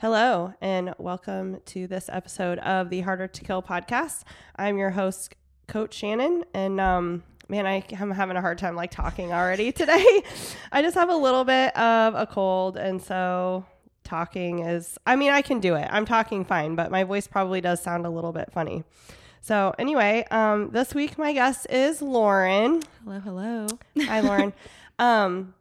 Hello, 0.00 0.54
and 0.62 0.94
welcome 0.96 1.58
to 1.66 1.86
this 1.86 2.08
episode 2.10 2.58
of 2.60 2.88
the 2.88 3.02
Harder 3.02 3.26
to 3.26 3.44
Kill 3.44 3.62
podcast. 3.62 4.22
I'm 4.56 4.78
your 4.78 4.88
host, 4.88 5.34
Coach 5.68 5.92
Shannon, 5.92 6.46
and 6.54 6.80
um, 6.80 7.22
man, 7.50 7.66
I 7.66 7.84
am 7.92 8.10
having 8.10 8.38
a 8.38 8.40
hard 8.40 8.56
time 8.56 8.74
like 8.74 8.90
talking 8.90 9.30
already 9.30 9.72
today. 9.72 10.22
I 10.72 10.80
just 10.80 10.94
have 10.94 11.10
a 11.10 11.14
little 11.14 11.44
bit 11.44 11.76
of 11.76 12.14
a 12.14 12.24
cold, 12.24 12.78
and 12.78 13.02
so 13.02 13.66
talking 14.02 14.60
is, 14.60 14.96
I 15.04 15.16
mean, 15.16 15.32
I 15.32 15.42
can 15.42 15.60
do 15.60 15.74
it. 15.74 15.86
I'm 15.90 16.06
talking 16.06 16.46
fine, 16.46 16.76
but 16.76 16.90
my 16.90 17.04
voice 17.04 17.26
probably 17.26 17.60
does 17.60 17.82
sound 17.82 18.06
a 18.06 18.10
little 18.10 18.32
bit 18.32 18.50
funny. 18.50 18.84
So, 19.42 19.74
anyway, 19.78 20.24
um, 20.30 20.70
this 20.70 20.94
week 20.94 21.18
my 21.18 21.34
guest 21.34 21.66
is 21.68 22.00
Lauren. 22.00 22.80
Hello, 23.04 23.20
hello. 23.20 23.66
Hi, 23.98 24.20
Lauren. 24.20 24.54
um, 24.98 25.52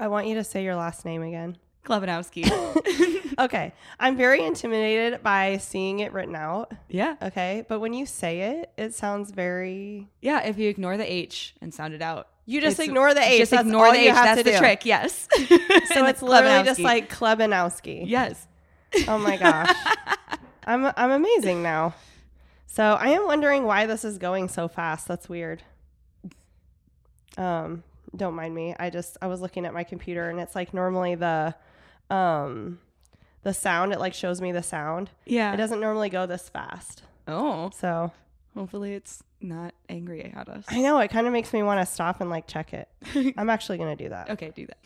I 0.00 0.08
want 0.08 0.26
you 0.26 0.34
to 0.34 0.42
say 0.42 0.64
your 0.64 0.74
last 0.74 1.04
name 1.04 1.22
again. 1.22 1.58
Chlebanowski. 1.86 2.44
Okay. 3.38 3.74
I'm 4.00 4.16
very 4.16 4.42
intimidated 4.42 5.22
by 5.22 5.58
seeing 5.58 6.00
it 6.00 6.14
written 6.14 6.34
out. 6.34 6.72
yeah. 6.88 7.16
Okay. 7.20 7.66
But 7.68 7.80
when 7.80 7.92
you 7.92 8.06
say 8.06 8.40
it, 8.40 8.70
it 8.78 8.94
sounds 8.94 9.30
very. 9.30 10.08
Yeah, 10.22 10.42
if 10.46 10.56
you 10.58 10.70
ignore 10.70 10.96
the 10.96 11.04
H 11.12 11.54
and 11.60 11.74
sound 11.74 11.92
it 11.92 12.00
out. 12.00 12.28
You 12.46 12.62
just 12.62 12.76
It's- 12.76 12.88
ignore 12.88 13.12
the 13.12 13.20
H. 13.20 13.38
Just 13.40 13.50
That's 13.50 13.66
ignore 13.66 13.86
all 13.88 13.92
the 13.92 13.98
you 14.00 14.08
H. 14.08 14.14
have 14.14 14.24
That's 14.24 14.38
to 14.38 14.44
the 14.44 14.52
do. 14.52 14.58
trick. 14.58 14.86
Yes. 14.86 15.28
So 15.94 16.06
it's 16.06 16.22
literally 16.22 16.64
just 16.64 16.80
like 16.80 17.12
Chlebanowski. 17.12 18.04
Yes. 18.06 18.46
Oh 19.06 19.18
my 19.18 19.36
gosh. 19.36 19.74
I'm 20.64 20.86
I'm 20.96 21.10
amazing 21.10 21.62
now. 21.62 21.94
So 22.66 22.82
I 22.94 23.08
am 23.08 23.26
wondering 23.26 23.64
why 23.64 23.84
this 23.86 24.02
is 24.04 24.16
going 24.18 24.48
so 24.48 24.66
fast. 24.68 25.06
That's 25.08 25.28
weird. 25.28 25.62
Um, 27.38 27.82
don't 28.14 28.34
mind 28.34 28.54
me. 28.54 28.74
I 28.78 28.88
just 28.90 29.16
I 29.20 29.26
was 29.26 29.40
looking 29.42 29.66
at 29.66 29.74
my 29.74 29.84
computer 29.84 30.30
and 30.30 30.40
it's 30.40 30.54
like 30.54 30.72
normally 30.72 31.14
the 31.16 31.54
um 32.10 32.78
the 33.42 33.54
sound 33.54 33.92
it 33.92 34.00
like 34.00 34.14
shows 34.14 34.40
me 34.40 34.52
the 34.52 34.62
sound. 34.62 35.10
Yeah. 35.24 35.52
It 35.52 35.56
doesn't 35.56 35.80
normally 35.80 36.08
go 36.08 36.26
this 36.26 36.48
fast. 36.48 37.02
Oh, 37.28 37.70
So 37.78 38.12
hopefully 38.54 38.94
it's 38.94 39.22
not 39.40 39.74
angry 39.88 40.32
at 40.36 40.48
us. 40.48 40.64
I 40.68 40.80
know 40.80 40.98
it 40.98 41.10
kind 41.10 41.26
of 41.26 41.32
makes 41.32 41.52
me 41.52 41.62
want 41.62 41.80
to 41.80 41.86
stop 41.92 42.20
and 42.20 42.30
like 42.30 42.46
check 42.46 42.72
it. 42.74 42.88
I'm 43.36 43.50
actually 43.50 43.78
gonna 43.78 43.96
do 43.96 44.08
that. 44.08 44.30
Okay, 44.30 44.52
do 44.54 44.66
that. 44.66 44.78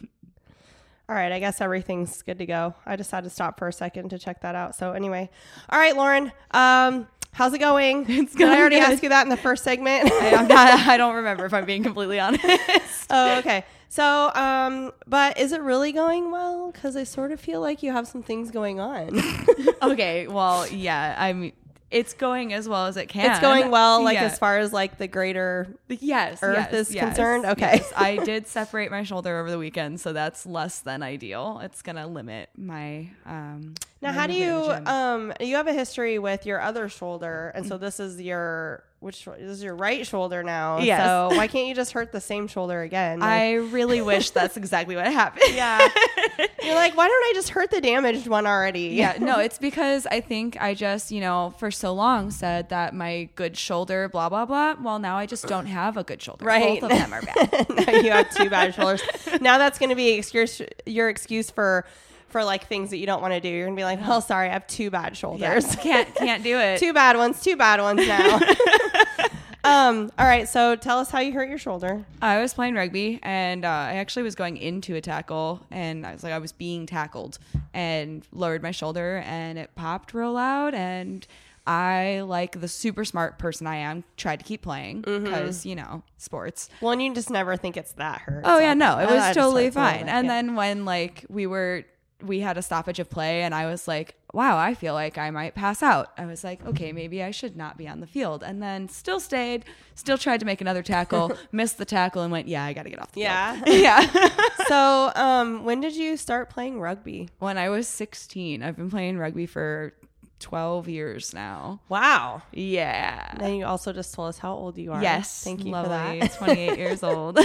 All 1.09 1.17
right, 1.17 1.33
I 1.33 1.41
guess 1.41 1.61
everything's 1.61 2.23
good 2.23 2.39
to 2.39 2.47
go. 2.47 2.75
I 2.87 2.95
just 2.97 3.11
had 3.11 3.25
to 3.25 3.31
stop 3.31 3.59
for 3.59 3.67
a 3.67 3.73
second 3.73 4.11
to 4.11 4.19
check 4.19 4.43
that 4.43 4.55
out. 4.55 4.77
So 4.77 4.93
anyway, 4.93 5.29
all 5.69 5.79
right, 5.79 5.97
Lauren, 5.97 6.31
um, 6.53 7.09
how's 7.33 7.53
it 7.53 7.59
going? 7.59 8.05
It's 8.09 8.35
Did 8.35 8.49
I 8.49 8.59
already 8.61 8.79
good. 8.79 8.93
ask 8.93 9.03
you 9.03 9.09
that 9.09 9.23
in 9.25 9.29
the 9.29 9.37
first 9.37 9.65
segment? 9.65 10.09
I, 10.13 10.47
not, 10.47 10.51
I 10.89 10.97
don't 10.97 11.17
remember 11.17 11.47
if 11.47 11.53
I'm 11.55 11.65
being 11.65 11.83
completely 11.83 12.21
honest. 12.21 13.07
oh, 13.11 13.39
okay. 13.39 13.65
So, 13.91 14.31
um, 14.37 14.93
but 15.09 15.37
is 15.37 15.51
it 15.51 15.61
really 15.63 15.91
going 15.91 16.31
well? 16.31 16.71
Because 16.71 16.95
I 16.95 17.03
sort 17.03 17.33
of 17.33 17.41
feel 17.41 17.61
like 17.61 17.83
you 17.83 17.91
have 17.91 18.07
some 18.07 18.23
things 18.23 18.53
going 18.53 18.79
on. 18.79 19.21
okay, 19.83 20.29
well, 20.29 20.67
yeah, 20.69 21.17
I'm. 21.19 21.53
It's 21.91 22.15
going 22.15 22.53
as 22.53 22.69
well 22.69 22.87
as 22.87 22.97
it 22.97 23.09
can. 23.09 23.29
it's 23.33 23.41
going 23.41 23.69
well, 23.73 24.05
like 24.05 24.15
Yeah. 24.15 24.27
as 24.27 24.39
far 24.39 24.59
as 24.59 24.73
like 24.73 24.97
the 24.99 25.09
greater. 25.09 25.67
Yes, 25.89 26.39
Earth 26.41 26.69
yes, 26.71 26.89
is 26.89 26.95
yes, 26.95 27.05
concerned? 27.05 27.45
Okay. 27.47 27.79
yes. 27.79 27.93
I 27.97 28.17
did 28.25 28.47
separate 28.47 28.93
my 28.93 29.03
shoulder 29.03 29.41
over 29.41 29.51
the 29.51 29.59
weekend, 29.59 30.01
so 30.01 30.13
that's 30.13 30.47
less 30.47 30.79
than 30.79 31.03
ideal. 31.03 31.59
It's 31.65 31.83
gonna 31.83 32.07
limit 32.07 32.51
my. 32.57 33.11
Um, 33.27 33.75
Now, 34.03 34.13
how 34.13 34.27
do 34.27 34.33
you 34.33 34.55
um 34.87 35.33
you 35.41 35.57
have 35.57 35.67
a 35.67 35.75
history 35.75 36.19
with 36.19 36.47
your 36.47 36.61
other 36.61 36.89
shoulder, 36.89 37.53
and 37.55 37.67
so 37.67 37.77
this 37.77 38.01
is 38.01 38.21
your 38.21 38.85
which 39.01 39.25
this 39.25 39.41
is 39.41 39.63
your 39.63 39.75
right 39.75 40.07
shoulder 40.07 40.43
now. 40.43 40.79
Yes. 40.79 41.05
So 41.05 41.37
why 41.37 41.47
can't 41.47 41.67
you 41.67 41.75
just 41.75 41.93
hurt 41.93 42.13
the 42.13 42.21
same 42.21 42.47
shoulder 42.49 42.81
again? 42.83 43.21
Like- 43.21 43.29
I 43.31 43.55
really 43.55 44.01
wish 44.03 44.31
that's 44.31 44.57
exactly 44.57 44.97
what 44.97 45.07
happened. 45.07 45.45
Yeah. 45.55 45.87
You're 46.63 46.75
like, 46.75 46.95
why 46.97 47.09
don't 47.09 47.25
I 47.25 47.33
just 47.35 47.49
hurt 47.51 47.71
the 47.71 47.81
damaged 47.81 48.27
one 48.27 48.47
already? 48.47 48.89
yeah, 48.89 49.17
no, 49.19 49.39
it's 49.39 49.59
because 49.59 50.07
I 50.07 50.21
think 50.21 50.61
I 50.61 50.75
just, 50.75 51.11
you 51.11 51.21
know, 51.21 51.55
for 51.59 51.71
so 51.71 51.93
long 51.95 52.31
said 52.31 52.69
that 52.69 52.95
my 52.95 53.31
good 53.35 53.57
shoulder, 53.57 54.09
blah, 54.11 54.29
blah, 54.29 54.45
blah. 54.45 54.75
Well, 54.81 54.99
now 54.99 55.17
I 55.17 55.25
just 55.27 55.47
don't 55.47 55.67
have 55.67 55.97
a 55.97 56.05
good 56.05 56.21
shoulder. 56.23 56.45
Right. 56.45 56.81
Both 56.81 56.91
of 56.93 56.99
them 56.99 57.13
are 57.15 57.23
bad. 57.23 58.05
you 58.05 58.11
have 58.11 58.31
two 58.35 58.51
bad 58.51 58.75
shoulders. 58.75 59.03
Now 59.41 59.57
that's 59.59 59.79
going 59.79 59.89
to 59.89 59.97
be 59.97 60.11
excuse, 60.13 60.61
your 60.85 61.09
excuse 61.09 61.51
for 61.51 61.87
for 62.31 62.45
like 62.45 62.67
things 62.67 62.91
that 62.91 62.99
you 62.99 63.07
don't 63.07 63.21
want 63.23 63.35
to 63.35 63.41
do. 63.41 63.49
You're 63.49 63.67
going 63.67 63.77
to 63.77 63.81
be 63.81 63.85
like, 63.85 64.01
oh, 64.03 64.21
sorry, 64.21 64.49
I 64.49 64.53
have 64.53 64.67
two 64.67 64.91
bad 64.91 65.11
Yeah, 65.13 65.15
shoulders. 65.15 65.77
can't, 65.81 66.15
can't 66.15 66.43
do 66.43 66.59
it. 66.59 66.79
two 66.81 66.93
bad 66.93 67.17
ones, 67.17 67.41
two 67.43 67.57
bad 67.57 67.81
ones 67.81 68.07
now. 68.07 68.41
um, 69.65 70.11
all 70.19 70.25
right, 70.27 70.49
so 70.49 70.75
tell 70.77 70.99
us 70.99 71.11
how 71.11 71.21
you 71.21 71.33
hurt 71.33 71.49
your 71.49 71.59
shoulder. 71.59 72.05
I 72.23 72.41
was 72.41 72.55
playing 72.55 72.75
rugby 72.75 73.19
and 73.23 73.65
uh, 73.65 73.69
I 73.69 73.95
actually 73.97 74.23
was 74.23 74.35
going 74.35 74.57
into 74.57 74.95
a 74.97 75.01
tackle 75.01 75.67
and 75.71 76.07
I 76.07 76.13
was 76.13 76.23
like, 76.23 76.33
I 76.33 76.39
was 76.39 76.53
being 76.53 76.87
tackled 76.87 77.39
and 77.75 78.27
lowered 78.33 78.63
my 78.63 78.71
shoulder 78.71 79.23
and 79.27 79.59
it 79.59 79.71
popped 79.75 80.15
real 80.15 80.33
loud. 80.33 80.73
And 80.75 81.27
I, 81.67 82.23
like 82.23 82.59
the 82.61 82.69
super 82.69 83.05
smart 83.05 83.39
person 83.39 83.67
I 83.67 83.77
am, 83.77 84.03
tried 84.17 84.39
to 84.41 84.45
keep 84.47 84.63
playing 84.63 85.03
because, 85.03 85.67
you 85.67 85.77
know, 85.77 86.03
sports. 86.17 86.71
Well, 86.81 86.93
and 86.93 87.03
you 87.03 87.15
just 87.15 87.29
never 87.31 87.55
think 87.57 87.77
it's 87.77 87.93
that 87.93 88.23
hurt. 88.23 88.43
Oh 88.47 88.57
so- 88.57 88.61
yeah, 88.61 88.73
no, 88.75 88.99
it 88.99 89.11
was 89.11 89.35
totally 89.37 89.67
hurts 89.67 89.77
a 89.77 89.79
little 89.79 89.93
fine. 89.93 90.07
bit, 90.07 90.09
And 90.09 90.27
yeah. 90.27 90.33
then 90.33 90.55
when 90.57 90.85
like 90.87 91.27
we 91.29 91.47
were 91.47 91.85
we 92.23 92.41
had 92.41 92.57
a 92.59 92.63
stoppage 92.63 92.99
of 92.99 93.09
play 93.11 93.43
and 93.43 93.55
I 93.55 93.67
was 93.67 93.87
like, 93.89 94.15
wow, 94.33 94.57
I 94.59 94.75
feel 94.75 94.95
like 94.95 95.19
I 95.19 95.31
might 95.31 95.55
pass 95.55 95.83
out. 95.83 96.13
I 96.17 96.27
was 96.27 96.45
like, 96.45 96.65
okay, 96.67 96.93
maybe 96.93 97.23
I 97.23 97.31
should 97.31 97.57
not 97.57 97.77
be 97.77 97.89
on 97.89 98.01
the 98.01 98.07
field. 98.07 98.43
And 98.43 98.63
then 98.63 98.89
still 98.89 99.21
stayed, 99.21 99.65
still 99.95 100.19
tried 100.19 100.41
to 100.41 100.47
make 100.47 100.61
another 100.61 100.83
tackle, 100.83 101.33
missed 101.53 101.79
the 101.79 101.85
tackle 101.85 102.23
and 102.23 102.31
went, 102.31 102.47
yeah, 102.49 102.65
I 102.65 102.73
got 102.73 102.85
to 102.85 102.91
get 102.91 103.01
off 103.01 103.13
the 103.13 103.21
Yeah. 103.23 103.61
field. 103.63 103.79
yeah. 103.83 104.29
so, 104.69 105.13
um, 105.15 105.65
when 105.65 105.81
did 105.81 105.97
you 105.97 106.17
start 106.17 106.51
playing 106.51 106.81
rugby? 106.81 107.29
when 107.39 107.59
I 107.59 107.69
was 107.71 107.89
16, 107.89 108.63
I've 108.63 108.77
been 108.77 108.91
playing 108.91 109.19
rugby 109.19 109.47
for 109.47 109.95
12 110.41 110.89
years 110.89 111.35
now. 111.35 111.81
Wow. 111.89 112.43
Yeah. 112.53 113.35
Then 113.39 113.57
you 113.57 113.67
also 113.67 113.93
just 113.93 114.15
told 114.15 114.31
us 114.31 114.39
how 114.39 114.55
old 114.55 114.79
you 114.79 114.93
are. 114.93 115.03
Yes. 115.03 115.45
Thank 115.45 115.65
you 115.65 115.71
lovely. 115.73 116.21
for 116.21 116.27
that. 116.29 116.39
28 116.39 116.79
years 116.79 117.03
old. 117.03 117.39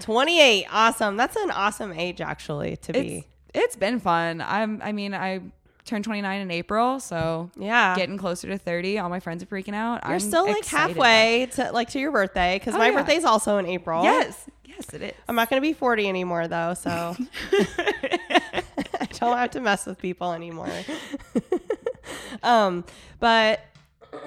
28. 0.00 0.66
Awesome. 0.70 1.16
That's 1.16 1.36
an 1.36 1.50
awesome 1.50 1.92
age 1.92 2.20
actually 2.20 2.76
to 2.76 2.96
it's, 2.96 3.08
be. 3.08 3.26
It's 3.60 3.76
been 3.76 4.00
fun. 4.00 4.40
I'm 4.40 4.80
I 4.82 4.92
mean, 4.92 5.14
I 5.14 5.40
turned 5.84 6.04
29 6.04 6.40
in 6.40 6.50
April, 6.50 7.00
so 7.00 7.50
Yeah. 7.56 7.94
getting 7.96 8.18
closer 8.18 8.46
to 8.48 8.58
30. 8.58 8.98
All 8.98 9.08
my 9.08 9.20
friends 9.20 9.42
are 9.42 9.46
freaking 9.46 9.74
out. 9.74 10.02
You're 10.04 10.14
I'm 10.14 10.20
still 10.20 10.46
like 10.46 10.64
halfway 10.66 11.48
to 11.52 11.72
like 11.72 11.88
to 11.90 11.98
your 11.98 12.12
birthday 12.12 12.56
because 12.58 12.74
Oh, 12.74 12.78
my 12.78 12.88
yeah. 12.90 12.96
birthday's 12.96 13.24
also 13.24 13.58
in 13.58 13.66
April. 13.66 14.02
Yes. 14.04 14.48
Yes, 14.64 14.92
it 14.94 15.02
is. 15.02 15.12
I'm 15.26 15.34
not 15.34 15.48
going 15.50 15.60
to 15.60 15.66
be 15.66 15.72
40 15.72 16.08
anymore 16.08 16.46
though, 16.46 16.74
so 16.74 16.90
I 17.52 19.06
don't 19.18 19.36
have 19.36 19.50
to 19.52 19.60
mess 19.60 19.86
with 19.86 19.98
people 19.98 20.32
anymore. 20.32 20.70
um, 22.42 22.84
but 23.18 23.60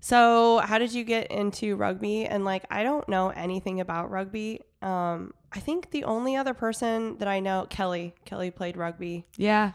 so 0.00 0.58
how 0.58 0.78
did 0.78 0.92
you 0.92 1.04
get 1.04 1.30
into 1.30 1.76
rugby? 1.76 2.26
And 2.26 2.44
like, 2.44 2.64
I 2.70 2.82
don't 2.82 3.08
know 3.08 3.30
anything 3.30 3.80
about 3.80 4.10
rugby. 4.10 4.60
Um, 4.82 5.32
I 5.54 5.60
think 5.60 5.90
the 5.90 6.04
only 6.04 6.34
other 6.36 6.52
person 6.54 7.16
that 7.18 7.28
I 7.28 7.40
know, 7.40 7.66
Kelly, 7.70 8.14
Kelly 8.24 8.50
played 8.50 8.76
rugby. 8.76 9.24
yeah. 9.36 9.72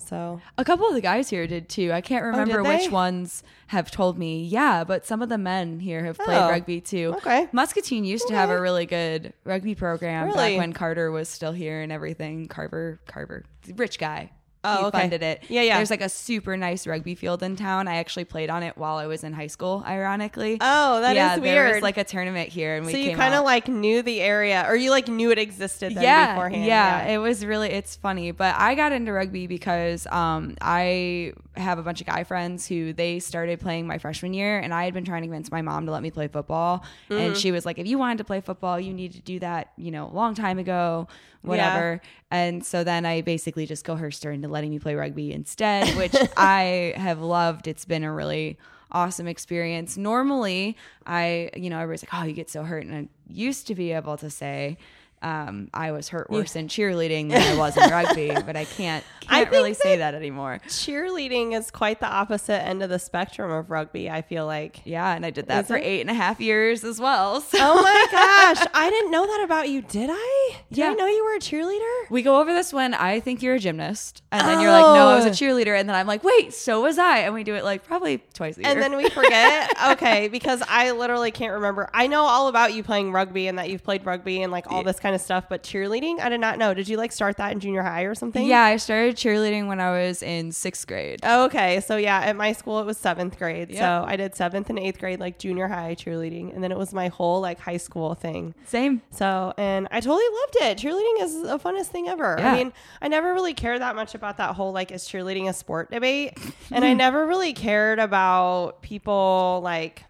So 0.00 0.40
A 0.56 0.64
couple 0.64 0.86
of 0.86 0.94
the 0.94 1.00
guys 1.00 1.28
here 1.28 1.48
did 1.48 1.68
too. 1.68 1.92
I 1.92 2.00
can't 2.00 2.24
oh, 2.24 2.28
remember 2.28 2.60
Oh, 2.60 2.62
which 2.62 2.88
ones 2.88 3.42
have 3.66 3.90
told 3.90 4.16
me. 4.16 4.44
Yeah, 4.44 4.84
but 4.84 5.04
some 5.04 5.22
of 5.22 5.28
the 5.28 5.36
men 5.38 5.80
here 5.80 6.04
have 6.04 6.16
played 6.18 6.38
Oh, 6.38 6.48
rugby 6.48 6.80
too. 6.80 7.14
okay. 7.16 7.48
Muscatine 7.50 8.04
used 8.04 8.28
to 8.28 8.34
have 8.34 8.48
a 8.48 8.60
really 8.60 8.86
good 8.86 9.32
rugby 9.42 9.74
program 9.74 10.26
Really? 10.26 10.36
back 10.54 10.58
when 10.58 10.72
Carter 10.72 11.10
was 11.10 11.28
still 11.28 11.50
here 11.52 11.80
and 11.82 11.90
everything. 11.90 12.46
Carver, 12.46 13.00
Carver, 13.08 13.44
rich 13.74 13.98
guy. 13.98 14.30
Oh, 14.64 14.78
he 14.80 14.84
okay. 14.86 14.98
funded 15.00 15.22
it. 15.22 15.44
Yeah, 15.48 15.62
yeah. 15.62 15.76
There's 15.76 15.90
like 15.90 16.00
a 16.00 16.08
super 16.08 16.56
nice 16.56 16.86
rugby 16.86 17.14
field 17.14 17.42
in 17.42 17.54
town. 17.54 17.86
I 17.86 17.96
actually 17.96 18.24
played 18.24 18.50
on 18.50 18.62
it 18.64 18.76
while 18.76 18.96
I 18.96 19.06
was 19.06 19.22
in 19.22 19.32
high 19.32 19.46
school, 19.46 19.84
ironically. 19.86 20.58
Oh, 20.60 21.00
that 21.00 21.12
is 21.12 21.16
yeah, 21.16 21.38
There 21.38 21.62
weird. 21.64 21.74
was 21.76 21.82
like 21.82 21.96
a 21.96 22.04
tournament 22.04 22.48
here, 22.48 22.76
and 22.76 22.84
we 22.84 22.92
so 22.92 22.98
you 22.98 23.14
kind 23.14 23.34
of 23.34 23.44
like 23.44 23.68
knew 23.68 24.02
the 24.02 24.20
area, 24.20 24.64
or 24.68 24.74
you 24.74 24.90
like 24.90 25.06
knew 25.08 25.30
it 25.30 25.38
existed 25.38 25.94
then 25.94 26.02
yeah, 26.02 26.34
beforehand. 26.34 26.64
Yeah, 26.64 27.04
it 27.06 27.18
was 27.18 27.44
really 27.44 27.68
it's 27.70 27.94
funny. 27.96 28.32
But 28.32 28.56
I 28.56 28.74
got 28.74 28.90
into 28.92 29.12
rugby 29.12 29.46
because 29.46 30.06
um, 30.08 30.56
I 30.60 31.34
have 31.56 31.78
a 31.78 31.82
bunch 31.82 32.00
of 32.00 32.06
guy 32.06 32.24
friends 32.24 32.66
who 32.66 32.92
they 32.92 33.20
started 33.20 33.60
playing 33.60 33.86
my 33.86 33.98
freshman 33.98 34.34
year, 34.34 34.58
and 34.58 34.74
I 34.74 34.84
had 34.84 34.94
been 34.94 35.04
trying 35.04 35.22
to 35.22 35.28
convince 35.28 35.50
my 35.52 35.62
mom 35.62 35.86
to 35.86 35.92
let 35.92 36.02
me 36.02 36.10
play 36.10 36.28
football, 36.28 36.82
Mm-hmm. 37.10 37.14
and 37.22 37.36
she 37.36 37.52
was 37.52 37.64
like, 37.64 37.78
"If 37.78 37.86
you 37.86 37.96
wanted 37.98 38.18
to 38.18 38.24
play 38.24 38.40
football, 38.40 38.78
you 38.80 38.92
need 38.92 39.12
to 39.12 39.20
do 39.20 39.38
that, 39.38 39.72
you 39.76 39.90
know, 39.90 40.08
a 40.08 40.14
long 40.14 40.34
time 40.34 40.58
ago, 40.58 41.06
whatever." 41.42 42.00
And 42.30 42.64
so 42.64 42.84
then 42.84 43.06
I 43.06 43.22
basically 43.22 43.66
just 43.66 43.84
coerced 43.84 44.24
her 44.24 44.30
into 44.30 44.48
letting 44.48 44.70
me 44.70 44.78
play 44.78 44.94
rugby 44.94 45.32
instead, 45.32 45.96
which 45.96 46.14
I 46.36 46.94
have 46.96 47.20
loved. 47.20 47.66
It's 47.66 47.84
been 47.84 48.04
a 48.04 48.12
really 48.12 48.58
awesome 48.90 49.26
experience. 49.26 49.96
Normally, 49.96 50.76
I, 51.06 51.50
you 51.54 51.70
know, 51.70 51.78
everybody's 51.78 52.02
like, 52.02 52.22
oh, 52.22 52.26
you 52.26 52.32
get 52.32 52.50
so 52.50 52.62
hurt. 52.62 52.84
And 52.84 52.94
I 52.94 53.08
used 53.32 53.66
to 53.66 53.74
be 53.74 53.92
able 53.92 54.16
to 54.18 54.30
say 54.30 54.78
um, 55.22 55.68
I 55.74 55.92
was 55.92 56.08
hurt 56.08 56.30
worse 56.30 56.56
in 56.56 56.68
cheerleading 56.68 57.30
than 57.30 57.42
I 57.42 57.58
was 57.58 57.76
in 57.76 57.90
rugby, 57.90 58.28
but 58.46 58.56
I 58.56 58.64
can't 58.64 59.04
can't 59.20 59.50
really 59.50 59.74
think 59.74 59.82
say 59.82 59.96
that 59.98 60.14
anymore. 60.14 60.60
Cheerleading 60.68 61.56
is 61.56 61.70
quite 61.70 62.00
the 62.00 62.06
opposite 62.08 62.62
end 62.66 62.82
of 62.82 62.88
the 62.88 62.98
spectrum 62.98 63.50
of 63.50 63.70
rugby, 63.70 64.08
I 64.08 64.22
feel 64.22 64.46
like. 64.46 64.80
Yeah, 64.84 65.14
and 65.14 65.24
I 65.26 65.30
did 65.30 65.46
that 65.48 65.62
Is 65.64 65.66
for 65.68 65.76
it? 65.76 65.84
eight 65.84 66.00
and 66.00 66.08
a 66.10 66.14
half 66.14 66.40
years 66.40 66.82
as 66.84 66.98
well. 67.00 67.40
So 67.42 67.58
Oh 67.60 67.82
my 67.82 68.06
gosh. 68.54 68.66
I 68.72 68.88
didn't 68.90 69.10
know 69.10 69.26
that 69.26 69.42
about 69.44 69.68
you, 69.68 69.82
did 69.82 70.08
I? 70.12 70.56
Did 70.72 70.84
I 70.86 70.94
know 70.94 71.06
you 71.06 71.24
were 71.24 71.34
a 71.34 71.40
cheerleader? 71.40 72.10
we 72.10 72.22
go 72.22 72.40
over 72.40 72.52
this 72.54 72.72
when 72.72 72.94
I 72.94 73.20
think 73.20 73.42
you're 73.42 73.56
a 73.56 73.58
gymnast, 73.58 74.22
and 74.32 74.46
then 74.48 74.60
you're 74.60 74.70
like, 74.72 74.82
no, 74.84 75.08
I 75.08 75.16
was 75.16 75.24
a 75.26 75.28
Oh. 75.28 75.32
cheerleader, 75.32 75.78
and 75.78 75.88
then 75.88 75.94
I'm 75.96 76.06
like, 76.06 76.24
wait, 76.24 76.54
so 76.54 76.80
was 76.82 76.96
I, 76.98 77.18
and 77.18 77.34
we 77.34 77.44
do 77.44 77.54
it 77.54 77.64
like 77.64 77.84
probably 77.84 78.18
twice 78.32 78.56
a 78.56 78.62
year. 78.62 78.70
And 78.70 78.80
then 78.80 78.96
we 78.96 79.08
forget. 79.10 79.70
okay, 79.92 80.28
because 80.28 80.62
I 80.68 80.92
literally 80.92 81.30
can't 81.30 81.52
remember. 81.52 81.90
I 81.92 82.06
know 82.06 82.22
all 82.22 82.48
about 82.48 82.72
you 82.72 82.82
playing 82.82 83.12
rugby 83.12 83.46
and 83.46 83.58
that 83.58 83.68
you've 83.68 83.82
played 83.84 84.06
rugby 84.06 84.42
and 84.42 84.50
like 84.50 84.70
all 84.70 84.82
this 84.82 84.98
kind 85.00 85.07
of 85.14 85.20
stuff, 85.20 85.44
but 85.48 85.62
cheerleading, 85.62 86.20
I 86.20 86.28
did 86.28 86.40
not 86.40 86.58
know. 86.58 86.74
Did 86.74 86.88
you 86.88 86.96
like 86.96 87.12
start 87.12 87.36
that 87.36 87.52
in 87.52 87.60
junior 87.60 87.82
high 87.82 88.02
or 88.02 88.14
something? 88.14 88.46
yeah, 88.46 88.62
I 88.62 88.76
started 88.76 89.16
cheerleading 89.16 89.68
when 89.68 89.80
I 89.80 89.90
was 89.90 90.22
in 90.22 90.52
sixth 90.52 90.86
grade. 90.86 91.20
Oh, 91.22 91.44
okay, 91.44 91.80
so 91.80 91.96
yeah, 91.96 92.20
at 92.20 92.36
my 92.36 92.52
school 92.52 92.80
it 92.80 92.86
was 92.86 92.98
seventh 92.98 93.38
grade. 93.38 93.70
Yep. 93.70 93.78
So 93.78 94.04
I 94.06 94.16
did 94.16 94.34
seventh 94.34 94.70
and 94.70 94.78
eighth 94.78 94.98
grade, 94.98 95.20
like 95.20 95.38
junior 95.38 95.68
high 95.68 95.94
cheerleading, 95.94 96.54
and 96.54 96.62
then 96.62 96.72
it 96.72 96.78
was 96.78 96.92
my 96.92 97.08
whole 97.08 97.40
like 97.40 97.58
high 97.58 97.76
school 97.76 98.14
thing. 98.14 98.54
Same. 98.66 99.02
So, 99.10 99.54
and 99.56 99.88
I 99.90 100.00
totally 100.00 100.24
loved 100.24 100.56
it. 100.60 100.78
Cheerleading 100.78 101.24
is 101.24 101.42
the 101.42 101.58
funnest 101.58 101.86
thing 101.86 102.08
ever. 102.08 102.36
Yeah. 102.38 102.52
I 102.52 102.56
mean, 102.56 102.72
I 103.00 103.08
never 103.08 103.32
really 103.32 103.54
cared 103.54 103.80
that 103.80 103.96
much 103.96 104.14
about 104.14 104.36
that 104.38 104.54
whole 104.54 104.72
like, 104.72 104.92
is 104.92 105.04
cheerleading 105.04 105.48
a 105.48 105.52
sport 105.52 105.90
debate? 105.90 106.38
and 106.70 106.84
I 106.84 106.94
never 106.94 107.26
really 107.26 107.52
cared 107.52 107.98
about 107.98 108.82
people 108.82 109.60
like, 109.62 110.04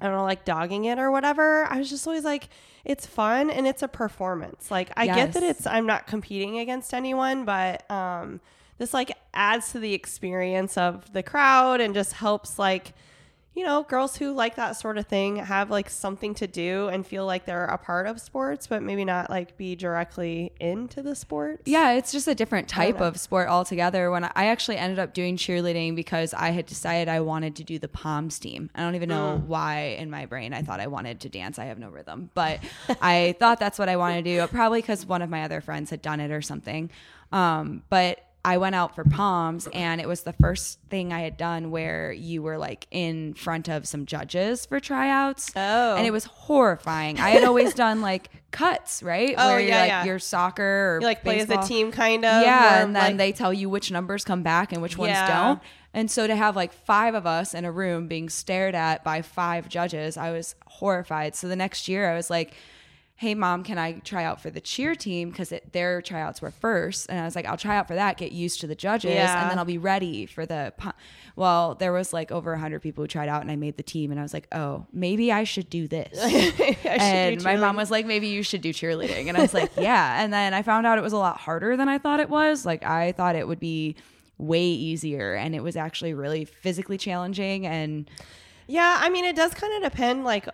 I 0.00 0.04
don't 0.04 0.14
know, 0.14 0.24
like 0.24 0.44
dogging 0.44 0.86
it 0.86 0.98
or 0.98 1.10
whatever. 1.10 1.64
I 1.64 1.78
was 1.78 1.90
just 1.90 2.06
always 2.06 2.24
like, 2.24 2.48
it's 2.84 3.06
fun 3.06 3.50
and 3.50 3.66
it's 3.66 3.82
a 3.82 3.88
performance. 3.88 4.70
Like, 4.70 4.90
I 4.96 5.06
get 5.06 5.32
that 5.34 5.42
it's, 5.42 5.66
I'm 5.66 5.86
not 5.86 6.06
competing 6.06 6.58
against 6.58 6.94
anyone, 6.94 7.44
but, 7.44 7.88
um, 7.90 8.40
this 8.78 8.94
like 8.94 9.12
adds 9.34 9.72
to 9.72 9.78
the 9.78 9.92
experience 9.92 10.78
of 10.78 11.12
the 11.12 11.22
crowd 11.22 11.82
and 11.82 11.92
just 11.92 12.14
helps 12.14 12.58
like 12.58 12.94
you 13.54 13.64
know, 13.64 13.82
girls 13.82 14.16
who 14.16 14.32
like 14.32 14.54
that 14.54 14.72
sort 14.72 14.96
of 14.96 15.06
thing 15.06 15.36
have 15.36 15.70
like 15.70 15.90
something 15.90 16.34
to 16.34 16.46
do 16.46 16.86
and 16.88 17.04
feel 17.04 17.26
like 17.26 17.46
they're 17.46 17.64
a 17.64 17.78
part 17.78 18.06
of 18.06 18.20
sports, 18.20 18.68
but 18.68 18.80
maybe 18.80 19.04
not 19.04 19.28
like 19.28 19.56
be 19.56 19.74
directly 19.74 20.52
into 20.60 21.02
the 21.02 21.16
sports. 21.16 21.62
Yeah, 21.66 21.92
it's 21.92 22.12
just 22.12 22.28
a 22.28 22.34
different 22.34 22.68
type 22.68 23.00
of 23.00 23.18
sport 23.18 23.48
altogether. 23.48 24.10
When 24.12 24.24
I 24.24 24.46
actually 24.46 24.76
ended 24.76 25.00
up 25.00 25.14
doing 25.14 25.36
cheerleading 25.36 25.96
because 25.96 26.32
I 26.32 26.50
had 26.50 26.66
decided 26.66 27.08
I 27.08 27.20
wanted 27.20 27.56
to 27.56 27.64
do 27.64 27.80
the 27.80 27.88
Poms 27.88 28.38
team. 28.38 28.70
I 28.74 28.82
don't 28.82 28.94
even 28.94 29.08
know 29.08 29.42
why 29.44 29.96
in 29.98 30.10
my 30.10 30.26
brain 30.26 30.54
I 30.54 30.62
thought 30.62 30.78
I 30.78 30.86
wanted 30.86 31.20
to 31.20 31.28
dance. 31.28 31.58
I 31.58 31.64
have 31.64 31.78
no 31.78 31.88
rhythm, 31.90 32.30
but 32.34 32.60
I 33.02 33.34
thought 33.40 33.58
that's 33.58 33.80
what 33.80 33.88
I 33.88 33.96
wanted 33.96 34.24
to 34.24 34.36
do. 34.36 34.46
Probably 34.46 34.80
because 34.80 35.04
one 35.04 35.22
of 35.22 35.30
my 35.30 35.42
other 35.42 35.60
friends 35.60 35.90
had 35.90 36.02
done 36.02 36.20
it 36.20 36.30
or 36.30 36.40
something. 36.40 36.88
Um, 37.32 37.82
but 37.90 38.24
I 38.44 38.56
went 38.56 38.74
out 38.74 38.94
for 38.94 39.04
Poms, 39.04 39.68
and 39.74 40.00
it 40.00 40.08
was 40.08 40.22
the 40.22 40.32
first 40.32 40.78
thing 40.88 41.12
I 41.12 41.20
had 41.20 41.36
done 41.36 41.70
where 41.70 42.10
you 42.10 42.42
were 42.42 42.56
like 42.56 42.86
in 42.90 43.34
front 43.34 43.68
of 43.68 43.86
some 43.86 44.06
judges 44.06 44.64
for 44.64 44.80
tryouts. 44.80 45.50
Oh. 45.54 45.96
and 45.96 46.06
it 46.06 46.10
was 46.10 46.24
horrifying. 46.24 47.18
I 47.20 47.30
had 47.30 47.44
always 47.44 47.74
done 47.74 48.00
like 48.00 48.30
cuts, 48.50 49.02
right? 49.02 49.34
Oh, 49.36 49.48
where 49.48 49.60
you're 49.60 49.68
yeah, 49.68 49.80
like 49.80 49.88
yeah. 49.88 50.04
your 50.04 50.18
soccer 50.18 50.62
or 50.96 50.98
You 51.00 51.06
like 51.06 51.22
play 51.22 51.40
as 51.40 51.50
a 51.50 51.62
team 51.62 51.92
kind 51.92 52.24
of. 52.24 52.42
Yeah, 52.42 52.82
and 52.82 52.96
then 52.96 53.02
like- 53.10 53.16
they 53.18 53.32
tell 53.32 53.52
you 53.52 53.68
which 53.68 53.90
numbers 53.90 54.24
come 54.24 54.42
back 54.42 54.72
and 54.72 54.80
which 54.80 54.96
ones 54.96 55.10
Yeah. 55.10 55.28
don't. 55.46 55.62
And 55.92 56.10
so 56.10 56.26
to 56.26 56.34
have 56.36 56.56
like 56.56 56.72
five 56.72 57.14
of 57.14 57.26
us 57.26 57.52
in 57.52 57.64
a 57.64 57.72
room 57.72 58.06
being 58.08 58.28
stared 58.28 58.74
at 58.74 59.02
by 59.04 59.22
five 59.22 59.68
judges, 59.68 60.16
I 60.16 60.30
was 60.30 60.54
horrified. 60.66 61.34
So 61.34 61.46
the 61.48 61.56
next 61.56 61.88
year 61.88 62.10
I 62.10 62.14
was 62.14 62.30
like, 62.30 62.54
hey 63.20 63.34
mom 63.34 63.62
can 63.62 63.76
i 63.76 63.92
try 64.00 64.24
out 64.24 64.40
for 64.40 64.48
the 64.48 64.62
cheer 64.62 64.94
team 64.94 65.28
because 65.28 65.52
their 65.72 66.00
tryouts 66.00 66.40
were 66.40 66.50
first 66.50 67.06
and 67.10 67.20
i 67.20 67.24
was 67.24 67.36
like 67.36 67.44
i'll 67.44 67.56
try 67.56 67.76
out 67.76 67.86
for 67.86 67.94
that 67.94 68.16
get 68.16 68.32
used 68.32 68.60
to 68.62 68.66
the 68.66 68.74
judges 68.74 69.10
Yeah. 69.12 69.42
and 69.42 69.50
then 69.50 69.58
i'll 69.58 69.64
be 69.66 69.76
ready 69.76 70.24
for 70.24 70.46
the 70.46 70.72
pu-" 70.78 70.92
well 71.36 71.74
there 71.74 71.92
was 71.92 72.14
like 72.14 72.32
over 72.32 72.52
100 72.52 72.80
people 72.80 73.04
who 73.04 73.08
tried 73.08 73.28
out 73.28 73.42
and 73.42 73.50
i 73.50 73.56
made 73.56 73.76
the 73.76 73.82
team 73.82 74.10
and 74.10 74.18
i 74.18 74.22
was 74.22 74.32
like 74.32 74.48
oh 74.52 74.86
maybe 74.90 75.30
i 75.30 75.44
should 75.44 75.68
do 75.68 75.86
this 75.86 76.18
should 76.30 76.56
do 76.56 76.88
and 76.88 77.44
my 77.44 77.56
mom 77.56 77.76
was 77.76 77.90
like, 77.90 78.06
maybe 78.06 78.28
you 78.28 78.42
should 78.42 78.62
do 78.62 78.72
cheerleading. 78.72 79.28
And 79.28 79.36
I 79.36 79.42
was 79.42 79.52
like, 79.54 79.70
yeah. 79.76 80.20
And 80.22 80.32
then 80.32 80.54
I 80.54 80.62
found 80.62 80.86
out 80.86 80.96
it 80.98 81.02
was 81.02 81.12
a 81.12 81.18
lot 81.18 81.36
harder 81.38 81.76
than 81.76 81.88
I 81.88 81.98
thought 81.98 82.20
it 82.20 82.28
was. 82.30 82.64
Like, 82.66 82.84
I 82.84 83.12
thought 83.12 83.36
it 83.36 83.46
would 83.46 83.60
be 83.60 83.96
way 84.38 84.64
easier. 84.64 85.34
And 85.34 85.54
it 85.54 85.62
was 85.62 85.76
actually 85.76 86.14
really 86.14 86.44
physically 86.44 86.98
challenging. 86.98 87.66
And 87.66 88.08
Yeah, 88.66 88.98
I 89.00 89.08
mean, 89.10 89.24
it 89.24 89.36
does 89.36 89.52
kind 89.54 89.72
of 89.84 89.90
depend, 89.90 90.24
like 90.24 90.48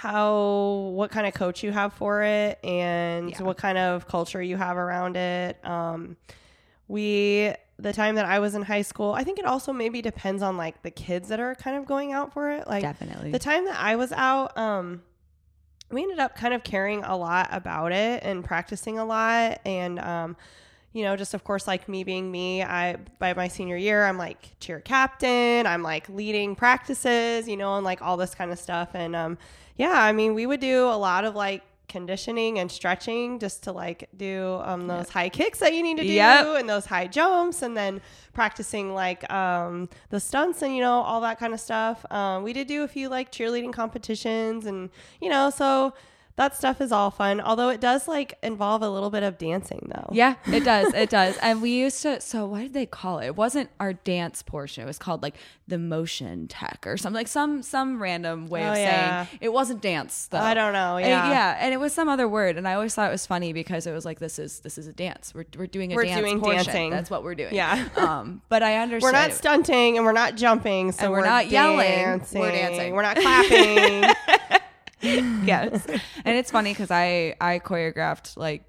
how 0.00 0.90
what 0.92 1.10
kind 1.10 1.26
of 1.26 1.32
coach 1.32 1.62
you 1.62 1.72
have 1.72 1.92
for 1.94 2.22
it 2.22 2.58
and 2.62 3.30
Yeah. 3.30 3.42
what 3.42 3.56
kind 3.56 3.78
of 3.78 4.06
culture 4.06 4.42
you 4.42 4.56
have 4.58 4.76
around 4.76 5.16
it. 5.16 5.56
Um, 5.64 6.16
we 6.86 7.54
the 7.78 7.92
time 7.92 8.14
that 8.14 8.26
I 8.26 8.38
was 8.38 8.54
in 8.54 8.62
high 8.62 8.82
school, 8.82 9.12
I 9.12 9.24
think 9.24 9.38
it 9.38 9.44
also 9.46 9.72
maybe 9.72 10.00
depends 10.02 10.42
on 10.42 10.56
like 10.56 10.82
the 10.82 10.90
kids 10.90 11.28
that 11.28 11.40
are 11.40 11.54
kind 11.54 11.76
of 11.76 11.86
going 11.86 12.12
out 12.12 12.32
for 12.32 12.50
it. 12.50 12.66
Like 12.66 12.82
definitely. 12.82 13.30
the 13.32 13.38
time 13.38 13.64
that 13.64 13.78
I 13.78 13.96
was 13.96 14.12
out, 14.12 14.56
um, 14.56 15.02
we 15.90 16.02
ended 16.02 16.18
up 16.18 16.36
kind 16.36 16.52
of 16.52 16.62
caring 16.62 17.02
a 17.04 17.16
lot 17.16 17.48
about 17.50 17.92
it 17.92 18.22
and 18.22 18.44
practicing 18.44 18.98
a 18.98 19.04
lot. 19.04 19.60
And, 19.64 19.98
um, 19.98 20.36
you 20.96 21.02
know, 21.04 21.14
just 21.14 21.34
of 21.34 21.44
course, 21.44 21.66
like 21.66 21.88
me 21.90 22.04
being 22.04 22.30
me, 22.30 22.62
I, 22.62 22.96
by 23.18 23.34
my 23.34 23.48
senior 23.48 23.76
year, 23.76 24.06
I'm 24.06 24.16
like 24.16 24.58
cheer 24.60 24.80
captain, 24.80 25.66
I'm 25.66 25.82
like 25.82 26.08
leading 26.08 26.56
practices, 26.56 27.46
you 27.46 27.56
know, 27.58 27.76
and 27.76 27.84
like 27.84 28.00
all 28.00 28.16
this 28.16 28.34
kind 28.34 28.50
of 28.50 28.58
stuff. 28.58 28.90
And, 28.94 29.14
um, 29.14 29.36
yeah, 29.76 29.92
I 29.92 30.12
mean, 30.12 30.32
we 30.32 30.46
would 30.46 30.60
do 30.60 30.84
a 30.84 30.96
lot 30.96 31.26
of 31.26 31.34
like 31.34 31.62
conditioning 31.88 32.58
and 32.58 32.72
stretching 32.72 33.38
just 33.38 33.62
to 33.64 33.72
like 33.72 34.08
do 34.16 34.58
um, 34.64 34.86
those 34.86 35.10
high 35.10 35.28
kicks 35.28 35.58
that 35.58 35.74
you 35.74 35.82
need 35.82 35.98
to 35.98 36.02
do 36.02 36.08
Yep. 36.08 36.46
and 36.60 36.68
those 36.68 36.86
high 36.86 37.06
jumps 37.06 37.60
and 37.62 37.76
then 37.76 38.00
practicing 38.32 38.94
like 38.94 39.30
um, 39.30 39.88
the 40.08 40.18
stunts 40.18 40.62
and 40.62 40.74
you 40.74 40.80
know 40.82 40.94
all 40.94 41.20
that 41.20 41.38
kind 41.38 41.52
of 41.54 41.60
stuff 41.60 42.04
um, 42.10 42.42
we 42.42 42.52
did 42.52 42.66
do 42.66 42.82
a 42.82 42.88
few 42.88 43.08
like 43.08 43.30
cheerleading 43.30 43.72
competitions 43.72 44.66
and 44.66 44.90
you 45.20 45.28
know 45.28 45.48
so 45.48 45.94
that 46.36 46.54
stuff 46.56 46.80
is 46.80 46.92
all 46.92 47.10
fun 47.10 47.40
although 47.40 47.68
it 47.70 47.80
does 47.80 48.06
like 48.06 48.38
involve 48.42 48.82
a 48.82 48.88
little 48.88 49.10
bit 49.10 49.22
of 49.22 49.38
dancing 49.38 49.90
though 49.94 50.08
yeah, 50.12 50.34
it 50.46 50.64
does. 50.64 50.92
It 50.94 51.10
does. 51.10 51.36
And 51.38 51.60
we 51.60 51.70
used 51.70 52.00
to, 52.02 52.20
so 52.20 52.46
what 52.46 52.60
did 52.60 52.72
they 52.72 52.86
call 52.86 53.18
it? 53.18 53.26
It 53.26 53.36
wasn't 53.36 53.70
our 53.80 53.92
dance 53.92 54.42
portion. 54.42 54.82
It 54.84 54.86
was 54.86 54.98
called 54.98 55.22
like 55.22 55.34
the 55.68 55.78
motion 55.78 56.46
tech 56.48 56.84
or 56.86 56.96
something, 56.96 57.16
like 57.16 57.28
some, 57.28 57.62
some 57.62 58.00
random 58.00 58.46
way 58.48 58.64
Oh, 58.66 58.72
of 58.72 58.78
yeah. 58.78 59.26
saying 59.26 59.38
it 59.40 59.52
wasn't 59.52 59.82
dance 59.82 60.28
though. 60.28 60.38
I 60.38 60.54
don't 60.54 60.72
know, 60.72 60.96
And- 60.96 61.06
yeah. 61.06 61.28
yeah. 61.28 61.56
And 61.60 61.74
it 61.74 61.78
was 61.78 61.92
some 61.92 62.08
other 62.08 62.28
word. 62.28 62.56
And 62.56 62.66
I 62.68 62.74
always 62.74 62.94
thought 62.94 63.08
it 63.08 63.12
was 63.12 63.26
funny 63.26 63.52
because 63.52 63.86
it 63.86 63.92
was 63.92 64.04
like, 64.04 64.18
this 64.20 64.38
is, 64.38 64.60
this 64.60 64.78
is 64.78 64.86
a 64.86 64.92
dance. 64.92 65.32
We're, 65.34 65.44
we're 65.58 65.66
doing 65.66 65.92
a 65.92 65.96
We're 65.96 66.04
dance 66.04 66.20
doing 66.20 66.40
portion. 66.40 66.64
dancing. 66.64 66.90
That's 66.90 67.10
what 67.10 67.22
we're 67.24 67.34
doing. 67.34 67.54
Yeah. 67.54 67.88
Um, 67.96 68.40
but 68.48 68.62
I 68.62 68.76
understand. 68.76 69.02
we're 69.02 69.18
not 69.18 69.32
stunting 69.32 69.96
and 69.96 70.06
we're 70.06 70.12
not 70.12 70.36
jumping 70.36 70.92
so 70.92 71.10
we're 71.10 71.18
we're, 71.18 71.24
not 71.24 71.48
yelling, 71.50 71.76
we're 71.78 72.50
dancing. 72.52 72.94
we're 72.94 73.02
not 73.02 73.16
clapping 73.16 74.14
yes. 75.02 75.86
and 76.24 76.36
it's 76.36 76.50
funny 76.50 76.72
because 76.72 76.90
I 76.90 77.34
I 77.40 77.58
choreographed 77.58 78.36
like 78.36 78.64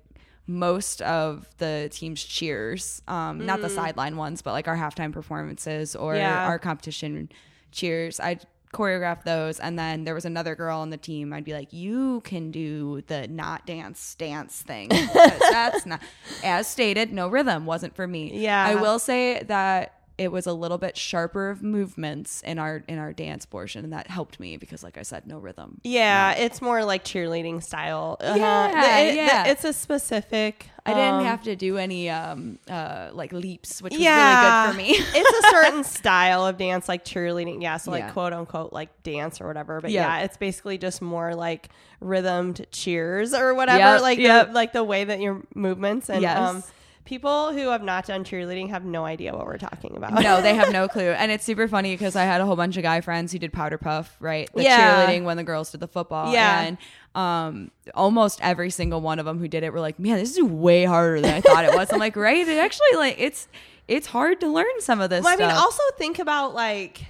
most 0.50 1.02
of 1.02 1.46
the 1.58 1.90
team's 1.92 2.24
cheers, 2.24 3.02
um, 3.08 3.46
not 3.46 3.62
the 3.62 3.70
sideline 3.70 4.16
ones, 4.16 4.42
but 4.42 4.54
like 4.54 4.68
our 4.68 4.78
halftime 4.78 5.12
performances 5.12 5.96
or 5.96 6.16
Yeah. 6.16 6.46
our 6.48 6.58
competition 6.58 7.30
cheers. 7.72 8.20
I 8.20 8.40
choreographed 8.74 9.24
those, 9.24 9.60
and 9.60 9.78
then 9.80 10.04
there 10.06 10.14
was 10.14 10.26
another 10.26 10.56
girl 10.56 10.80
on 10.80 10.90
the 10.90 10.98
team. 10.98 11.34
I'd 11.34 11.44
be 11.46 11.54
like, 11.54 11.72
"You 11.74 12.22
can 12.22 12.52
do 12.52 13.02
the 13.08 13.28
not 13.28 13.66
dance 13.66 14.16
dance 14.16 14.62
thing." 14.62 14.88
that's 15.14 15.86
not 15.86 16.02
as 16.44 16.68
stated. 16.68 17.12
No 17.12 17.28
rhythm 17.28 17.66
wasn't 17.66 17.96
for 17.96 18.08
me. 18.08 18.32
Yeah. 18.40 18.66
I 18.66 18.76
will 18.76 19.00
say 19.00 19.44
that 19.44 19.97
it 20.18 20.32
was 20.32 20.48
a 20.48 20.54
little 20.54 20.78
bit 20.80 20.98
sharper 20.98 21.50
of 21.50 21.62
movements 21.62 22.42
in 22.42 22.58
our 22.58 22.84
in 22.88 22.98
our 22.98 23.14
dance 23.14 23.46
portion, 23.46 23.84
and 23.84 23.94
that 23.94 24.08
helped 24.08 24.40
me 24.40 24.58
because, 24.58 24.84
like 24.84 24.98
I 24.98 25.04
said, 25.04 25.28
no 25.28 25.38
rhythm. 25.38 25.80
Yeah, 25.84 26.32
it's 26.34 26.62
more 26.62 26.84
like 26.84 27.04
cheerleading 27.06 27.64
style. 27.64 28.18
Uh-huh. 28.20 28.36
Yeah, 28.38 28.72
The- 28.72 29.04
it- 29.04 29.12
the- 29.12 29.16
yeah. 29.18 29.46
it's 29.48 29.64
a 29.64 29.74
specific. 29.74 30.70
I 30.86 30.94
didn't 30.94 31.16
um, 31.16 31.26
have 31.26 31.44
to 31.44 31.56
do 31.58 31.78
any 31.78 32.10
um 32.10 32.60
uh 32.70 33.10
like 33.14 33.34
leaps, 33.34 33.82
which 33.82 33.92
was 33.94 34.02
yeah, 34.02 34.68
really 34.72 34.84
good 34.86 34.96
for 34.96 35.02
me. 35.02 35.06
it's 35.20 35.46
a 35.46 35.50
certain 35.52 35.84
style 35.98 36.48
of 36.48 36.58
dance, 36.58 36.88
like 36.88 37.04
cheerleading. 37.06 37.62
Yeah, 37.62 37.76
so 37.78 37.92
like 37.92 38.04
Yeah. 38.06 38.12
quote 38.12 38.32
unquote 38.34 38.72
like 38.74 39.04
dance 39.04 39.42
or 39.42 39.48
whatever. 39.48 39.82
But 39.82 39.92
Yeah. 39.92 40.20
yeah, 40.20 40.24
it's 40.24 40.38
basically 40.38 40.78
just 40.78 41.02
more 41.02 41.36
like 41.36 41.70
rhythmed 42.00 42.66
cheers 42.72 43.34
or 43.34 43.54
whatever. 43.54 43.80
Yep, 43.80 44.02
like 44.02 44.18
yep. 44.20 44.48
the 44.48 44.54
like 44.54 44.72
the 44.74 44.84
way 44.84 45.04
that 45.04 45.20
your 45.20 45.44
movements 45.54 46.10
and 46.10 46.22
Yes. 46.22 46.38
um 46.38 46.64
people 47.08 47.54
who 47.54 47.70
have 47.70 47.82
not 47.82 48.06
done 48.06 48.24
cheerleading 48.26 48.70
have 48.70 48.84
no 48.84 49.06
idea 49.06 49.34
what 49.34 49.46
we're 49.46 49.58
talking 49.58 49.96
about. 49.96 50.14
no, 50.14 50.42
they 50.42 50.54
have 50.54 50.72
no 50.74 50.88
clue, 50.90 51.12
and 51.12 51.32
it's 51.32 51.46
super 51.46 51.68
funny 51.70 51.94
because 51.94 52.16
I 52.18 52.26
had 52.26 52.42
a 52.42 52.46
whole 52.46 52.58
bunch 52.58 52.76
of 52.76 52.84
guy 52.84 53.00
friends 53.00 53.32
who 53.32 53.40
did 53.40 53.54
powder 53.54 53.78
puff, 53.78 54.16
right? 54.20 54.50
The 54.54 54.64
Yeah. 54.64 55.06
cheerleading 55.08 55.24
when 55.24 55.38
the 55.38 55.44
girls 55.46 55.72
did 55.72 55.80
the 55.80 55.88
football, 55.88 56.34
Yeah. 56.34 56.62
and 56.62 56.78
um, 57.16 57.72
almost 57.96 58.40
every 58.44 58.70
single 58.70 59.00
one 59.00 59.20
of 59.20 59.26
them 59.26 59.40
who 59.40 59.48
did 59.48 59.64
it 59.64 59.72
were 59.72 59.80
like, 59.80 59.98
"Man, 59.98 60.18
this 60.18 60.38
is 60.38 60.44
way 60.44 60.84
harder 60.84 61.22
than 61.22 61.34
I 61.34 61.42
thought 61.42 61.64
it 61.66 61.74
was." 61.74 61.92
I'm 61.94 62.00
like, 62.00 62.16
right? 62.30 62.46
It 62.48 62.58
actually 62.60 62.96
like 62.98 63.16
it's 63.18 63.48
it's 63.88 64.08
hard 64.08 64.42
to 64.42 64.48
learn 64.50 64.66
some 64.80 65.00
of 65.00 65.10
this. 65.10 65.24
Well, 65.24 65.34
I 65.34 65.38
mean, 65.38 65.50
stuff. 65.50 65.64
also 65.64 65.82
think 65.98 66.20
about 66.20 66.54
like, 66.54 67.06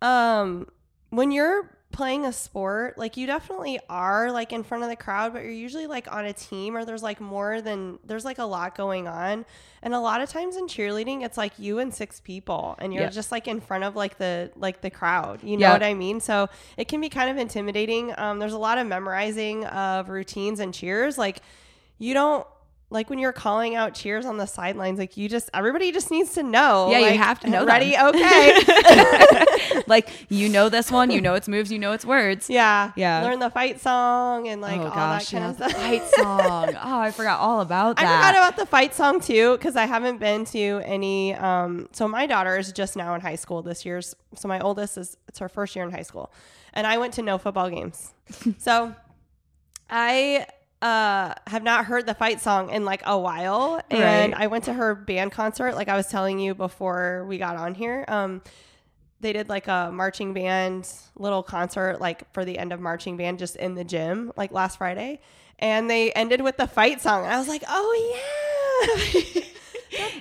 um, 0.00 0.66
when 1.10 1.30
you're 1.32 1.71
playing 1.92 2.26
a 2.26 2.32
sport, 2.32 2.98
like 2.98 3.16
you 3.16 3.26
definitely 3.26 3.78
are 3.88 4.32
like 4.32 4.52
in 4.52 4.62
front 4.62 4.82
of 4.82 4.90
the 4.90 4.96
crowd, 4.96 5.32
but 5.32 5.42
you're 5.42 5.52
usually 5.52 5.86
like 5.86 6.12
on 6.12 6.24
a 6.24 6.32
team 6.32 6.76
or 6.76 6.84
there's 6.84 7.02
like 7.02 7.20
more 7.20 7.60
than 7.60 7.98
there's 8.04 8.24
like 8.24 8.38
a 8.38 8.44
lot 8.44 8.76
going 8.76 9.06
on. 9.06 9.44
And 9.82 9.94
a 9.94 10.00
lot 10.00 10.20
of 10.20 10.28
times 10.28 10.56
in 10.56 10.66
cheerleading, 10.66 11.24
it's 11.24 11.36
like 11.36 11.58
you 11.58 11.78
and 11.78 11.92
six 11.92 12.20
people 12.20 12.76
and 12.78 12.92
you're 12.92 13.02
just 13.10 13.32
like 13.32 13.48
in 13.48 13.60
front 13.60 13.84
of 13.84 13.94
like 13.96 14.18
the 14.18 14.50
like 14.56 14.80
the 14.80 14.90
crowd. 14.90 15.42
You 15.42 15.56
know 15.56 15.66
what 15.72 15.82
I 15.82 15.94
mean? 15.94 16.20
So 16.20 16.48
it 16.76 16.88
can 16.88 17.00
be 17.00 17.08
kind 17.08 17.30
of 17.30 17.36
intimidating. 17.36 18.14
Um, 18.16 18.38
there's 18.38 18.52
a 18.52 18.58
lot 18.58 18.78
of 18.78 18.86
memorizing 18.86 19.64
of 19.66 20.08
routines 20.08 20.60
and 20.60 20.72
cheers. 20.72 21.18
Like 21.18 21.42
you 21.98 22.14
don't 22.14 22.46
like 22.92 23.08
when 23.08 23.18
you're 23.18 23.32
calling 23.32 23.74
out 23.74 23.94
cheers 23.94 24.26
on 24.26 24.36
the 24.36 24.46
sidelines, 24.46 24.98
like 24.98 25.16
you 25.16 25.28
just 25.28 25.48
everybody 25.54 25.90
just 25.92 26.10
needs 26.10 26.34
to 26.34 26.42
know. 26.42 26.90
Yeah, 26.90 26.98
you 27.10 27.18
have 27.18 27.40
to 27.40 27.48
know 27.48 27.64
Ready? 27.64 27.92
them. 27.92 28.08
Okay. 28.08 29.82
like 29.86 30.10
you 30.28 30.48
know 30.48 30.68
this 30.68 30.90
one, 30.90 31.10
you 31.10 31.20
know 31.20 31.34
its 31.34 31.48
moves, 31.48 31.72
you 31.72 31.78
know 31.78 31.92
its 31.92 32.04
words. 32.04 32.50
yeah. 32.50 32.92
Yeah. 32.94 33.22
Learn 33.22 33.38
the 33.38 33.50
fight 33.50 33.80
song 33.80 34.46
and 34.46 34.60
like 34.60 34.78
oh 34.78 34.84
all 34.84 34.90
gosh, 34.90 35.30
that 35.30 35.40
kind 35.40 35.44
yeah, 35.44 35.50
of 35.50 35.58
the 35.58 35.68
stuff. 35.70 35.82
fight 35.82 36.10
song. 36.14 36.78
Oh, 36.84 36.98
I 36.98 37.10
forgot 37.10 37.40
all 37.40 37.60
about 37.60 37.96
that. 37.96 38.04
I 38.04 38.16
forgot 38.16 38.34
about 38.34 38.56
the 38.56 38.66
fight 38.66 38.94
song 38.94 39.20
too 39.20 39.56
because 39.56 39.76
I 39.76 39.86
haven't 39.86 40.18
been 40.18 40.44
to 40.46 40.82
any. 40.84 41.34
Um, 41.34 41.88
so 41.92 42.06
my 42.06 42.26
daughter 42.26 42.56
is 42.58 42.72
just 42.72 42.96
now 42.96 43.14
in 43.14 43.20
high 43.20 43.36
school 43.36 43.62
this 43.62 43.86
year's. 43.86 44.14
So 44.34 44.48
my 44.48 44.60
oldest 44.60 44.98
is 44.98 45.16
it's 45.28 45.38
her 45.38 45.48
first 45.48 45.74
year 45.74 45.84
in 45.84 45.90
high 45.90 46.02
school, 46.02 46.32
and 46.74 46.86
I 46.86 46.98
went 46.98 47.14
to 47.14 47.22
no 47.22 47.38
football 47.38 47.70
games. 47.70 48.12
so 48.58 48.94
I 49.88 50.46
uh, 50.82 51.32
have 51.46 51.62
not 51.62 51.84
heard 51.86 52.04
the 52.06 52.14
fight 52.14 52.40
song 52.40 52.68
in 52.70 52.84
like 52.84 53.02
a 53.06 53.16
while, 53.18 53.80
and 53.90 54.32
Right. 54.34 54.42
I 54.42 54.48
went 54.48 54.64
to 54.64 54.72
her 54.74 54.94
band 54.94 55.32
concert. 55.32 55.74
Like 55.74 55.88
I 55.88 55.96
was 55.96 56.08
telling 56.08 56.38
you 56.40 56.54
before 56.54 57.24
we 57.28 57.38
got 57.38 57.56
on 57.56 57.74
here. 57.74 58.04
Um, 58.08 58.42
they 59.20 59.32
did 59.32 59.48
like 59.48 59.68
a 59.68 59.90
marching 59.92 60.34
band 60.34 60.92
little 61.16 61.44
concert 61.44 62.00
like 62.00 62.30
for 62.34 62.44
the 62.44 62.58
end 62.58 62.72
of 62.72 62.80
marching 62.80 63.16
band 63.16 63.38
just 63.38 63.54
in 63.54 63.76
the 63.76 63.84
gym 63.84 64.32
like 64.36 64.50
last 64.50 64.78
Friday 64.78 65.20
and 65.60 65.88
they 65.88 66.10
ended 66.10 66.40
with 66.40 66.56
the 66.56 66.66
fight 66.66 67.00
song 67.00 67.22
and 67.24 67.32
I 67.32 67.38
was 67.38 67.46
like 67.46 67.62
oh 67.68 68.16
yeah 69.32 69.42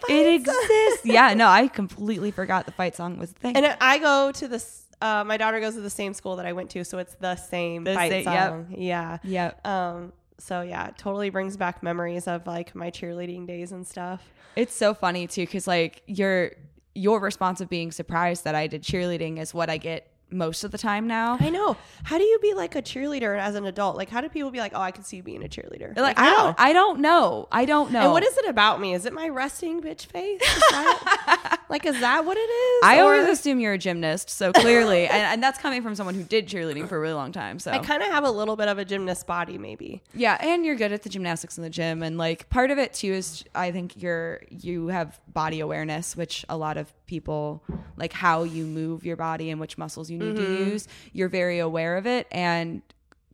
it 0.10 0.34
exists. 0.36 1.04
yeah, 1.06 1.34
no, 1.34 1.48
I 1.48 1.68
completely 1.68 2.30
forgot 2.30 2.68
the 2.68 2.72
fight 2.74 2.96
song 2.96 3.18
was 3.18 3.32
a 3.32 3.34
thing. 3.34 3.58
and 3.58 3.76
I 3.82 3.98
go 3.98 4.32
to 4.34 4.48
this 4.48 4.86
uh, 5.02 5.24
my 5.24 5.38
daughter 5.38 5.60
goes 5.60 5.74
to 5.74 5.82
the 5.82 5.90
same 5.90 6.14
school 6.14 6.36
that 6.36 6.46
I 6.46 6.54
went 6.54 6.70
to 6.72 6.84
so 6.86 7.00
it's 7.00 7.16
the 7.16 7.36
same 7.38 7.84
The 7.86 7.96
fight 7.96 8.24
sa- 8.24 8.32
yep. 8.34 8.50
song 8.52 8.68
yeah 8.78 9.18
yep. 9.24 9.66
um 9.66 10.14
so 10.42 10.62
yeah 10.62 10.90
totally 10.98 11.30
brings 11.30 11.56
back 11.56 11.84
memories 11.84 12.28
of 12.28 12.46
like 12.48 12.74
my 12.76 12.90
cheerleading 12.92 13.48
days 13.48 13.72
and 13.72 13.86
stuff. 13.86 14.22
It's 14.56 14.76
so 14.76 14.94
funny 14.94 15.28
too, 15.28 15.46
because 15.46 15.68
like 15.68 16.02
your 16.08 16.52
your 16.94 17.20
response 17.22 17.62
of 17.62 17.70
being 17.70 17.92
surprised 17.92 18.44
that 18.44 18.54
I 18.54 18.68
did 18.68 18.84
cheerleading 18.84 19.40
is 19.40 19.54
what 19.54 19.70
I 19.70 19.78
get 19.78 20.11
most 20.32 20.64
of 20.64 20.72
the 20.72 20.78
time 20.78 21.08
now. 21.08 21.38
I 21.40 21.50
know 21.50 21.78
how 22.04 22.18
do 22.18 22.24
you 22.24 22.40
be 22.40 22.54
like 22.54 22.76
a 22.76 22.82
cheerleader 22.82 23.38
as 23.40 23.56
an 23.56 23.66
adult 23.66 23.96
like 23.98 24.10
how 24.10 24.22
do 24.22 24.30
people 24.30 24.52
be 24.52 24.60
like 24.60 24.72
oh 24.76 24.80
I 24.82 24.92
can 24.92 25.04
see 25.04 25.18
you 25.18 25.24
being 25.24 25.44
a 25.44 25.48
cheerleader 25.48 25.96
Like 25.98 26.18
I 26.20 26.32
don't, 26.32 26.56
I 26.60 26.74
don't 26.74 27.00
know. 27.00 27.48
I 27.52 27.66
don't 27.66 27.92
know. 27.92 28.02
And 28.02 28.12
what 28.12 28.24
is 28.24 28.38
it 28.38 28.48
about 28.48 28.80
me? 28.82 28.94
Is 28.94 29.06
it 29.06 29.14
my 29.14 29.30
resting 29.30 29.82
bitch 29.82 30.06
face? 30.08 30.42
Is 30.42 30.64
that, 30.72 31.60
like, 31.70 31.86
is 31.86 32.00
that 32.00 32.26
what 32.26 32.38
it 32.38 32.42
is? 32.42 32.82
I 32.84 33.00
Or- 33.00 33.14
always 33.16 33.28
assume 33.28 33.60
you're 33.60 33.74
a 33.74 33.78
gymnast, 33.78 34.30
so 34.30 34.52
clearly, 34.54 35.08
and, 35.08 35.22
and 35.22 35.44
that's 35.44 35.60
coming 35.60 35.82
from 35.82 35.96
someone 35.96 36.16
who 36.16 36.24
did 36.24 36.48
cheerleading 36.48 36.88
for 36.88 36.98
a 36.98 37.00
really 37.00 37.14
long 37.14 37.32
time. 37.32 37.60
So 37.60 37.72
I 37.72 37.80
kind 37.80 38.02
of 38.04 38.10
have 38.10 38.24
a 38.24 38.32
little 38.32 38.56
bit 38.56 38.68
of 38.68 38.78
a 38.78 38.86
gymnast 38.86 39.28
body, 39.28 39.58
maybe. 39.58 40.02
Yeah, 40.14 40.38
and 40.40 40.66
you're 40.66 40.76
good 40.76 40.92
at 40.92 41.04
the 41.04 41.10
gymnastics 41.10 41.58
in 41.58 41.64
the 41.64 41.70
gym, 41.70 42.04
and 42.04 42.18
like 42.18 42.50
part 42.50 42.72
of 42.72 42.78
it 42.78 42.94
too 42.94 43.12
is 43.14 43.44
I 43.56 43.72
think 43.72 44.02
you're 44.02 44.42
you 44.50 44.88
have 44.88 45.20
body 45.28 45.60
awareness, 45.60 46.16
which 46.16 46.46
a 46.50 46.58
lot 46.58 46.78
of 46.78 46.92
people 47.06 47.64
like 47.98 48.14
how 48.14 48.44
you 48.44 48.66
move 48.66 49.06
your 49.06 49.18
body 49.18 49.50
and 49.50 49.60
which 49.60 49.78
muscles 49.78 50.10
you 50.10 50.20
need 50.22 50.36
Mm-hmm. 50.38 50.56
to 50.66 50.70
use. 50.72 50.88
You're 51.14 51.30
very 51.30 51.60
aware 51.60 51.98
of 51.98 52.06
it, 52.08 52.28
and 52.32 52.82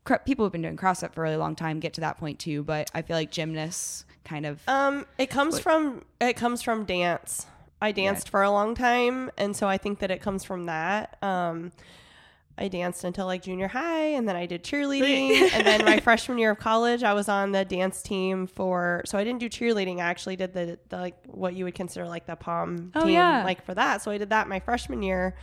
cr- 0.04 0.16
people 0.26 0.46
who've 0.46 0.52
been 0.52 0.62
doing 0.64 0.78
CrossFit 0.78 1.14
for 1.14 1.22
a 1.22 1.24
really 1.24 1.38
long 1.38 1.56
time 1.56 1.80
get 1.80 1.94
to 1.96 2.02
that 2.02 2.18
point 2.18 2.40
too. 2.40 2.64
But 2.64 2.90
I 2.94 3.02
feel 3.02 3.16
like 3.16 3.32
gymnasts 3.32 4.06
kind 4.26 4.46
of 4.46 4.60
Um, 4.68 5.06
it 5.18 5.30
comes 5.30 5.60
from 5.60 6.04
it 6.20 6.34
comes 6.34 6.62
from 6.62 6.86
dance. 6.86 7.46
I 7.82 7.92
danced 7.92 8.30
for 8.30 8.42
a 8.42 8.50
long 8.50 8.74
time, 8.74 9.30
and 9.38 9.56
so 9.56 9.68
I 9.68 9.78
think 9.78 10.00
that 10.00 10.10
it 10.10 10.20
comes 10.22 10.44
from 10.44 10.66
that. 10.66 11.18
Um, 11.22 11.72
I 12.60 12.70
danced 12.70 13.04
until 13.04 13.28
like 13.28 13.44
junior 13.44 13.68
high, 13.68 14.08
and 14.18 14.28
then 14.28 14.36
I 14.36 14.48
did 14.48 14.64
cheerleading, 14.64 15.52
and 15.54 15.64
then 15.68 15.86
my 15.86 16.00
freshman 16.08 16.40
year 16.40 16.50
of 16.50 16.58
college, 16.58 17.04
I 17.04 17.14
was 17.14 17.30
on 17.30 17.52
the 17.52 17.64
dance 17.64 18.02
team 18.02 18.48
for. 18.48 19.04
So 19.06 19.16
I 19.20 19.24
didn't 19.24 19.40
do 19.42 19.48
cheerleading. 19.48 19.98
I 19.98 20.06
actually 20.06 20.38
did 20.38 20.54
the, 20.54 20.80
the 20.90 20.98
like 20.98 21.18
what 21.28 21.54
you 21.54 21.66
would 21.66 21.76
consider 21.76 22.08
like 22.08 22.26
the 22.26 22.36
pom 22.36 22.92
Oh, 22.96 23.02
team, 23.02 23.12
yeah. 23.12 23.44
like 23.44 23.64
for 23.64 23.76
that. 23.76 24.02
So 24.02 24.10
I 24.10 24.18
did 24.18 24.32
that 24.32 24.48
my 24.50 24.60
freshman 24.60 25.04
year 25.04 25.36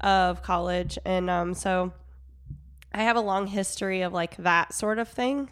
of 0.00 0.42
college, 0.42 0.98
and 1.04 1.28
um, 1.28 1.54
so 1.54 1.92
I 2.92 3.02
have 3.02 3.16
a 3.16 3.20
long 3.20 3.46
history 3.46 4.02
of 4.02 4.12
like 4.12 4.36
that 4.38 4.74
sort 4.74 4.98
of 4.98 5.08
thing. 5.08 5.50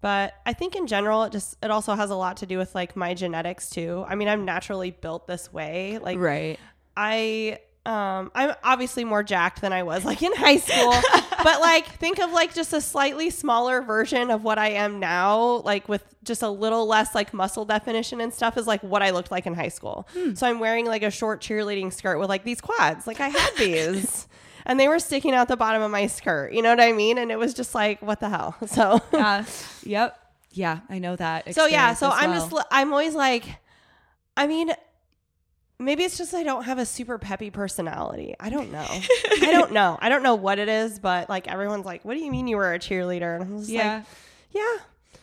But 0.00 0.34
I 0.44 0.52
think 0.52 0.74
in 0.74 0.88
general, 0.88 1.22
it 1.22 1.32
just 1.32 1.56
it 1.62 1.70
also 1.70 1.94
has 1.94 2.10
a 2.10 2.16
lot 2.16 2.38
to 2.38 2.46
do 2.46 2.58
with 2.58 2.74
like 2.74 2.96
my 2.96 3.14
genetics 3.14 3.70
too. 3.70 4.04
I 4.08 4.16
mean, 4.16 4.28
I'm 4.28 4.44
naturally 4.44 4.90
built 4.90 5.26
this 5.26 5.52
way. 5.52 5.98
Like 5.98 6.18
right. 6.18 6.58
I 6.96 7.60
um 7.84 8.30
I'm 8.34 8.54
obviously 8.62 9.04
more 9.04 9.22
jacked 9.24 9.60
than 9.60 9.72
I 9.72 9.82
was 9.82 10.04
like 10.04 10.22
in 10.22 10.32
high 10.36 10.58
school. 10.58 10.94
but 11.42 11.60
like 11.60 11.86
think 11.86 12.20
of 12.20 12.30
like 12.32 12.54
just 12.54 12.72
a 12.72 12.80
slightly 12.80 13.28
smaller 13.30 13.82
version 13.82 14.30
of 14.30 14.44
what 14.44 14.56
I 14.58 14.68
am 14.70 15.00
now, 15.00 15.62
like 15.64 15.88
with 15.88 16.04
just 16.22 16.42
a 16.42 16.48
little 16.48 16.86
less 16.86 17.14
like 17.14 17.34
muscle 17.34 17.64
definition 17.64 18.20
and 18.20 18.32
stuff 18.32 18.56
is 18.56 18.66
like 18.68 18.82
what 18.84 19.02
I 19.02 19.10
looked 19.10 19.32
like 19.32 19.46
in 19.46 19.54
high 19.54 19.68
school. 19.68 20.06
So 20.34 20.46
I'm 20.46 20.60
wearing 20.60 20.86
like 20.86 21.02
a 21.02 21.10
short 21.10 21.40
cheerleading 21.42 21.92
skirt 21.92 22.18
with 22.20 22.28
like 22.28 22.44
these 22.44 22.60
quads. 22.60 23.06
Like 23.08 23.18
I 23.20 23.28
had 23.28 23.50
these. 23.58 24.28
And 24.64 24.78
they 24.78 24.86
were 24.86 25.00
sticking 25.00 25.34
out 25.34 25.48
the 25.48 25.56
bottom 25.56 25.82
of 25.82 25.90
my 25.90 26.06
skirt. 26.06 26.52
You 26.52 26.62
know 26.62 26.70
what 26.70 26.80
I 26.80 26.92
mean? 26.92 27.18
And 27.18 27.32
it 27.32 27.36
was 27.38 27.52
just 27.52 27.74
like, 27.74 28.00
what 28.00 28.20
the 28.20 28.28
hell? 28.28 28.54
So 28.68 29.00
Uh, 29.12 29.42
yep. 29.82 30.16
Yeah, 30.52 30.80
I 30.88 31.00
know 31.00 31.16
that. 31.16 31.52
so 31.54 31.66
yeah 31.66 31.94
so 31.94 32.10
i'm 32.10 32.30
well. 32.30 32.48
just 32.48 32.66
i'm 32.70 32.92
always 32.92 33.14
like 33.14 33.44
i 34.36 34.46
mean 34.46 34.70
maybe 35.78 36.04
it's 36.04 36.16
just 36.16 36.34
i 36.34 36.42
don't 36.42 36.64
have 36.64 36.78
a 36.78 36.86
super 36.86 37.18
peppy 37.18 37.50
personality 37.50 38.34
i 38.38 38.48
don't 38.48 38.70
know 38.70 38.86
i 38.88 39.48
don't 39.50 39.72
know 39.72 39.98
i 40.00 40.08
don't 40.08 40.22
know 40.22 40.34
what 40.34 40.58
it 40.58 40.68
is 40.68 40.98
but 40.98 41.28
like 41.28 41.48
everyone's 41.48 41.84
like 41.84 42.04
what 42.04 42.14
do 42.14 42.20
you 42.20 42.30
mean 42.30 42.46
you 42.46 42.56
were 42.56 42.72
a 42.72 42.78
cheerleader 42.78 43.40
and 43.40 43.58
just 43.58 43.70
yeah. 43.70 43.96
like 43.96 44.04
yeah 44.50 44.76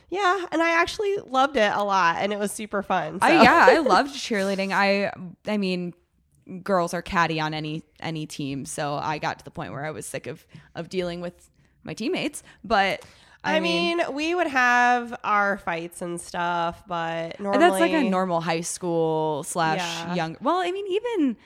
yeah 0.09 0.45
and 0.51 0.61
i 0.61 0.71
actually 0.71 1.15
loved 1.27 1.55
it 1.55 1.71
a 1.73 1.83
lot 1.83 2.17
and 2.19 2.33
it 2.33 2.39
was 2.39 2.51
super 2.51 2.81
fun 2.81 3.19
so. 3.19 3.27
I 3.27 3.43
yeah, 3.43 3.67
I 3.69 3.79
loved 3.79 4.13
cheerleading. 4.13 4.71
I 4.71 5.11
I 5.47 5.57
mean, 5.57 5.93
girls 6.63 6.93
are 6.93 7.01
catty 7.01 7.39
on 7.39 7.53
any 7.53 7.83
any 7.99 8.25
team, 8.25 8.65
so 8.65 8.95
I 8.95 9.17
got 9.17 9.39
to 9.39 9.45
the 9.45 9.51
point 9.51 9.71
where 9.71 9.85
I 9.85 9.91
was 9.91 10.05
sick 10.05 10.27
of 10.27 10.45
of 10.75 10.89
dealing 10.89 11.21
with 11.21 11.49
my 11.83 11.93
teammates. 11.93 12.43
But 12.63 13.05
I, 13.43 13.57
I, 13.57 13.59
mean, 13.61 14.01
we 14.11 14.35
would 14.35 14.47
have 14.47 15.17
our 15.23 15.57
fights 15.57 16.01
and 16.01 16.19
stuff, 16.19 16.83
but 16.87 17.39
normally 17.39 17.69
that's 17.69 17.79
like 17.79 17.93
a 17.93 18.03
normal 18.03 18.41
high 18.41 18.61
school 18.61 19.43
slash 19.43 19.79
Yeah. 19.79 20.15
young. 20.15 20.37
Well, 20.41 20.57
I 20.57 20.71
mean, 20.71 20.85
even 20.87 21.37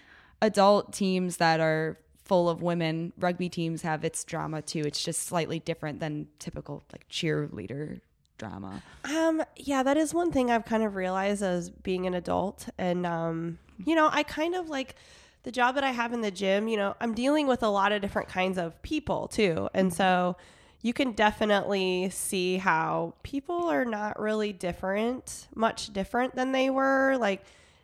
adult 0.41 0.91
teams 0.91 1.37
that 1.37 1.59
are 1.59 1.97
full 2.25 2.49
of 2.49 2.61
women, 2.61 3.13
rugby 3.19 3.47
teams 3.49 3.83
have 3.83 4.03
its 4.03 4.23
drama 4.23 4.61
too. 4.61 4.79
It's 4.79 5.03
just 5.03 5.23
slightly 5.23 5.59
different 5.59 5.99
than 5.99 6.27
typical 6.39 6.83
like 6.91 7.07
cheerleader 7.09 8.01
drama. 8.37 8.81
Um, 9.05 9.43
yeah, 9.55 9.83
that 9.83 9.97
is 9.97 10.13
one 10.13 10.31
thing 10.31 10.49
I've 10.49 10.65
kind 10.65 10.83
of 10.83 10.95
realized 10.95 11.43
as 11.43 11.69
being 11.69 12.07
an 12.07 12.13
adult. 12.13 12.69
And, 12.77 13.05
um, 13.05 13.59
you 13.85 13.95
know, 13.95 14.09
I 14.11 14.23
kind 14.23 14.55
of 14.55 14.69
like 14.69 14.95
the 15.43 15.51
job 15.51 15.75
that 15.75 15.83
I 15.83 15.91
have 15.91 16.13
in 16.13 16.21
the 16.21 16.31
gym, 16.31 16.67
you 16.67 16.77
know, 16.77 16.95
I'm 16.99 17.13
dealing 17.13 17.47
with 17.47 17.63
a 17.63 17.67
lot 17.67 17.91
of 17.91 18.01
different 18.01 18.29
kinds 18.29 18.57
of 18.57 18.81
people 18.81 19.27
too. 19.27 19.69
And 19.73 19.93
so 19.93 20.37
you 20.83 20.93
can 20.93 21.13
definitely 21.13 22.09
see 22.11 22.57
how 22.57 23.15
people 23.23 23.69
are 23.69 23.85
not 23.85 24.19
really 24.19 24.51
different, 24.51 25.47
much 25.55 25.91
different 25.93 26.35
than 26.35 26.51
they 26.51 26.69
were. 26.69 27.15
Like, 27.17 27.43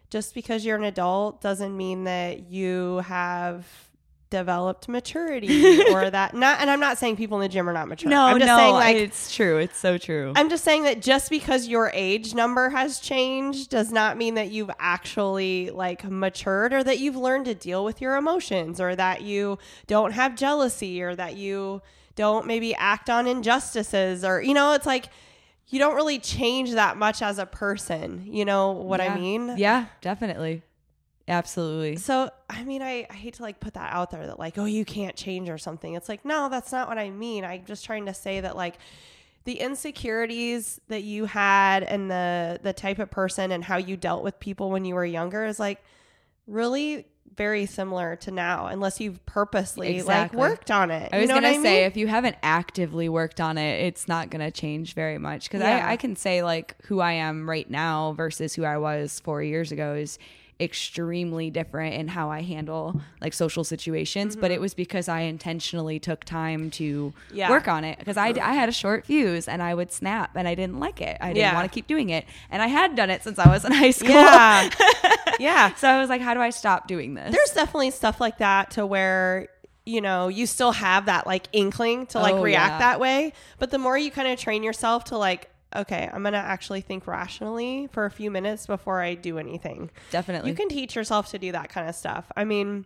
just 0.09 0.35
because 0.35 0.65
you're 0.65 0.75
an 0.75 0.83
adult 0.83 1.41
doesn't 1.41 1.75
mean 1.75 2.03
that 2.03 2.51
you 2.51 2.97
have 3.05 3.65
developed 4.29 4.87
maturity 4.87 5.81
or 5.91 6.07
that 6.07 6.35
not 6.35 6.61
and 6.61 6.69
I'm 6.69 6.79
not 6.79 6.99
saying 6.99 7.15
people 7.15 7.37
in 7.37 7.41
the 7.41 7.49
gym 7.49 7.67
are 7.67 7.73
not 7.73 7.87
mature. 7.87 8.11
No, 8.11 8.25
I'm 8.25 8.37
just 8.37 8.55
saying 8.55 8.73
like 8.73 8.95
it's 8.95 9.33
true. 9.33 9.57
It's 9.57 9.77
so 9.77 9.97
true. 9.97 10.33
I'm 10.35 10.49
just 10.49 10.63
saying 10.63 10.83
that 10.83 11.01
just 11.01 11.31
because 11.31 11.67
your 11.67 11.89
age 11.95 12.35
number 12.35 12.69
has 12.69 12.99
changed 12.99 13.71
does 13.71 13.91
not 13.91 14.17
mean 14.17 14.35
that 14.35 14.51
you've 14.51 14.69
actually 14.77 15.71
like 15.71 16.03
matured 16.03 16.73
or 16.73 16.83
that 16.83 16.99
you've 16.99 17.15
learned 17.15 17.45
to 17.45 17.55
deal 17.55 17.83
with 17.83 18.01
your 18.01 18.17
emotions 18.17 18.79
or 18.79 18.95
that 18.95 19.23
you 19.23 19.57
don't 19.87 20.11
have 20.11 20.35
jealousy 20.35 21.01
or 21.01 21.15
that 21.15 21.35
you 21.35 21.81
don't 22.19 22.45
maybe 22.45 22.75
act 22.75 23.09
on 23.09 23.27
injustices 23.27 24.25
or 24.25 24.41
you 24.41 24.53
know 24.53 24.73
it's 24.73 24.85
like 24.85 25.05
you 25.69 25.79
don't 25.79 25.95
really 25.95 26.19
change 26.19 26.71
that 26.71 26.97
much 26.97 27.21
as 27.21 27.37
a 27.37 27.45
person. 27.45 28.25
You 28.25 28.43
know 28.43 28.71
what 28.71 28.99
I 28.99 29.15
mean? 29.15 29.55
Yeah, 29.55 29.85
definitely. 30.01 30.63
Absolutely. 31.27 31.97
So, 31.97 32.31
I 32.49 32.63
mean, 32.63 32.81
I, 32.81 33.05
I 33.07 33.13
hate 33.13 33.35
to 33.35 33.43
like 33.43 33.59
put 33.59 33.75
that 33.75 33.93
out 33.93 34.09
there 34.09 34.25
that 34.25 34.39
like, 34.39 34.57
oh, 34.57 34.65
you 34.65 34.83
can't 34.83 35.15
change 35.15 35.47
or 35.47 35.59
something. 35.59 35.93
It's 35.93 36.09
like, 36.09 36.25
no, 36.25 36.49
that's 36.49 36.71
not 36.71 36.87
what 36.87 36.97
I 36.97 37.11
mean. 37.11 37.45
I'm 37.45 37.65
just 37.65 37.85
trying 37.85 38.07
to 38.07 38.15
say 38.15 38.41
that 38.41 38.55
like 38.55 38.79
the 39.43 39.59
insecurities 39.59 40.81
that 40.87 41.03
you 41.03 41.25
had 41.25 41.83
and 41.83 42.09
the 42.09 42.59
the 42.63 42.73
type 42.73 42.97
of 42.97 43.11
person 43.11 43.51
and 43.51 43.63
how 43.63 43.77
you 43.77 43.95
dealt 43.95 44.23
with 44.23 44.39
people 44.39 44.71
when 44.71 44.85
you 44.85 44.95
were 44.95 45.05
younger 45.05 45.45
is 45.45 45.59
like 45.59 45.81
really 46.47 47.05
very 47.39 47.65
similar 47.65 48.17
to 48.17 48.31
now 48.31 48.67
unless 48.67 48.99
you've 48.99 49.25
purposely 49.25 49.95
Exactly. 49.95 50.37
like 50.39 50.49
worked 50.51 50.69
on 50.69 50.91
it. 50.91 51.09
I 51.13 51.15
You 51.15 51.21
was 51.21 51.29
know 51.29 51.35
what 51.35 51.43
gonna 51.43 51.57
I 51.57 51.63
say 51.63 51.75
mean? 51.77 51.83
if 51.85 51.95
you 51.95 52.07
haven't 52.07 52.35
actively 52.43 53.07
worked 53.07 53.39
on 53.39 53.57
it, 53.57 53.85
it's 53.85 54.07
not 54.09 54.29
gonna 54.29 54.51
change 54.51 54.93
very 54.93 55.17
much. 55.17 55.45
Because 55.45 55.61
Yeah. 55.61 55.87
I, 55.87 55.93
I 55.93 55.95
can 55.95 56.17
say 56.17 56.43
like 56.43 56.75
who 56.87 56.99
I 56.99 57.13
am 57.13 57.49
right 57.49 57.69
now 57.69 58.11
versus 58.11 58.53
who 58.55 58.65
I 58.65 58.77
was 58.77 59.21
four 59.21 59.41
years 59.41 59.71
ago 59.71 59.95
is 59.95 60.19
extremely 60.59 61.49
different 61.49 61.95
in 61.95 62.07
how 62.07 62.29
I 62.29 62.41
handle 62.41 62.99
like 63.21 63.33
social 63.33 63.63
situations. 63.63 64.35
But 64.35 64.51
it 64.51 64.59
was 64.59 64.73
because 64.73 65.07
I 65.07 65.21
intentionally 65.21 65.99
took 65.99 66.23
time 66.25 66.69
to 66.71 67.13
Mm-hmm. 67.29 67.35
Yeah. 67.37 67.49
work 67.49 67.67
on 67.67 67.83
it. 67.83 67.99
Because 67.99 68.17
I, 68.17 68.27
I 68.29 68.53
had 68.53 68.67
a 68.69 68.71
short 68.71 69.05
fuse 69.05 69.47
and 69.47 69.61
I 69.61 69.73
would 69.73 69.91
snap 69.91 70.31
and 70.35 70.47
I 70.47 70.55
didn't 70.55 70.79
like 70.79 71.01
it. 71.01 71.17
I 71.21 71.27
didn't 71.27 71.37
Yeah. 71.37 71.53
want 71.53 71.69
to 71.69 71.73
keep 71.73 71.87
doing 71.87 72.09
it, 72.09 72.25
and 72.49 72.61
I 72.61 72.67
had 72.67 72.95
done 72.95 73.09
it 73.09 73.23
since 73.23 73.39
I 73.39 73.47
was 73.49 73.63
in 73.65 73.71
high 73.71 73.91
school. 73.91 74.09
yeah. 74.09 74.69
yeah. 75.39 75.73
so 75.75 75.87
I 75.87 75.99
was 75.99 76.09
like, 76.09 76.21
how 76.21 76.33
do 76.33 76.39
I 76.41 76.49
stop 76.49 76.87
doing 76.87 77.13
this? 77.13 77.33
There's 77.33 77.51
definitely 77.51 77.91
stuff 77.91 78.19
like 78.19 78.39
that 78.39 78.71
to 78.71 78.85
where 78.85 79.47
you 79.85 80.01
know 80.01 80.27
you 80.27 80.45
still 80.45 80.71
have 80.73 81.05
that 81.07 81.25
like 81.25 81.47
inkling 81.51 82.05
to 82.07 82.19
like 82.19 82.35
Oh, 82.35 82.43
react 82.43 82.73
yeah. 82.73 82.77
that 82.79 82.99
way 82.99 83.33
but 83.57 83.71
the 83.71 83.79
more 83.79 83.97
you 83.97 84.11
kind 84.11 84.27
of 84.27 84.37
train 84.37 84.61
yourself 84.61 85.05
to 85.05 85.17
like 85.17 85.49
okay 85.75 86.09
i'm 86.11 86.23
gonna 86.23 86.37
actually 86.37 86.81
think 86.81 87.05
rationally 87.07 87.87
for 87.91 88.05
a 88.05 88.11
few 88.11 88.31
minutes 88.31 88.65
before 88.65 89.01
i 89.01 89.13
do 89.13 89.37
anything 89.37 89.89
Definitely. 90.11 90.49
you 90.49 90.55
can 90.55 90.69
teach 90.69 90.95
yourself 90.95 91.29
to 91.31 91.39
do 91.39 91.51
that 91.51 91.69
kind 91.69 91.87
of 91.87 91.95
stuff 91.95 92.31
i 92.35 92.43
mean 92.43 92.85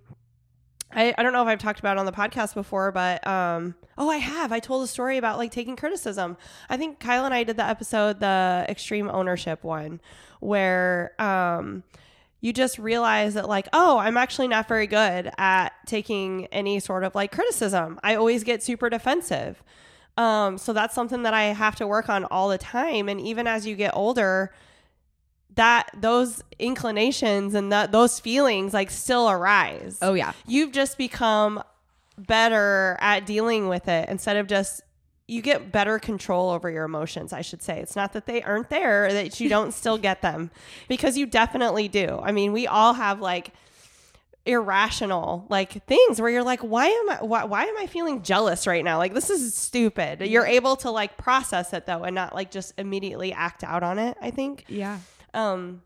I, 0.95 1.13
I 1.17 1.23
don't 1.23 1.33
know 1.33 1.41
if 1.41 1.47
I've 1.47 1.59
talked 1.59 1.79
about 1.79 1.97
it 1.97 1.99
on 1.99 2.05
the 2.05 2.11
podcast 2.11 2.53
before, 2.53 2.91
but 2.91 3.25
um, 3.27 3.75
oh, 3.97 4.09
I 4.09 4.17
have. 4.17 4.51
I 4.51 4.59
told 4.59 4.83
a 4.83 4.87
story 4.87 5.17
about 5.17 5.37
like 5.37 5.51
taking 5.51 5.75
criticism. 5.75 6.37
I 6.69 6.77
think 6.77 6.99
Kyle 6.99 7.25
and 7.25 7.33
I 7.33 7.43
did 7.43 7.57
the 7.57 7.65
episode, 7.65 8.19
the 8.19 8.65
extreme 8.69 9.09
ownership 9.09 9.63
one, 9.63 10.01
where 10.39 11.13
um, 11.19 11.83
you 12.41 12.53
just 12.53 12.77
realize 12.77 13.33
that 13.35 13.47
like, 13.47 13.67
oh, 13.73 13.97
I'm 13.97 14.17
actually 14.17 14.47
not 14.47 14.67
very 14.67 14.87
good 14.87 15.31
at 15.37 15.73
taking 15.85 16.47
any 16.47 16.79
sort 16.79 17.03
of 17.03 17.15
like 17.15 17.31
criticism. 17.31 17.99
I 18.03 18.15
always 18.15 18.43
get 18.43 18.61
super 18.61 18.89
defensive. 18.89 19.63
Um, 20.17 20.57
so 20.57 20.73
that's 20.73 20.93
something 20.93 21.23
that 21.23 21.33
I 21.33 21.45
have 21.45 21.75
to 21.77 21.87
work 21.87 22.09
on 22.09 22.25
all 22.25 22.49
the 22.49 22.57
time. 22.57 23.09
And 23.09 23.19
even 23.19 23.47
as 23.47 23.65
you 23.65 23.75
get 23.75 23.95
older, 23.95 24.51
that 25.55 25.89
those 25.93 26.43
inclinations 26.59 27.53
and 27.53 27.71
that 27.71 27.91
those 27.91 28.19
feelings 28.19 28.73
like 28.73 28.89
still 28.89 29.29
arise 29.29 29.99
oh 30.01 30.13
yeah. 30.13 30.31
you've 30.47 30.71
just 30.71 30.97
become 30.97 31.61
better 32.17 32.97
at 32.99 33.25
dealing 33.25 33.67
with 33.67 33.87
it 33.87 34.07
instead 34.09 34.37
of 34.37 34.47
just 34.47 34.81
you 35.27 35.41
get 35.41 35.71
better 35.71 35.99
control 35.99 36.49
over 36.49 36.69
your 36.69 36.85
emotions 36.85 37.33
i 37.33 37.41
should 37.41 37.61
say 37.61 37.79
it's 37.79 37.95
not 37.95 38.13
that 38.13 38.25
they 38.25 38.41
aren't 38.41 38.69
there 38.69 39.05
or 39.05 39.13
that 39.13 39.39
you 39.39 39.49
don't 39.49 39.73
still 39.73 39.97
get 39.97 40.21
them 40.21 40.49
because 40.87 41.17
you 41.17 41.25
definitely 41.25 41.87
do 41.87 42.19
i 42.23 42.31
mean 42.31 42.51
we 42.51 42.67
all 42.67 42.93
have 42.93 43.19
like 43.19 43.51
irrational 44.45 45.45
like 45.49 45.85
things 45.87 46.19
where 46.19 46.29
you're 46.29 46.43
like 46.43 46.59
why 46.61 46.87
am 46.87 47.09
i 47.11 47.15
why, 47.23 47.45
why 47.45 47.63
am 47.63 47.77
i 47.77 47.85
feeling 47.87 48.21
jealous 48.23 48.67
right 48.67 48.83
now 48.83 48.97
like 48.97 49.13
this 49.13 49.29
is 49.29 49.53
stupid 49.55 50.19
you're 50.21 50.45
able 50.45 50.75
to 50.75 50.91
like 50.91 51.17
process 51.17 51.71
it 51.71 51.85
though 51.85 52.03
and 52.03 52.13
not 52.13 52.35
like 52.35 52.51
just 52.51 52.73
immediately 52.77 53.31
act 53.31 53.63
out 53.63 53.83
on 53.83 53.97
it 53.99 54.17
i 54.21 54.31
think 54.31 54.65
Yeah. 54.67 54.99
um 55.33 55.81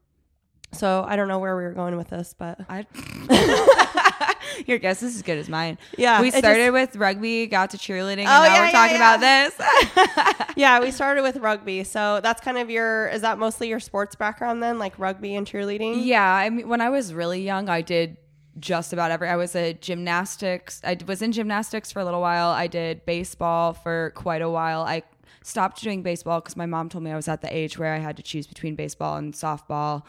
so 0.73 1.05
i 1.07 1.15
don't 1.15 1.27
know 1.27 1.37
where 1.39 1.55
we 1.55 1.63
were 1.63 1.73
going 1.73 1.97
with 1.97 2.09
this 2.09 2.33
but 2.37 2.59
I 2.67 2.85
your 4.65 4.79
guess 4.79 5.03
is 5.03 5.15
as 5.17 5.21
good 5.21 5.37
as 5.37 5.47
mine. 5.49 5.77
Yeah, 5.97 6.19
we 6.21 6.29
it 6.29 6.31
just- 6.31 6.39
started 6.43 6.71
with 6.71 6.95
rugby, 6.95 7.45
got 7.47 7.69
to 7.71 7.77
cheerleading, 7.77 8.19
and 8.19 8.27
Oh, 8.27 8.41
now 8.41 8.43
yeah, 8.45 8.59
we're 8.59 8.65
yeah, 8.65 8.71
talking 8.71 8.95
yeah. 8.95 9.15
about 9.15 10.37
this. 10.39 10.47
yeah, 10.55 10.79
we 10.79 10.89
started 10.91 11.21
with 11.21 11.37
rugby. 11.37 11.83
So 11.83 12.21
that's 12.21 12.41
kind 12.41 12.57
of 12.57 12.69
your 12.69 13.07
is 13.09 13.21
that 13.21 13.37
mostly 13.37 13.67
your 13.67 13.79
sports 13.79 14.15
background 14.15 14.63
then, 14.63 14.79
like 14.79 14.97
rugby 14.97 15.35
and 15.35 15.45
cheerleading? 15.45 16.03
yeah, 16.05 16.27
I 16.33 16.49
mean, 16.49 16.67
when 16.67 16.81
I 16.81 16.89
was 16.89 17.13
really 17.13 17.41
young, 17.43 17.69
I 17.69 17.81
did 17.81 18.17
just 18.59 18.93
about 18.93 19.11
every. 19.11 19.29
I 19.29 19.35
was 19.35 19.55
a 19.55 19.73
gymnastics. 19.73 20.81
I 20.83 20.97
was 21.05 21.21
in 21.21 21.31
gymnastics 21.31 21.91
for 21.91 21.99
a 21.99 22.05
little 22.05 22.21
while. 22.21 22.49
I 22.49 22.67
did 22.67 23.05
baseball 23.05 23.73
for 23.73 24.11
quite 24.15 24.41
a 24.41 24.49
while. 24.49 24.81
I 24.81 25.03
stopped 25.43 25.81
doing 25.81 26.01
baseball 26.03 26.41
because 26.41 26.57
my 26.57 26.65
mom 26.65 26.89
told 26.89 27.03
me 27.03 27.11
I 27.11 27.15
was 27.15 27.27
at 27.27 27.41
the 27.41 27.55
age 27.55 27.77
where 27.77 27.93
I 27.93 27.99
had 27.99 28.17
to 28.17 28.23
choose 28.23 28.47
between 28.47 28.75
baseball 28.75 29.17
and 29.17 29.33
softball. 29.33 30.03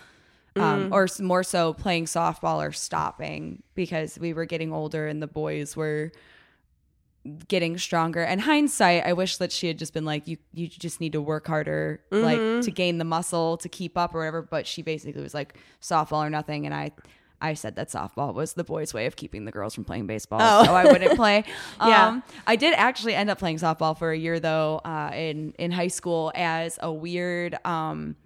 Um, 0.57 0.93
or 0.93 1.07
more 1.21 1.45
so 1.45 1.73
playing 1.73 2.07
softball 2.07 2.67
or 2.67 2.73
stopping 2.73 3.63
because 3.77 4.19
we 4.19 4.33
were 4.33 4.45
getting 4.45 4.73
older 4.73 5.07
and 5.07 5.23
the 5.23 5.29
boys 5.29 5.77
were 5.77 6.11
getting 7.47 7.79
stronger. 7.79 8.23
And 8.23 8.41
hindsight, 8.41 9.05
I 9.05 9.13
wish 9.13 9.37
that 9.37 9.53
she 9.53 9.69
had 9.69 9.79
just 9.79 9.93
been 9.93 10.05
like, 10.05 10.27
you 10.27 10.37
you 10.53 10.67
just 10.67 11.01
need 11.01 11.13
to 11.13 11.21
work 11.21 11.47
harder, 11.47 12.03
like 12.11 12.63
to 12.63 12.71
gain 12.73 12.99
the 12.99 13.05
muscle 13.05 13.57
to 13.59 13.69
keep 13.69 13.97
up 13.97 14.15
or 14.15 14.19
whatever. 14.19 14.43
But 14.43 14.67
she 14.67 14.83
basically 14.83 15.23
was 15.23 15.35
like 15.35 15.57
softball 15.81 16.27
or 16.27 16.31
nothing. 16.31 16.67
And 16.67 16.75
I 16.75 16.91
I 17.41 17.55
said 17.55 17.77
that 17.77 17.89
softball 17.89 18.35
was 18.35 18.55
the 18.55 18.65
boys' 18.65 18.93
way 18.93 19.07
of 19.07 19.15
keeping 19.17 19.45
the 19.45 19.53
girls 19.53 19.75
from 19.75 19.85
playing 19.85 20.07
baseball, 20.07 20.41
Oh. 20.43 20.65
so 20.65 20.75
I 20.75 20.85
wouldn't 20.91 21.15
play. 21.17 21.45
Yeah. 21.81 22.09
Um, 22.09 22.23
I 22.47 22.57
did 22.57 22.75
actually 22.75 23.15
end 23.15 23.31
up 23.31 23.39
playing 23.39 23.59
softball 23.59 23.97
for 23.97 24.11
a 24.11 24.17
year 24.19 24.41
though 24.41 24.81
uh, 24.85 25.11
in 25.15 25.53
in 25.59 25.71
high 25.71 25.89
school 25.89 26.33
as 26.35 26.79
a 26.83 26.93
weird. 26.93 27.57
Um, 27.65 28.17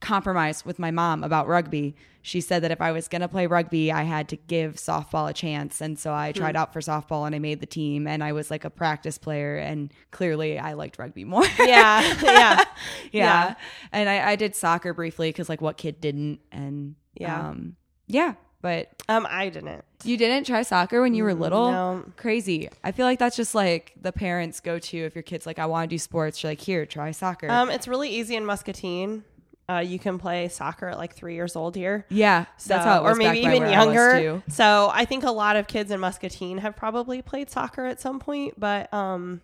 compromise 0.00 0.64
with 0.66 0.78
my 0.78 0.90
mom 0.90 1.24
about 1.24 1.46
rugby. 1.48 1.96
She 2.20 2.40
said 2.42 2.62
that 2.62 2.70
if 2.70 2.80
I 2.82 2.92
was 2.92 3.08
going 3.08 3.22
to 3.22 3.28
play 3.28 3.46
rugby, 3.46 3.90
I 3.90 4.02
had 4.02 4.28
to 4.30 4.36
give 4.36 4.74
softball 4.74 5.30
a 5.30 5.32
chance. 5.32 5.80
And 5.80 5.98
so 5.98 6.12
I 6.12 6.32
tried 6.32 6.56
out 6.56 6.72
for 6.74 6.80
softball 6.80 7.24
and 7.26 7.34
I 7.34 7.38
made 7.38 7.60
the 7.60 7.66
team 7.66 8.06
and 8.06 8.22
I 8.22 8.32
was 8.32 8.50
like 8.50 8.64
a 8.66 8.70
practice 8.70 9.16
player. 9.18 9.56
And 9.56 9.92
clearly 10.10 10.58
I 10.58 10.74
liked 10.74 10.98
rugby 10.98 11.24
more. 11.24 11.44
Yeah. 11.58 12.02
Yeah. 12.02 12.14
yeah. 12.22 12.64
Yeah. 13.12 13.54
And 13.92 14.08
I, 14.10 14.32
I 14.32 14.36
did 14.36 14.54
soccer 14.54 14.92
briefly 14.92 15.30
because 15.30 15.48
like 15.48 15.60
what 15.62 15.76
kid 15.78 16.00
didn't? 16.02 16.40
And 16.52 16.96
Yeah. 17.14 17.48
um, 17.48 17.76
yeah. 18.06 18.34
But 18.60 18.88
Um, 19.10 19.26
I 19.28 19.50
didn't. 19.50 19.84
you 20.04 20.16
didn't 20.16 20.46
try 20.46 20.62
soccer 20.62 21.02
when 21.02 21.14
you 21.14 21.22
were 21.24 21.34
little? 21.34 21.70
No. 21.70 22.04
Crazy. 22.16 22.70
I 22.82 22.92
feel 22.92 23.04
like 23.04 23.18
that's 23.18 23.36
just 23.36 23.54
like 23.54 23.92
the 24.00 24.10
parents 24.10 24.60
go 24.60 24.78
to 24.78 24.96
if 24.98 25.14
your 25.14 25.22
kid's 25.22 25.44
like, 25.44 25.58
I 25.58 25.66
want 25.66 25.90
to 25.90 25.94
do 25.94 25.98
sports. 25.98 26.42
You're 26.42 26.52
like, 26.52 26.60
here, 26.62 26.86
try 26.86 27.10
soccer. 27.10 27.50
Um, 27.50 27.68
it's 27.68 27.86
really 27.86 28.08
easy 28.08 28.36
in 28.36 28.46
Muscatine. 28.46 29.22
Uh, 29.68 29.78
you 29.78 29.98
can 29.98 30.18
play 30.18 30.48
soccer 30.48 30.88
at 30.88 30.96
like 30.98 31.14
three 31.14 31.34
years 31.34 31.56
old 31.56 31.74
here. 31.74 32.06
yeah. 32.08 32.46
that's 32.66 32.84
how 32.84 33.02
or 33.04 33.14
maybe 33.14 33.40
even 33.40 33.68
younger. 33.68 34.42
So 34.48 34.90
I 34.92 35.04
think 35.04 35.24
a 35.24 35.30
lot 35.30 35.56
of 35.56 35.66
kids 35.66 35.90
in 35.90 36.00
Muscatine 36.00 36.58
have 36.58 36.74
probably 36.74 37.20
played 37.22 37.50
soccer 37.50 37.84
at 37.84 38.00
some 38.00 38.18
point, 38.18 38.58
but 38.58 38.92
um, 38.94 39.42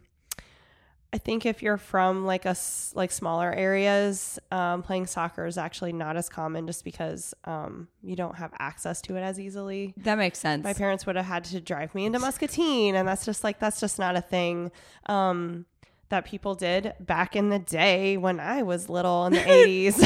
I 1.12 1.18
think 1.18 1.44
if 1.44 1.60
you're 1.60 1.76
from 1.76 2.24
like 2.24 2.44
a 2.44 2.50
s- 2.50 2.92
like 2.94 3.10
smaller 3.10 3.52
areas, 3.52 4.38
um, 4.52 4.82
playing 4.82 5.06
soccer 5.06 5.44
is 5.44 5.58
actually 5.58 5.92
not 5.92 6.16
as 6.16 6.28
common 6.28 6.66
just 6.68 6.84
because 6.84 7.34
um, 7.44 7.88
you 8.02 8.14
don't 8.14 8.36
have 8.36 8.52
access 8.60 9.00
to 9.02 9.16
it 9.16 9.20
as 9.20 9.40
easily. 9.40 9.92
That 9.96 10.18
makes 10.18 10.38
sense. 10.38 10.62
My 10.62 10.72
parents 10.72 11.06
would 11.06 11.16
have 11.16 11.24
had 11.26 11.44
to 11.44 11.60
drive 11.60 11.94
me 11.96 12.04
into 12.06 12.20
Muscatine, 12.20 12.94
and 12.94 13.08
that's 13.08 13.24
just 13.24 13.42
like 13.42 13.58
that's 13.58 13.80
just 13.80 13.98
not 13.98 14.16
a 14.16 14.20
thing 14.20 14.70
um, 15.06 15.66
that 16.10 16.24
people 16.26 16.54
did 16.54 16.92
back 17.00 17.34
in 17.34 17.48
the 17.48 17.58
day 17.58 18.16
when 18.16 18.38
I 18.38 18.62
was 18.62 18.88
little 18.88 19.26
in 19.26 19.32
the 19.32 19.50
eighties. 19.52 19.98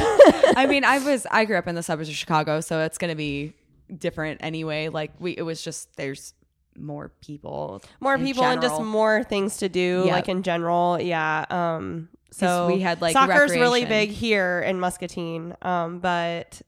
I 0.56 0.66
mean, 0.66 0.84
I 0.84 1.00
was 1.00 1.26
I 1.30 1.44
grew 1.44 1.56
up 1.58 1.66
in 1.68 1.74
the 1.74 1.82
suburbs 1.82 2.08
of 2.08 2.14
Chicago, 2.14 2.62
so 2.62 2.80
it's 2.80 2.96
gonna 2.96 3.14
be 3.14 3.52
different 3.94 4.40
anyway. 4.42 4.88
Like 4.88 5.12
we, 5.18 5.32
it 5.32 5.42
was 5.42 5.60
just 5.60 5.96
there's 5.98 6.32
more 6.78 7.10
people, 7.20 7.82
more 8.00 8.18
people 8.18 8.44
and 8.44 8.60
just 8.62 8.80
more 8.82 9.22
things 9.24 9.58
to 9.58 9.68
do, 9.68 10.02
Yep. 10.06 10.12
like 10.12 10.28
in 10.28 10.42
general. 10.42 11.00
Yeah. 11.00 11.44
Um, 11.50 12.08
so 12.30 12.66
we 12.66 12.80
had, 12.80 13.00
like, 13.00 13.12
soccer's 13.12 13.52
really 13.52 13.84
big 13.84 14.10
here 14.10 14.60
in 14.66 14.80
Muscatine, 14.80 15.54
um, 15.62 16.00
but. 16.00 16.62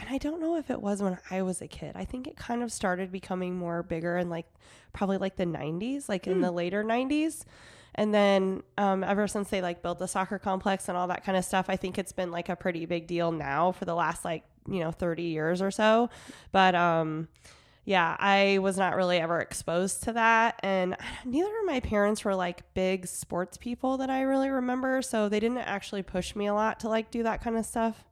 And 0.00 0.06
I 0.10 0.18
don't 0.18 0.40
know 0.40 0.54
if 0.56 0.70
it 0.70 0.80
was 0.80 1.02
when 1.02 1.18
I 1.28 1.42
was 1.42 1.60
a 1.60 1.66
kid. 1.66 1.92
I 1.96 2.04
think 2.04 2.28
it 2.28 2.36
kind 2.36 2.62
of 2.62 2.70
started 2.70 3.10
becoming 3.10 3.56
more 3.56 3.82
bigger 3.82 4.16
in 4.16 4.30
like 4.30 4.46
probably 4.92 5.18
like 5.18 5.34
the 5.34 5.44
90s, 5.44 6.08
like 6.08 6.26
Hmm. 6.26 6.30
in 6.32 6.40
the 6.40 6.52
later 6.52 6.84
90s. 6.84 7.44
And 7.96 8.14
then 8.14 8.62
um, 8.76 9.02
ever 9.02 9.26
since 9.26 9.50
they 9.50 9.60
like 9.60 9.82
built 9.82 9.98
the 9.98 10.06
soccer 10.06 10.38
complex 10.38 10.88
and 10.88 10.96
all 10.96 11.08
that 11.08 11.24
kind 11.24 11.36
of 11.36 11.44
stuff, 11.44 11.66
I 11.68 11.74
think 11.74 11.98
it's 11.98 12.12
been 12.12 12.30
like 12.30 12.48
a 12.48 12.54
pretty 12.54 12.86
big 12.86 13.08
deal 13.08 13.32
now 13.32 13.72
for 13.72 13.86
the 13.86 13.94
last 13.96 14.24
like, 14.24 14.44
you 14.70 14.78
know, 14.78 14.92
30 14.92 15.24
years 15.24 15.60
or 15.60 15.72
so. 15.72 16.10
But 16.52 16.76
um, 16.76 17.26
yeah, 17.84 18.16
I 18.18 18.58
was 18.58 18.76
not 18.76 18.96
really 18.96 19.18
ever 19.18 19.40
exposed 19.40 20.02
to 20.04 20.12
that. 20.12 20.60
And 20.62 20.96
neither 21.24 21.48
of 21.60 21.66
my 21.66 21.80
parents 21.80 22.24
were 22.24 22.34
like 22.34 22.74
big 22.74 23.06
sports 23.06 23.56
people 23.56 23.96
that 23.98 24.10
I 24.10 24.22
really 24.22 24.50
remember. 24.50 25.00
So 25.02 25.28
they 25.28 25.40
didn't 25.40 25.58
actually 25.58 26.02
push 26.02 26.36
me 26.36 26.46
a 26.46 26.54
lot 26.54 26.80
to 26.80 26.88
like 26.88 27.10
do 27.10 27.22
that 27.22 27.42
kind 27.42 27.56
of 27.56 27.64
stuff. 27.64 28.04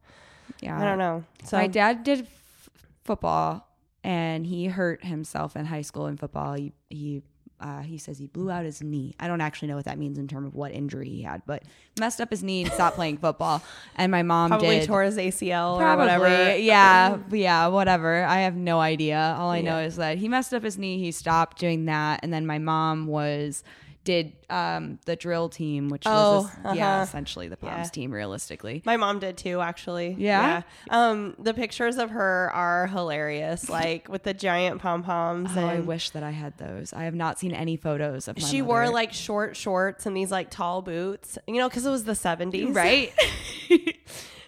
yeah. 0.61 0.79
I 0.79 0.83
don't 0.83 0.97
know. 0.97 1.23
So 1.43 1.57
My 1.57 1.67
dad 1.67 2.03
did 2.03 2.21
f- 2.21 2.69
football, 3.03 3.67
and 4.03 4.45
he 4.45 4.65
hurt 4.67 5.03
himself 5.05 5.55
in 5.55 5.65
high 5.65 5.81
school 5.81 6.07
in 6.07 6.17
football. 6.17 6.53
He 6.53 6.73
he. 6.89 7.21
Uh, 7.59 7.81
he 7.81 7.97
says 7.97 8.19
he 8.19 8.27
blew 8.27 8.51
out 8.51 8.65
his 8.65 8.83
knee. 8.83 9.15
I 9.19 9.27
don't 9.27 9.41
actually 9.41 9.69
know 9.69 9.75
what 9.75 9.85
that 9.85 9.97
means 9.97 10.19
in 10.19 10.27
terms 10.27 10.47
of 10.47 10.53
what 10.53 10.71
injury 10.73 11.09
he 11.09 11.23
had, 11.23 11.41
but 11.47 11.63
messed 11.99 12.21
up 12.21 12.29
his 12.29 12.43
knee 12.43 12.61
and 12.63 12.71
stopped 12.71 12.95
playing 12.95 13.17
football. 13.17 13.63
And 13.95 14.11
my 14.11 14.21
mom 14.21 14.49
probably 14.51 14.79
did 14.79 14.87
tore 14.87 15.01
his 15.03 15.17
ACL 15.17 15.75
or 15.75 15.79
Probably, 15.79 16.05
whatever. 16.05 16.57
yeah, 16.57 17.17
yeah, 17.31 17.67
whatever. 17.67 18.23
I 18.23 18.41
have 18.41 18.55
no 18.55 18.79
idea. 18.79 19.35
All 19.39 19.49
I 19.49 19.61
know 19.61 19.79
is 19.79 19.95
that 19.95 20.17
he 20.19 20.27
messed 20.27 20.53
up 20.53 20.61
his 20.63 20.77
knee. 20.77 20.99
He 20.99 21.11
stopped 21.11 21.57
doing 21.59 21.85
that, 21.85 22.19
and 22.21 22.31
then 22.31 22.45
my 22.45 22.59
mom 22.59 23.07
was 23.07 23.63
did 24.07 24.31
um, 24.49 24.99
the 25.05 25.17
drill 25.17 25.49
team, 25.49 25.89
which 25.89 26.03
Oh, 26.05 26.43
was 26.63 26.75
yeah, 26.77 26.93
uh-huh. 26.93 27.03
essentially 27.03 27.49
the 27.49 27.57
Poms 27.57 27.87
Yeah. 27.87 27.89
team, 27.89 28.11
realistically. 28.13 28.81
My 28.85 28.95
mom 28.95 29.19
did 29.19 29.35
too, 29.37 29.59
actually. 29.59 30.15
Yeah? 30.17 30.61
Um, 30.89 31.35
the 31.37 31.53
pictures 31.53 31.97
of 31.97 32.11
her 32.11 32.49
are 32.53 32.87
hilarious, 32.87 33.69
like 33.79 34.07
with 34.07 34.23
the 34.23 34.33
giant 34.33 34.81
pom 34.81 35.03
poms. 35.03 35.51
Oh, 35.57 35.65
I 35.67 35.81
wish 35.81 36.11
that 36.11 36.23
I 36.23 36.31
had 36.31 36.57
those. 36.57 36.93
I 36.93 37.03
have 37.03 37.15
not 37.15 37.37
seen 37.37 37.51
any 37.51 37.75
photos 37.75 38.29
of. 38.29 38.41
My 38.41 38.47
she 38.47 38.61
wore 38.61 38.89
like 38.89 39.11
short 39.11 39.57
shorts 39.57 40.05
and 40.05 40.15
these 40.15 40.31
like 40.31 40.49
tall 40.49 40.81
boots, 40.81 41.37
you 41.45 41.55
know, 41.55 41.67
because 41.67 41.85
it 41.85 41.89
was 41.91 42.05
the 42.05 42.15
seventies, 42.15 42.73
right. 42.73 43.13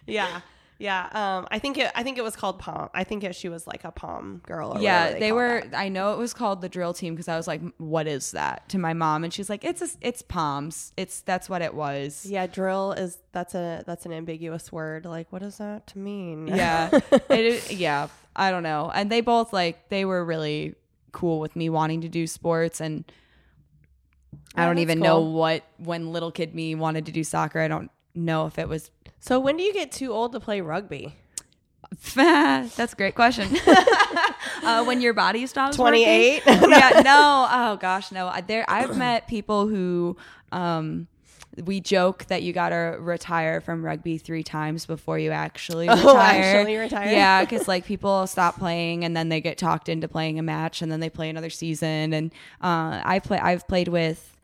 Yeah, 0.08 0.42
yeah. 0.80 1.10
Um, 1.12 1.48
I 1.52 1.60
think 1.60 1.78
it. 1.78 1.92
I 1.94 2.02
think 2.04 2.18
it 2.18 2.24
was 2.24 2.36
called 2.36 2.58
Pom. 2.58 2.90
I 2.94 3.04
think 3.04 3.24
it, 3.24 3.36
she 3.36 3.50
was 3.50 3.68
like 3.68 3.84
a 3.84 3.92
Pom 3.92 4.42
girl. 4.46 4.76
Or 4.76 4.82
yeah, 4.82 5.04
whatever 5.06 5.20
they 5.20 5.32
were. 5.32 5.62
that. 5.70 5.78
I 5.78 5.90
know 5.90 6.14
it 6.14 6.18
was 6.18 6.34
called 6.34 6.62
the 6.62 6.70
drill 6.70 6.94
team 6.94 7.14
because 7.14 7.28
I 7.28 7.36
was 7.38 7.48
like, 7.48 7.62
"What 7.78 8.08
is 8.08 8.32
that?" 8.32 8.68
to 8.70 8.78
my 8.80 8.94
mom, 8.94 9.24
and 9.24 9.32
she's 9.34 9.50
like, 9.50 9.64
"It's 9.64 9.82
a, 9.82 9.90
it's 10.02 10.22
poms. 10.22 10.94
It's 10.98 11.22
that's 11.22 11.50
what 11.50 11.62
it 11.62 11.74
was." 11.74 12.26
Yeah, 12.26 12.48
drill 12.48 12.94
is 12.94 13.20
that's 13.34 13.54
a 13.54 13.84
that's 13.86 14.06
an 14.06 14.14
ambiguous 14.14 14.72
word. 14.72 15.06
Like, 15.06 15.32
what 15.32 15.42
does 15.42 15.58
that 15.60 15.96
mean? 15.96 16.48
yeah 16.48 16.90
it 17.12 17.46
is, 17.46 17.72
yeah 17.72 18.08
i 18.36 18.50
don't 18.52 18.64
know 18.64 18.90
and 18.94 19.12
they 19.12 19.20
both 19.22 19.52
like 19.52 19.90
they 19.90 20.06
were 20.06 20.24
really 20.24 20.76
cool 21.12 21.40
with 21.40 21.56
me 21.56 21.68
wanting 21.70 22.02
to 22.02 22.08
do 22.08 22.26
sports 22.26 22.80
and 22.80 23.12
i 24.56 24.62
Yeah, 24.62 24.68
don't 24.68 24.78
even 24.78 25.00
know 25.00 25.20
what 25.22 25.64
when 25.78 26.12
little 26.14 26.32
kid 26.32 26.54
me 26.56 26.76
wanted 26.76 27.06
to 27.08 27.12
do 27.12 27.24
soccer 27.24 27.60
i 27.60 27.68
don't 27.68 27.92
know 28.16 28.46
if 28.46 28.58
it 28.60 28.68
was 28.70 28.92
So 29.20 29.40
when 29.40 29.58
do 29.58 29.64
you 29.64 29.74
get 29.74 29.92
too 29.92 30.12
old 30.12 30.32
to 30.34 30.40
play 30.40 30.62
rugby? 30.62 31.16
that's 32.16 32.94
a 32.94 32.96
great 32.96 33.16
question 33.16 33.48
uh, 34.64 34.84
when 34.86 35.02
your 35.02 35.14
body 35.14 35.48
stops 35.48 35.76
28? 35.76 36.44
yeah 36.48 37.02
no 37.04 37.48
oh 37.52 37.78
gosh 37.78 38.12
no 38.12 38.28
I- 38.28 38.42
there 38.42 38.64
i've 38.70 38.96
met 38.96 39.28
people 39.28 39.68
who 39.68 40.16
um 40.52 41.08
we 41.64 41.80
joke 41.80 42.26
that 42.26 42.44
you 42.44 42.54
gotta 42.54 42.98
retire 43.00 43.60
from 43.60 43.84
rugby 43.84 44.18
three 44.20 44.44
times 44.44 44.86
before 44.86 45.18
you 45.18 45.32
actually 45.32 45.90
Oh, 45.90 45.96
retire. 45.96 46.44
actually 46.58 46.78
retire? 46.78 47.12
Yeah, 47.12 47.44
because 47.44 47.68
like 47.68 47.86
people 47.86 48.28
stop 48.28 48.58
playing 48.60 49.04
and 49.04 49.18
then 49.18 49.30
they 49.30 49.42
get 49.42 49.58
talked 49.58 49.90
into 49.90 50.08
playing 50.08 50.38
a 50.40 50.44
match 50.44 50.82
and 50.82 50.92
then 50.92 51.00
they 51.00 51.10
play 51.10 51.30
another 51.30 51.50
season. 51.50 52.14
And 52.14 52.32
uh, 52.62 53.02
I 53.04 53.20
play. 53.20 53.40
I've 53.40 53.68
played 53.68 53.88
with. 53.90 54.38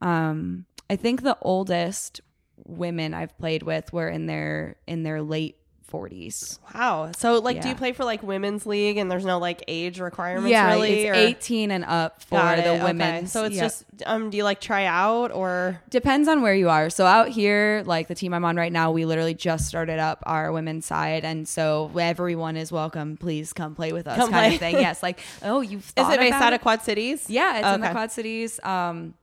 Um, 0.00 0.64
I 0.88 0.96
think 0.96 1.22
the 1.22 1.36
oldest 1.42 2.20
women 2.64 3.14
I've 3.14 3.36
played 3.38 3.62
with 3.62 3.92
were 3.92 4.08
in 4.08 4.26
their 4.26 4.76
in 4.86 5.02
their 5.02 5.22
late 5.22 5.56
forties. 5.86 6.58
Wow. 6.74 7.12
So 7.16 7.38
like, 7.38 7.62
do 7.62 7.68
you 7.68 7.76
play 7.76 7.92
for 7.92 8.04
like 8.04 8.20
women's 8.22 8.66
league 8.66 8.96
and 8.96 9.08
there's 9.08 9.24
no 9.24 9.38
like 9.38 9.62
age 9.68 10.00
requirements? 10.00 10.50
Yeah, 10.50 10.72
really. 10.74 11.04
it's 11.04 11.10
or- 11.10 11.14
eighteen 11.14 11.70
and 11.70 11.84
up 11.84 12.22
for 12.22 12.38
the 12.40 12.80
women. 12.82 13.16
okay. 13.18 13.26
So 13.26 13.44
it's 13.44 13.54
Yeah. 13.54 13.62
just 13.62 13.84
um. 14.04 14.30
Do 14.30 14.36
you 14.36 14.42
like 14.44 14.60
try 14.60 14.84
out 14.86 15.30
or? 15.30 15.80
Depends 15.88 16.28
on 16.28 16.42
where 16.42 16.54
you 16.54 16.68
are. 16.68 16.90
So 16.90 17.06
out 17.06 17.28
here, 17.28 17.84
like 17.86 18.08
the 18.08 18.16
team 18.16 18.34
I'm 18.34 18.44
on 18.44 18.56
right 18.56 18.72
now, 18.72 18.90
we 18.90 19.04
literally 19.04 19.34
just 19.34 19.68
started 19.68 20.00
up 20.00 20.24
our 20.26 20.50
women's 20.50 20.86
side, 20.86 21.24
and 21.24 21.46
so 21.46 21.90
everyone 21.98 22.56
is 22.56 22.72
welcome. 22.72 23.16
Please 23.16 23.52
come 23.52 23.76
play 23.76 23.92
with 23.92 24.08
us, 24.08 24.16
Come 24.16 24.30
kind 24.30 24.46
play. 24.46 24.54
of 24.54 24.60
thing. 24.60 24.74
Yes, 24.82 25.02
like 25.04 25.20
oh, 25.42 25.60
you've 25.60 25.92
Is 25.96 26.08
it 26.08 26.18
based 26.18 26.34
out 26.34 26.52
of 26.52 26.60
Quad 26.62 26.82
Cities? 26.82 27.30
Yeah, 27.30 27.58
it's 27.58 27.74
in 27.76 27.80
the 27.80 27.90
Quad 27.90 28.10
Cities. 28.10 28.58
Um, 28.64 29.14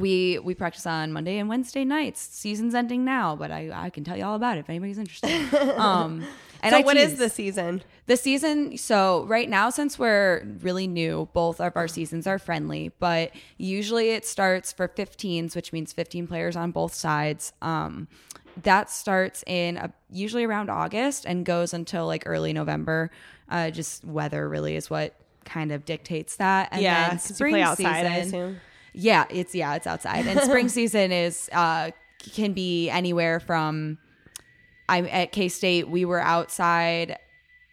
we 0.00 0.38
we 0.38 0.54
practice 0.54 0.86
on 0.86 1.12
Monday 1.12 1.38
and 1.38 1.48
Wednesday 1.48 1.84
nights. 1.84 2.20
Season's 2.20 2.74
ending 2.74 3.04
now, 3.04 3.36
but 3.36 3.50
I 3.50 3.70
I 3.72 3.90
can 3.90 4.04
tell 4.04 4.16
you 4.16 4.24
all 4.24 4.34
about 4.34 4.56
it 4.56 4.60
if 4.60 4.70
anybody's 4.70 4.98
interested. 4.98 5.30
Um, 5.76 6.24
and 6.62 6.72
so 6.72 6.78
I 6.78 6.80
what 6.82 6.96
is 6.96 7.10
tease. 7.10 7.18
the 7.18 7.28
season? 7.28 7.82
The 8.06 8.16
season, 8.16 8.78
so 8.78 9.24
right 9.26 9.48
now, 9.48 9.70
since 9.70 9.98
we're 9.98 10.44
really 10.60 10.86
new, 10.86 11.28
both 11.32 11.60
of 11.60 11.76
our 11.76 11.86
seasons 11.86 12.26
are 12.26 12.38
friendly, 12.38 12.92
but 12.98 13.32
usually 13.58 14.10
it 14.10 14.24
starts 14.24 14.72
for 14.72 14.88
15s, 14.88 15.54
which 15.54 15.72
means 15.72 15.92
15 15.92 16.26
players 16.26 16.56
on 16.56 16.70
both 16.70 16.94
sides. 16.94 17.52
Um, 17.62 18.08
that 18.62 18.90
starts 18.90 19.44
in 19.46 19.76
a, 19.76 19.92
usually 20.10 20.44
around 20.44 20.70
August 20.70 21.26
and 21.26 21.44
goes 21.44 21.74
until 21.74 22.06
like 22.06 22.22
early 22.26 22.52
November. 22.52 23.10
Uh, 23.48 23.70
just 23.70 24.04
weather 24.04 24.48
really 24.48 24.76
is 24.76 24.88
what 24.88 25.14
kind 25.44 25.72
of 25.72 25.84
dictates 25.84 26.36
that. 26.36 26.68
And 26.72 26.82
yeah, 26.82 27.10
then 27.10 27.18
spring 27.18 27.52
play 27.52 27.62
outside. 27.62 28.06
I 28.06 28.22
season, 28.22 28.40
assume. 28.40 28.60
Yeah, 28.96 29.26
it's 29.30 29.54
yeah, 29.54 29.74
it's 29.74 29.86
outside. 29.86 30.26
And 30.26 30.40
spring 30.40 30.68
season 30.80 31.12
is 31.12 31.48
uh 31.52 31.90
can 32.32 32.54
be 32.54 32.90
anywhere 32.90 33.38
from 33.38 33.98
I'm 34.88 35.06
at 35.06 35.32
K 35.32 35.48
State, 35.48 35.88
we 35.88 36.04
were 36.04 36.20
outside 36.20 37.18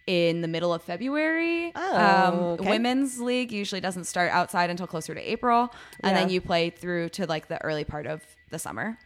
in 0.06 0.42
the 0.42 0.48
middle 0.48 0.74
of 0.74 0.82
February. 0.82 1.72
Oh, 1.74 2.56
okay. 2.60 2.68
women's 2.68 3.20
league 3.20 3.52
usually 3.52 3.80
doesn't 3.80 4.04
start 4.04 4.30
outside 4.32 4.68
until 4.68 4.86
closer 4.86 5.14
to 5.14 5.20
April. 5.20 5.72
And 6.00 6.14
then 6.14 6.28
you 6.28 6.40
play 6.40 6.70
through 6.70 7.10
to 7.10 7.26
like 7.26 7.48
the 7.48 7.62
early 7.64 7.84
part 7.84 8.06
of 8.06 8.22
the 8.50 8.58
summer. 8.58 8.98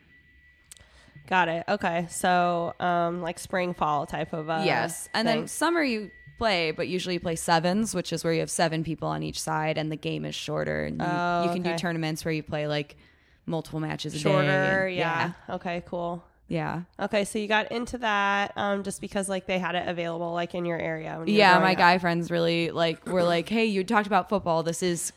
Got 1.28 1.48
it. 1.48 1.64
Okay. 1.68 2.06
So 2.10 2.74
um, 2.80 3.22
like 3.22 3.38
spring 3.38 3.74
fall 3.74 4.06
type 4.06 4.32
of 4.32 4.48
uh. 4.50 4.62
yes. 4.64 5.08
And 5.14 5.28
thing. 5.28 5.40
then 5.40 5.48
summer 5.48 5.82
you 5.82 6.10
play, 6.38 6.70
but 6.70 6.88
usually 6.88 7.14
you 7.14 7.20
play 7.20 7.36
sevens, 7.36 7.94
which 7.94 8.12
is 8.12 8.24
where 8.24 8.32
you 8.32 8.40
have 8.40 8.50
seven 8.50 8.82
people 8.84 9.08
on 9.08 9.22
each 9.22 9.40
side 9.40 9.76
and 9.76 9.92
the 9.92 9.96
game 9.96 10.24
is 10.24 10.34
shorter. 10.34 10.84
And 10.84 10.98
you, 11.00 11.06
Oh, 11.06 11.42
you 11.44 11.50
can 11.50 11.60
okay. 11.60 11.72
do 11.72 11.78
tournaments 11.78 12.24
where 12.24 12.32
you 12.32 12.42
play 12.42 12.66
like 12.66 12.96
multiple 13.46 13.80
matches 13.80 14.14
a 14.14 14.16
day. 14.16 14.22
shorter. 14.22 14.86
and- 14.86 14.96
Yeah. 14.96 15.32
Okay. 15.50 15.82
Cool. 15.86 16.24
Yeah. 16.50 16.84
Okay, 16.98 17.26
so 17.26 17.38
you 17.38 17.46
got 17.46 17.70
into 17.70 17.98
that 17.98 18.52
um, 18.56 18.82
just 18.82 19.02
because 19.02 19.28
like 19.28 19.44
they 19.46 19.58
had 19.58 19.74
it 19.74 19.86
available 19.86 20.32
like 20.32 20.54
in 20.54 20.64
your 20.64 20.78
area. 20.78 21.22
Yeah, 21.26 21.58
my 21.58 21.72
up. 21.72 21.78
guy 21.78 21.98
friends 21.98 22.30
really 22.30 22.70
like 22.70 23.06
were 23.06 23.22
like, 23.22 23.50
"Hey, 23.50 23.66
you 23.66 23.84
talked 23.84 24.06
about 24.06 24.30
football. 24.30 24.62
This 24.62 24.82
is 24.82 25.12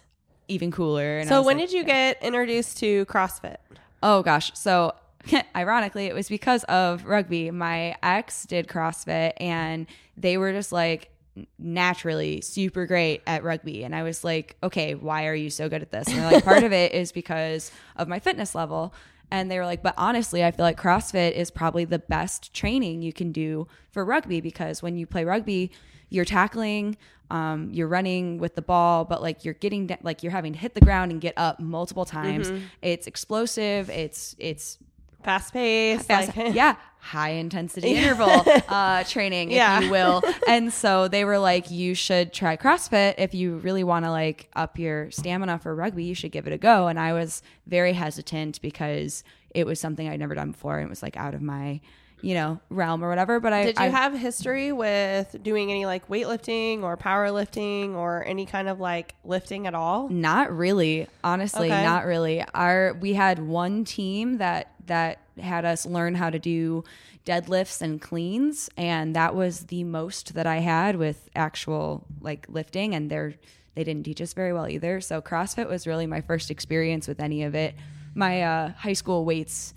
even 0.49 0.71
cooler." 0.71 1.19
And 1.19 1.29
So 1.29 1.41
when 1.41 1.55
like, 1.57 1.67
did 1.69 1.77
you 1.77 1.85
get 1.85 2.21
introduced 2.21 2.79
to 2.79 3.05
CrossFit? 3.05 3.55
Oh 4.03 4.23
gosh. 4.23 4.51
So 4.55 4.93
ironically, 5.55 6.05
it 6.05 6.13
was 6.13 6.29
because 6.29 6.63
of 6.65 7.05
rugby. 7.05 7.51
My 7.51 7.95
ex 8.03 8.45
did 8.45 8.67
CrossFit 8.67 9.33
and 9.37 9.87
they 10.17 10.37
were 10.37 10.51
just 10.51 10.71
like 10.71 11.11
naturally 11.57 12.41
super 12.41 12.85
great 12.85 13.21
at 13.25 13.43
rugby. 13.43 13.83
And 13.83 13.95
I 13.95 14.03
was 14.03 14.23
like, 14.23 14.57
okay, 14.63 14.95
why 14.95 15.27
are 15.27 15.35
you 15.35 15.49
so 15.49 15.69
good 15.69 15.81
at 15.81 15.91
this? 15.91 16.07
And 16.07 16.17
they're 16.17 16.31
like, 16.31 16.43
part 16.43 16.63
of 16.63 16.73
it 16.73 16.91
is 16.93 17.11
because 17.11 17.71
of 17.95 18.07
my 18.07 18.19
fitness 18.19 18.53
level. 18.53 18.93
And 19.33 19.49
they 19.49 19.57
were 19.57 19.65
like, 19.65 19.81
but 19.81 19.93
honestly, 19.97 20.43
I 20.43 20.51
feel 20.51 20.65
like 20.65 20.79
CrossFit 20.79 21.31
is 21.31 21.51
probably 21.51 21.85
the 21.85 21.99
best 21.99 22.53
training 22.53 23.01
you 23.01 23.13
can 23.13 23.31
do 23.31 23.67
for 23.89 24.03
rugby 24.03 24.41
because 24.41 24.83
when 24.83 24.97
you 24.97 25.05
play 25.07 25.23
rugby, 25.23 25.71
you're 26.09 26.25
tackling, 26.25 26.97
um, 27.29 27.69
you're 27.71 27.87
running 27.87 28.39
with 28.39 28.55
the 28.55 28.61
ball, 28.61 29.05
but 29.05 29.21
like 29.21 29.45
you're 29.45 29.53
getting 29.53 29.89
like 30.03 30.21
you're 30.21 30.33
having 30.33 30.51
to 30.51 30.59
hit 30.59 30.73
the 30.75 30.81
ground 30.81 31.13
and 31.13 31.21
get 31.21 31.33
up 31.37 31.61
multiple 31.61 32.03
times. 32.03 32.49
It's 32.81 33.07
explosive. 33.07 33.89
It's 33.89 34.35
it's 34.37 34.77
Fast 35.23 35.53
pace, 35.53 36.03
fast, 36.03 36.35
Like, 36.35 36.53
yeah, 36.55 36.75
high 36.99 37.31
intensity 37.31 37.89
interval 37.95 38.43
uh, 38.67 39.03
training, 39.07 39.51
Yeah. 39.51 39.77
if 39.79 39.85
you 39.85 39.91
will. 39.91 40.21
And 40.47 40.71
so 40.73 41.07
they 41.07 41.23
were 41.25 41.37
like, 41.39 41.71
you 41.71 41.93
should 41.95 42.33
try 42.33 42.57
CrossFit 42.57 43.15
if 43.17 43.33
you 43.33 43.57
really 43.57 43.83
want 43.83 44.05
to 44.05 44.11
like 44.11 44.49
up 44.55 44.77
your 44.77 45.09
stamina 45.11 45.59
for 45.59 45.73
rugby. 45.75 46.03
You 46.03 46.15
should 46.15 46.31
give 46.31 46.47
it 46.47 46.53
a 46.53 46.57
go. 46.57 46.87
And 46.87 46.99
I 46.99 47.13
was 47.13 47.41
very 47.67 47.93
hesitant 47.93 48.61
because 48.61 49.23
it 49.53 49.65
was 49.65 49.79
something 49.79 50.07
I'd 50.07 50.19
never 50.19 50.35
done 50.35 50.51
before. 50.51 50.77
And 50.77 50.87
it 50.87 50.89
was 50.89 51.01
like 51.03 51.17
out 51.17 51.33
of 51.33 51.41
my, 51.41 51.81
you 52.21 52.33
know, 52.33 52.59
realm 52.69 53.03
or 53.03 53.09
whatever. 53.09 53.39
But 53.39 53.53
I 53.53 53.63
Did 53.65 53.77
you 53.77 53.85
I, 53.85 53.87
have 53.89 54.13
history 54.17 54.71
with 54.71 55.35
doing 55.41 55.71
any 55.71 55.85
like 55.85 56.07
weightlifting 56.07 56.83
or 56.83 56.97
powerlifting 56.97 57.95
or 57.95 58.23
any 58.25 58.45
kind 58.45 58.69
of 58.69 58.79
like 58.79 59.15
lifting 59.23 59.67
at 59.67 59.73
all? 59.73 60.09
Not 60.09 60.55
really, 60.55 61.07
honestly, 61.23 61.67
Okay. 61.71 61.83
not 61.83 62.05
really. 62.05 62.43
Our 62.53 62.93
we 62.99 63.13
had 63.13 63.39
one 63.39 63.83
team 63.85 64.37
that 64.37 64.73
that 64.87 65.19
had 65.39 65.65
us 65.65 65.85
learn 65.85 66.15
how 66.15 66.29
to 66.29 66.39
do 66.39 66.83
deadlifts 67.25 67.81
and 67.81 68.01
cleans, 68.01 68.69
and 68.77 69.15
that 69.15 69.35
was 69.35 69.65
the 69.65 69.83
most 69.83 70.33
that 70.33 70.47
I 70.47 70.57
had 70.57 70.95
with 70.95 71.29
actual 71.35 72.05
like 72.19 72.45
lifting. 72.49 72.93
And 72.95 73.09
they're 73.09 73.35
they 73.75 73.83
didn't 73.83 74.03
teach 74.03 74.21
us 74.21 74.33
very 74.33 74.51
well 74.53 74.67
either. 74.67 74.99
So 75.01 75.21
CrossFit 75.21 75.69
was 75.69 75.87
really 75.87 76.05
my 76.05 76.21
first 76.21 76.51
experience 76.51 77.07
with 77.07 77.19
any 77.21 77.43
of 77.43 77.55
it. 77.55 77.73
My 78.13 78.41
uh, 78.43 78.69
high 78.73 78.93
school 78.93 79.23
weights 79.23 79.73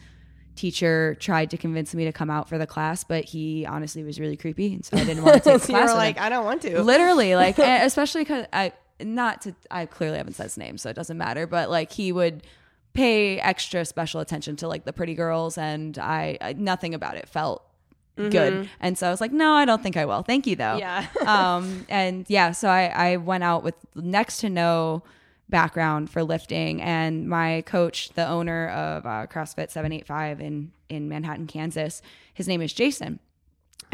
teacher 0.57 1.17
tried 1.21 1.51
to 1.51 1.57
convince 1.57 1.95
me 1.95 2.05
to 2.05 2.13
come 2.13 2.31
out 2.31 2.49
for 2.49 2.59
the 2.59 2.67
class, 2.67 3.05
but 3.05 3.25
he 3.25 3.67
honestly 3.67 4.05
was 4.05 4.21
really 4.21 4.37
creepy, 4.37 4.73
and 4.75 4.85
so 4.85 4.97
I 4.97 5.05
didn't 5.05 5.25
want 5.25 5.43
to 5.43 5.51
take 5.51 5.61
the 5.61 5.67
so 5.67 5.73
you 5.73 5.79
class. 5.79 5.91
were 5.91 5.97
like, 5.97 6.17
him 6.17 6.23
I 6.25 6.29
don't 6.29 6.45
want 6.45 6.63
to. 6.63 6.83
literally 6.83 7.35
like 7.37 7.59
especially 7.59 8.23
because 8.23 8.47
i 8.53 8.73
not 9.01 9.43
to 9.43 9.55
i 9.71 9.85
clearly 9.87 10.17
haven't 10.19 10.35
said 10.35 10.45
his 10.45 10.57
name 10.57 10.79
so 10.79 10.89
it 10.89 10.95
doesn't 10.95 11.19
matter 11.19 11.47
but 11.49 11.69
like 11.69 11.91
he 11.93 12.13
would 12.13 12.43
pay 12.93 13.41
extra 13.41 13.85
special 13.85 14.21
attention 14.21 14.55
to 14.55 14.69
like 14.69 14.85
the 14.85 14.93
pretty 14.93 15.15
girls 15.15 15.59
and 15.59 15.99
i, 15.99 16.39
I 16.41 16.53
nothing 16.53 16.95
about 16.95 17.17
it 17.17 17.29
felt 17.29 17.65
good 18.17 18.69
and 18.79 18.97
so 18.97 19.09
i 19.09 19.11
was 19.11 19.21
like 19.21 19.33
no 19.33 19.55
i 19.55 19.65
don't 19.65 19.83
think 19.83 19.97
i 19.97 20.05
will 20.05 20.23
thank 20.23 20.47
you 20.47 20.55
though 20.55 20.77
Yeah. 20.77 21.05
um 21.27 21.85
and 21.89 22.25
yeah 22.29 22.53
so 22.53 22.69
i 22.69 22.85
i 22.87 23.17
went 23.17 23.43
out 23.43 23.65
with 23.65 23.75
next 23.97 24.39
to 24.43 24.49
no 24.49 25.03
background 25.49 26.09
for 26.11 26.23
lifting 26.23 26.81
and 26.81 27.29
my 27.29 27.63
coach 27.67 28.09
the 28.15 28.27
owner 28.27 28.69
of 28.71 29.05
uh, 29.05 29.27
crossfit 29.27 29.71
785 29.71 30.41
in 30.41 30.73
in 30.89 31.09
manhattan 31.09 31.47
kansas 31.47 32.01
his 32.33 32.49
name 32.49 32.63
is 32.63 32.73
jason 32.73 33.21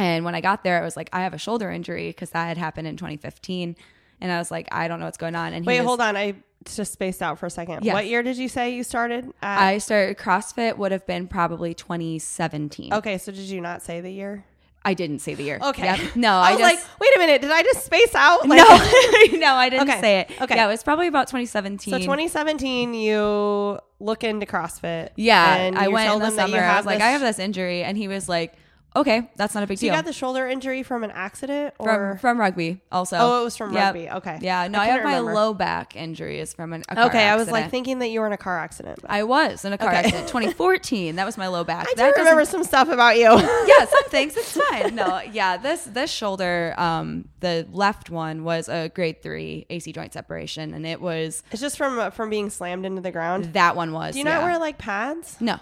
and 0.00 0.24
when 0.24 0.34
I 0.34 0.40
got 0.40 0.64
there, 0.64 0.80
I 0.80 0.84
was 0.84 0.96
like, 0.96 1.10
I 1.12 1.20
have 1.20 1.34
a 1.34 1.38
shoulder 1.38 1.70
injury 1.70 2.08
because 2.08 2.30
that 2.30 2.46
had 2.46 2.56
happened 2.56 2.88
in 2.88 2.96
2015. 2.96 3.76
and 4.22 4.32
I 4.32 4.38
was 4.38 4.50
like, 4.50 4.68
I 4.72 4.88
don't 4.88 4.98
know 4.98 5.06
what's 5.06 5.18
going 5.18 5.34
on. 5.34 5.52
And 5.52 5.64
he 5.64 5.68
Wait, 5.68 5.80
was, 5.80 5.86
hold 5.86 6.00
on. 6.00 6.16
I 6.16 6.36
just 6.64 6.92
spaced 6.92 7.22
out 7.22 7.38
for 7.38 7.46
a 7.46 7.50
second. 7.50 7.84
Yes. 7.84 7.92
What 7.92 8.06
year 8.06 8.22
did 8.22 8.36
you 8.36 8.48
say 8.48 8.74
you 8.74 8.82
started? 8.82 9.30
At? 9.42 9.60
I 9.60 9.78
started 9.78 10.16
CrossFit 10.16 10.76
would 10.78 10.92
have 10.92 11.06
been 11.06 11.26
probably 11.26 11.74
2017. 11.74 12.94
okay, 12.94 13.18
so 13.18 13.30
did 13.32 13.44
you 13.44 13.60
not 13.60 13.82
say 13.82 14.00
the 14.00 14.10
year? 14.10 14.44
I 14.82 14.94
didn't 14.94 15.18
say 15.18 15.34
the 15.34 15.42
year. 15.42 15.58
Okay. 15.62 15.84
Yep. 15.84 16.00
No, 16.16 16.30
I, 16.32 16.48
I, 16.48 16.52
was 16.52 16.60
just 16.60 16.74
like, 16.88 17.00
wait 17.00 17.16
a 17.16 17.18
minute. 17.18 17.42
Did 17.42 17.50
I 17.50 17.62
just 17.62 17.84
space 17.84 18.14
out? 18.14 18.48
Like, 18.48 18.58
no, 18.58 19.38
no, 19.38 19.54
I 19.54 19.68
didn't 19.68 19.88
Okay. 19.90 20.00
say 20.00 20.20
it. 20.20 20.30
Okay. 20.40 20.56
Yeah, 20.56 20.66
it 20.66 20.68
was 20.68 20.82
probably 20.82 21.06
about 21.06 21.26
2017. 21.28 21.92
So 21.92 21.98
2017, 21.98 22.94
you 22.94 23.78
look 23.98 24.24
into 24.24 24.46
CrossFit. 24.46 25.10
Yeah, 25.16 25.54
and 25.56 25.78
I 25.78 25.88
went 25.88 26.12
in 26.14 26.18
the 26.20 26.30
summer. 26.30 26.58
I 26.58 26.76
was 26.78 26.86
like, 26.86 26.98
this- 26.98 27.04
I 27.04 27.10
have 27.10 27.20
this 27.20 27.38
injury, 27.38 27.82
and 27.82 27.96
he 27.98 28.08
was 28.08 28.28
like, 28.28 28.54
okay, 28.96 29.30
that's 29.36 29.54
not 29.54 29.62
a 29.62 29.66
big 29.66 29.78
deal. 29.78 29.88
You 29.88 29.92
got 29.96 30.04
the 30.04 30.12
shoulder 30.12 30.46
injury 30.48 30.82
from 30.82 31.04
an 31.04 31.10
accident, 31.10 31.74
from 31.76 31.88
or 31.88 32.18
from 32.18 32.38
rugby 32.40 32.80
also. 32.90 33.16
oh, 33.18 33.40
it 33.42 33.44
was 33.44 33.56
from 33.56 33.72
Yep. 33.72 33.82
rugby. 33.94 34.10
Okay. 34.10 34.38
Yeah, 34.40 34.66
no, 34.68 34.78
I, 34.78 34.86
couldn't 34.86 34.96
have 34.96 35.04
my 35.04 35.10
remember. 35.18 35.34
low 35.34 35.54
back 35.54 35.94
injury 35.96 36.38
is 36.40 36.52
from 36.54 36.72
an 36.72 36.82
Okay, 36.90 37.28
I 37.28 37.36
was 37.36 37.50
like 37.50 37.70
thinking 37.70 38.00
that 38.00 38.08
you 38.08 38.20
were 38.20 38.26
in 38.26 38.32
a 38.32 38.36
car 38.38 38.58
accident. 38.58 38.98
but- 39.02 39.10
I 39.10 39.22
was 39.24 39.64
in 39.64 39.72
a 39.72 39.78
car 39.78 39.88
Okay. 39.88 39.98
accident. 39.98 40.28
2014. 40.28 41.16
That 41.16 41.24
was 41.24 41.36
my 41.38 41.48
low 41.48 41.64
back. 41.64 41.86
I 41.88 41.90
do 41.90 41.96
that 41.96 42.16
remember 42.16 42.44
some 42.44 42.64
stuff 42.64 42.88
about 42.88 43.16
you. 43.16 43.22
yeah, 43.30 43.84
some 43.86 44.08
things. 44.08 44.36
It's 44.36 44.52
fine. 44.52 44.94
No, 44.94 45.20
yeah, 45.32 45.56
this 45.56 45.84
this 45.84 46.10
shoulder, 46.10 46.74
um, 46.76 47.28
the 47.40 47.66
left 47.72 48.10
one 48.10 48.44
was 48.44 48.68
a 48.68 48.88
grade 48.90 49.22
three 49.22 49.66
AC 49.70 49.92
joint 49.92 50.12
separation, 50.12 50.74
and 50.74 50.86
it 50.86 51.00
was 51.00 51.42
it's 51.52 51.60
just 51.60 51.76
from 51.76 51.98
uh, 51.98 52.10
from 52.10 52.30
being 52.30 52.50
slammed 52.50 52.84
into 52.86 53.00
the 53.00 53.10
ground. 53.12 53.52
that 53.54 53.76
one 53.76 53.92
was. 53.92 54.12
Do 54.14 54.18
you 54.18 54.24
not 54.24 54.40
yeah. 54.40 54.44
wear 54.44 54.58
like 54.58 54.78
pads? 54.78 55.36
No, 55.40 55.58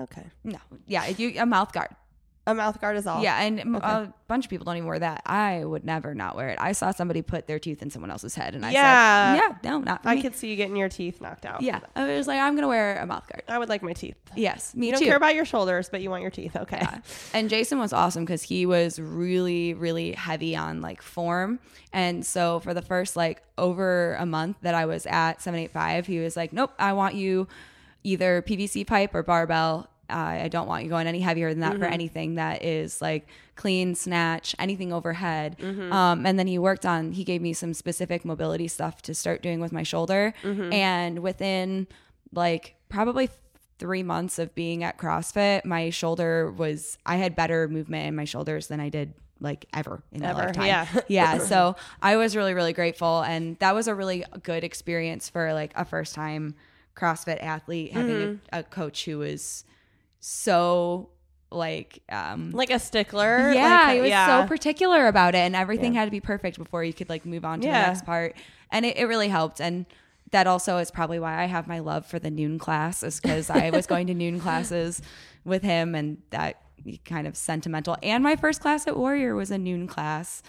Okay. 0.00 0.24
no, 0.44 0.58
yeah, 0.86 1.06
you 1.08 1.40
a 1.40 1.46
mouth 1.46 1.72
guard. 1.72 1.88
A 2.48 2.54
mouth 2.54 2.80
guard 2.80 2.96
is 2.96 3.06
all. 3.08 3.22
Yeah, 3.22 3.40
and 3.42 3.58
a 3.76 4.12
bunch 4.28 4.44
of 4.46 4.50
people 4.50 4.64
don't 4.64 4.76
even 4.76 4.86
wear 4.88 5.00
that. 5.00 5.22
I 5.26 5.64
would 5.64 5.84
never 5.84 6.14
not 6.14 6.36
wear 6.36 6.48
it. 6.50 6.58
I 6.60 6.72
saw 6.72 6.92
somebody 6.92 7.20
put 7.20 7.48
their 7.48 7.58
tooth 7.58 7.82
in 7.82 7.90
someone 7.90 8.10
else's 8.10 8.36
head, 8.36 8.54
and 8.54 8.64
I 8.64 8.70
Yeah. 8.70 9.34
said, 9.34 9.42
"Yeah, 9.64 9.70
no, 9.70 9.78
not 9.80 10.02
I 10.04 10.14
me." 10.14 10.22
could 10.22 10.36
see 10.36 10.48
you 10.50 10.56
getting 10.56 10.76
your 10.76 10.88
teeth 10.88 11.20
knocked 11.20 11.44
out. 11.44 11.60
yeah, 11.62 11.80
I 11.96 12.16
was 12.16 12.28
like, 12.28 12.38
I'm 12.40 12.54
gonna 12.54 12.68
wear 12.68 12.98
a 12.98 13.06
mouth 13.06 13.26
guard. 13.28 13.42
I 13.48 13.58
would 13.58 13.68
like 13.68 13.82
my 13.82 13.92
teeth. 13.94 14.14
Yes, 14.36 14.74
me 14.76 14.86
You 14.86 14.92
don't 14.92 15.00
too. 15.00 15.06
care 15.06 15.16
about 15.16 15.34
your 15.34 15.44
shoulders, 15.44 15.88
but 15.88 16.00
you 16.02 16.10
want 16.10 16.22
your 16.22 16.30
teeth. 16.30 16.54
Okay. 16.56 16.78
Yeah. 16.80 16.98
And 17.34 17.50
Jason 17.50 17.78
was 17.80 17.92
awesome 17.92 18.24
because 18.24 18.42
he 18.42 18.64
was 18.64 19.00
really, 19.00 19.74
really 19.74 20.12
heavy 20.12 20.54
on 20.54 20.80
like 20.80 21.02
form. 21.02 21.58
And 21.92 22.24
so 22.24 22.60
for 22.60 22.74
the 22.74 22.82
first 22.82 23.16
like 23.16 23.42
over 23.58 24.14
a 24.20 24.26
month 24.26 24.58
that 24.62 24.74
I 24.74 24.86
was 24.86 25.04
at 25.06 25.42
785, 25.42 26.06
he 26.06 26.20
was 26.20 26.36
like, 26.36 26.52
nope, 26.52 26.70
I 26.78 26.92
want 26.92 27.14
you 27.16 27.48
either 28.04 28.40
PVC 28.42 28.86
pipe 28.86 29.14
or 29.16 29.22
barbell. 29.24 29.88
I 30.08 30.48
don't 30.48 30.66
want 30.68 30.84
you 30.84 30.90
going 30.90 31.06
any 31.06 31.20
heavier 31.20 31.50
than 31.50 31.60
that 31.60 31.78
for 31.78 31.84
anything 31.84 32.36
that 32.36 32.62
is 32.64 33.00
like 33.02 33.26
clean 33.56 33.94
snatch, 33.94 34.54
anything 34.58 34.92
overhead. 34.92 35.56
Um, 35.62 36.24
and 36.26 36.38
then 36.38 36.46
he 36.46 36.58
worked 36.58 36.86
on, 36.86 37.12
he 37.12 37.24
gave 37.24 37.42
me 37.42 37.52
some 37.52 37.74
specific 37.74 38.24
mobility 38.24 38.68
stuff 38.68 39.02
to 39.02 39.14
start 39.14 39.42
doing 39.42 39.60
with 39.60 39.72
my 39.72 39.82
shoulder. 39.82 40.32
And 40.44 41.20
within 41.20 41.86
like 42.32 42.74
probably 42.88 43.30
three 43.78 44.02
months 44.02 44.38
of 44.38 44.54
being 44.54 44.84
at 44.84 44.96
CrossFit, 44.98 45.64
my 45.64 45.90
shoulder 45.90 46.50
was 46.50 46.98
I 47.04 47.16
had 47.16 47.34
better 47.36 47.68
movement 47.68 48.06
in 48.06 48.14
my 48.16 48.24
shoulders 48.24 48.68
than 48.68 48.80
I 48.80 48.88
did 48.88 49.12
like 49.38 49.66
ever 49.74 50.02
in 50.12 50.22
my 50.22 50.30
Ever, 50.30 50.38
lifetime. 50.44 50.66
yeah. 50.66 50.86
yeah. 51.08 51.38
So 51.52 51.76
I 52.00 52.16
was 52.16 52.34
really, 52.34 52.54
really 52.54 52.72
grateful. 52.72 53.20
And 53.22 53.58
that 53.58 53.74
was 53.74 53.86
a 53.86 53.94
really 53.94 54.24
good 54.42 54.64
experience 54.64 55.28
for 55.28 55.52
like 55.52 55.72
a 55.76 55.84
first 55.84 56.14
time 56.14 56.54
CrossFit 56.96 57.42
athlete, 57.42 57.92
having 57.92 58.16
Mm-hmm. 58.16 58.36
a, 58.54 58.60
a 58.60 58.62
coach 58.62 59.04
who 59.04 59.18
was 59.18 59.64
so 60.28 61.10
like 61.52 62.02
um 62.10 62.50
Like 62.50 62.70
a 62.70 62.80
stickler. 62.80 63.52
yeah, 63.52 63.84
like, 63.84 63.94
he 63.94 64.00
was 64.00 64.10
yeah. 64.10 64.42
so 64.42 64.48
particular 64.48 65.06
about 65.06 65.36
it, 65.36 65.38
and 65.38 65.54
everything 65.54 65.94
had 65.94 66.06
to 66.06 66.10
be 66.10 66.20
perfect 66.20 66.58
before 66.58 66.82
you 66.82 66.92
could 66.92 67.08
like 67.08 67.24
move 67.24 67.44
on 67.44 67.60
to 67.60 67.66
Yeah. 67.68 67.82
the 67.82 67.86
next 67.92 68.04
part. 68.04 68.34
And 68.72 68.84
it, 68.84 68.96
it 68.96 69.04
really 69.04 69.28
helped. 69.28 69.60
And 69.60 69.86
that 70.32 70.48
also 70.48 70.78
is 70.78 70.90
probably 70.90 71.20
why 71.20 71.40
I 71.40 71.44
have 71.44 71.68
my 71.68 71.78
love 71.78 72.04
for 72.04 72.18
the 72.18 72.30
noon 72.32 72.58
class, 72.58 73.04
is 73.04 73.20
because 73.20 73.48
I 73.50 73.70
was 73.70 73.86
going 73.86 74.08
to 74.08 74.14
noon 74.22 74.40
classes 74.40 75.00
with 75.44 75.62
him, 75.62 75.94
and 75.94 76.18
that 76.30 76.60
kind 77.04 77.28
of 77.28 77.36
sentimental. 77.36 77.96
And 78.02 78.24
my 78.24 78.34
first 78.34 78.60
class 78.60 78.88
at 78.88 78.96
Warrior 78.96 79.36
was 79.36 79.52
a 79.52 79.58
noon 79.58 79.86
class, 79.86 80.42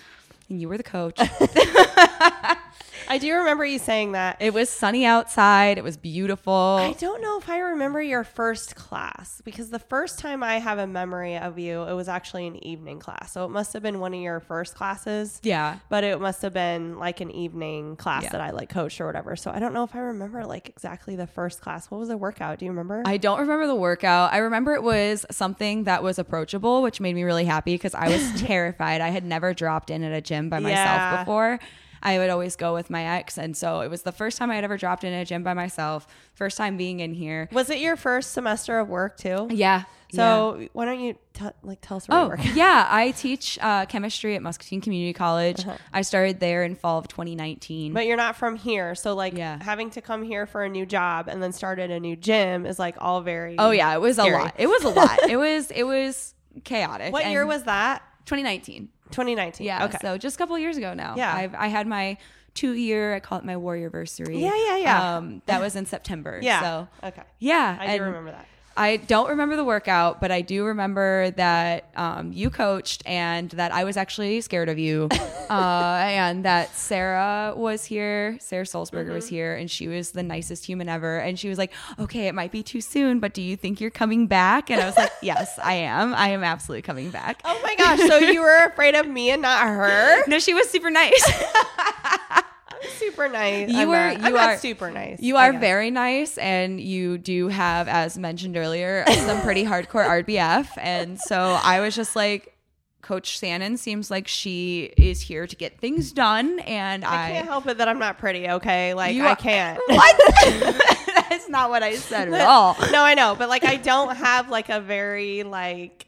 and 0.50 0.60
you 0.60 0.68
were 0.68 0.78
the 0.78 0.84
coach. 0.84 1.20
I 3.10 3.18
do 3.18 3.34
remember 3.36 3.66
you 3.66 3.80
saying 3.80 4.12
that. 4.14 4.38
it 4.42 4.54
was 4.54 4.70
sunny 4.70 5.06
outside. 5.06 5.78
It 5.78 5.84
was 5.84 5.98
beautiful. 5.98 6.54
I 6.54 6.94
don't 6.94 7.22
know 7.22 7.38
if 7.38 7.50
I 7.50 7.60
remember 7.60 8.02
your 8.02 8.24
first 8.24 8.76
class 8.76 9.42
because 9.46 9.70
the 9.70 9.80
first 9.80 10.20
time 10.20 10.44
I 10.44 10.60
have 10.60 10.78
a 10.78 10.88
memory 10.88 11.38
of 11.38 11.58
you, 11.58 11.84
it 11.84 11.94
was 11.94 12.08
actually 12.10 12.48
an 12.48 12.64
evening 12.66 13.00
class. 13.00 13.32
So 13.32 13.46
it 13.46 13.50
must 13.50 13.74
have 13.74 13.82
been 13.84 14.00
one 14.00 14.14
of 14.14 14.20
your 14.20 14.40
first 14.40 14.76
classes. 14.76 15.40
yeah. 15.44 15.78
But 15.90 16.04
it 16.04 16.20
must 16.20 16.42
have 16.42 16.54
been 16.54 16.98
like 17.00 17.22
an 17.22 17.32
evening 17.32 17.96
class 17.96 18.24
Yeah. 18.24 18.30
that 18.32 18.42
I 18.42 18.52
like 18.52 18.70
coached 18.70 19.00
or 19.00 19.06
whatever. 19.06 19.36
So 19.36 19.52
I 19.52 19.60
don't 19.60 19.74
know 19.74 19.84
if 19.84 19.96
I 19.96 20.00
remember 20.00 20.46
like 20.46 20.70
exactly 20.70 21.16
the 21.16 21.28
first 21.28 21.62
class. 21.62 21.90
What 21.90 22.00
was 22.00 22.10
the 22.10 22.18
workout? 22.18 22.60
Do 22.60 22.66
you 22.66 22.72
remember? 22.72 23.04
I 23.06 23.18
don't 23.18 23.40
remember 23.40 23.68
the 23.68 23.76
workout. 23.76 24.34
I 24.34 24.38
remember 24.38 24.74
it 24.74 24.84
was 24.84 25.26
something 25.32 25.86
that 25.86 26.04
was 26.04 26.20
approachable, 26.20 26.82
which 26.82 27.00
made 27.00 27.16
me 27.16 27.24
really 27.24 27.46
happy 27.46 27.74
because 27.76 27.96
I 27.96 28.10
was 28.10 28.42
terrified. 28.42 29.02
I 29.02 29.10
had 29.10 29.24
never 29.24 29.54
dropped 29.54 29.90
in 29.90 30.04
at 30.04 30.12
a 30.12 30.22
gym 30.22 30.50
by 30.50 30.60
myself 30.60 30.78
Yeah. 30.86 31.20
before. 31.24 31.60
I 32.02 32.18
would 32.18 32.30
always 32.30 32.56
go 32.56 32.74
with 32.74 32.90
my 32.90 33.04
ex. 33.18 33.38
And 33.38 33.56
so 33.56 33.82
it 33.82 33.90
was 33.90 34.04
the 34.04 34.12
first 34.12 34.38
time 34.38 34.52
I 34.52 34.56
had 34.56 34.64
ever 34.64 34.78
dropped 34.78 35.04
in 35.04 35.14
a 35.14 35.26
gym 35.26 35.44
by 35.44 35.54
myself, 35.54 36.08
first 36.34 36.58
time 36.58 36.78
being 36.78 37.00
in 37.00 37.14
here. 37.14 37.50
was 37.52 37.70
it 37.70 37.80
your 37.80 37.96
first 37.96 38.32
semester 38.32 38.80
of 38.80 38.88
work 38.90 39.18
too? 39.18 39.48
Yeah. 39.52 39.84
So 40.14 40.68
why 40.72 40.86
don't 40.86 41.02
you 41.02 41.16
t- 41.34 41.46
like 41.64 41.80
tell 41.82 41.98
us 41.98 42.08
where 42.08 42.18
you 42.18 42.26
Oh, 42.26 42.28
work? 42.30 42.40
yeah. 42.56 42.88
I 42.90 43.12
teach 43.12 43.60
uh, 43.62 43.86
chemistry 43.88 44.36
at 44.38 44.42
Muscatine 44.42 44.80
Community 44.80 45.12
College. 45.12 45.66
I 45.92 46.02
started 46.02 46.40
there 46.40 46.64
in 46.64 46.76
fall 46.76 46.98
of 47.00 47.10
2019. 47.10 47.92
Uh-huh. 47.92 47.94
But 47.94 48.06
you're 48.08 48.16
not 48.16 48.38
from 48.38 48.56
here, 48.56 48.96
so 48.96 49.14
like 49.16 49.36
Yeah. 49.38 49.62
having 49.62 49.90
to 49.92 50.02
come 50.02 50.24
here 50.24 50.46
for 50.46 50.64
a 50.64 50.70
new 50.70 50.86
job 50.86 51.28
and 51.28 51.44
then 51.44 51.52
start 51.52 51.78
at 51.80 51.90
a 51.92 52.00
new 52.00 52.16
gym 52.16 52.66
is 52.66 52.80
like 52.80 52.96
all 53.00 53.20
very. 53.20 53.56
oh, 53.60 53.72
yeah. 53.72 53.94
It 53.94 54.00
was 54.00 54.16
Scary. 54.16 54.32
a 54.34 54.38
lot. 54.38 54.54
It 54.58 54.68
was 54.68 54.84
a 54.86 54.90
lot. 54.90 55.20
it 55.30 55.36
was, 55.36 55.72
it 55.72 55.84
was 55.84 56.34
chaotic. 56.64 57.12
What 57.12 57.24
And 57.24 57.34
year 57.34 57.46
was 57.46 57.64
that? 57.64 58.02
2019? 58.28 58.88
2019. 59.12 59.66
Yeah. 59.66 59.86
Okay. 59.86 59.98
So 60.02 60.18
just 60.18 60.36
a 60.36 60.38
couple 60.38 60.58
years 60.58 60.78
ago 60.78 60.94
now. 60.94 61.16
Yeah. 61.16 61.34
I've, 61.34 61.56
I 61.56 61.68
had 61.68 61.88
my 61.88 62.18
two 62.54 62.74
year, 62.74 63.14
I 63.14 63.20
call 63.20 63.38
it 63.38 63.46
my 63.46 63.58
warrior 63.58 63.90
versary. 63.90 64.40
Yeah, 64.40 64.56
yeah, 64.56 64.78
yeah. 64.78 65.16
Um, 65.18 65.42
that 65.46 65.62
was 65.62 65.76
in 65.76 65.86
September. 65.86 66.40
yeah. 66.42 66.62
So 66.62 67.08
okay. 67.08 67.24
yeah. 67.40 67.78
I 67.80 67.86
and 67.86 68.00
do 68.00 68.04
remember 68.06 68.32
that. 68.32 68.48
I 68.78 68.98
don't 68.98 69.30
remember 69.30 69.56
the 69.56 69.64
workout, 69.66 70.22
but 70.22 70.32
I 70.32 70.42
do 70.42 70.64
remember 70.66 71.32
that 71.32 71.86
um, 71.96 72.32
you 72.32 72.50
coached 72.52 73.02
and 73.06 73.50
that 73.52 73.72
I 73.74 73.84
was 73.84 73.98
actually 73.98 74.40
scared 74.42 74.70
of 74.70 74.78
you. 74.78 75.10
uh, 75.50 75.98
and 76.04 76.46
that 76.46 76.76
Sarah 76.76 77.54
was 77.56 77.84
here, 77.86 78.38
Sarah 78.40 78.66
Solzberger 78.66 79.06
Mm-hmm. 79.08 79.14
was 79.16 79.28
here, 79.28 79.56
and 79.56 79.70
she 79.70 79.88
was 79.88 80.12
the 80.12 80.22
nicest 80.24 80.66
human 80.66 80.88
ever. 80.90 81.18
And 81.18 81.40
she 81.40 81.50
was 81.50 81.58
like, 81.58 81.72
okay, 82.00 82.28
it 82.28 82.36
might 82.36 82.52
be 82.52 82.62
too 82.64 82.80
soon, 82.82 83.20
but 83.20 83.34
do 83.34 83.42
you 83.42 83.56
think 83.56 83.82
you're 83.82 83.90
coming 83.90 84.28
back? 84.28 84.70
And 84.70 84.80
I 84.82 84.86
was 84.86 84.96
like, 84.98 85.12
yes, 85.22 85.58
I 85.64 85.74
am. 85.74 86.14
I 86.14 86.30
am 86.30 86.44
absolutely 86.44 86.84
coming 86.84 87.10
back. 87.10 87.42
Oh 87.46 87.60
my 87.64 87.76
gosh! 87.76 88.00
So 88.08 88.18
you 88.20 88.42
were 88.42 88.66
afraid 88.66 88.94
of 88.96 89.08
me 89.08 89.32
and 89.32 89.42
not 89.42 89.66
her? 89.68 90.24
No, 90.28 90.40
she 90.40 90.54
was 90.54 90.70
super 90.70 90.90
nice. 90.92 91.24
Super 92.98 93.28
nice. 93.30 93.70
You 93.70 93.80
I'm 93.82 93.88
were- 93.90 93.96
not- 94.14 94.20
you 94.30 94.38
I'm 94.38 94.50
are- 94.50 94.58
super 94.58 94.92
nice. 94.92 95.20
You 95.22 95.38
are 95.38 95.54
very 95.54 95.92
nice, 95.92 96.38
and 96.38 96.80
you 96.82 97.18
do 97.18 97.48
have, 97.48 97.88
as 97.88 98.18
mentioned 98.18 98.58
earlier, 98.58 99.04
some 99.08 99.42
pretty 99.42 99.64
hardcore 99.72 100.24
RBF. 100.24 100.68
And 100.78 101.20
so 101.20 101.60
I 101.64 101.80
was 101.82 101.96
just 101.96 102.16
like, 102.16 102.54
Coach 103.02 103.38
Shannon 103.40 103.78
seems 103.78 104.12
like 104.12 104.28
she 104.28 104.92
is 104.98 105.22
here 105.22 105.48
to 105.48 105.56
get 105.56 105.80
things 105.80 106.12
done, 106.12 106.60
and 106.62 107.06
I 107.06 107.28
I. 107.28 107.32
can't 107.34 107.48
help 107.48 107.68
it 107.68 107.78
that 107.78 107.88
I'm 107.88 108.00
not 108.00 108.18
pretty. 108.18 108.50
Okay, 108.50 108.94
like 108.94 109.16
I 109.16 109.30
are- 109.32 109.36
can't. 109.38 109.80
what? 109.88 110.16
That's 111.30 111.48
not 111.48 111.70
what 111.70 111.84
I 111.84 111.96
said 111.96 112.34
at 112.34 112.42
all. 112.42 112.76
no, 112.92 113.04
I 113.04 113.14
know, 113.14 113.36
but 113.38 113.48
like 113.48 113.64
I 113.64 113.78
don't 113.78 114.16
have 114.16 114.50
like 114.50 114.68
a 114.70 114.82
very 114.82 115.44
like 115.44 116.07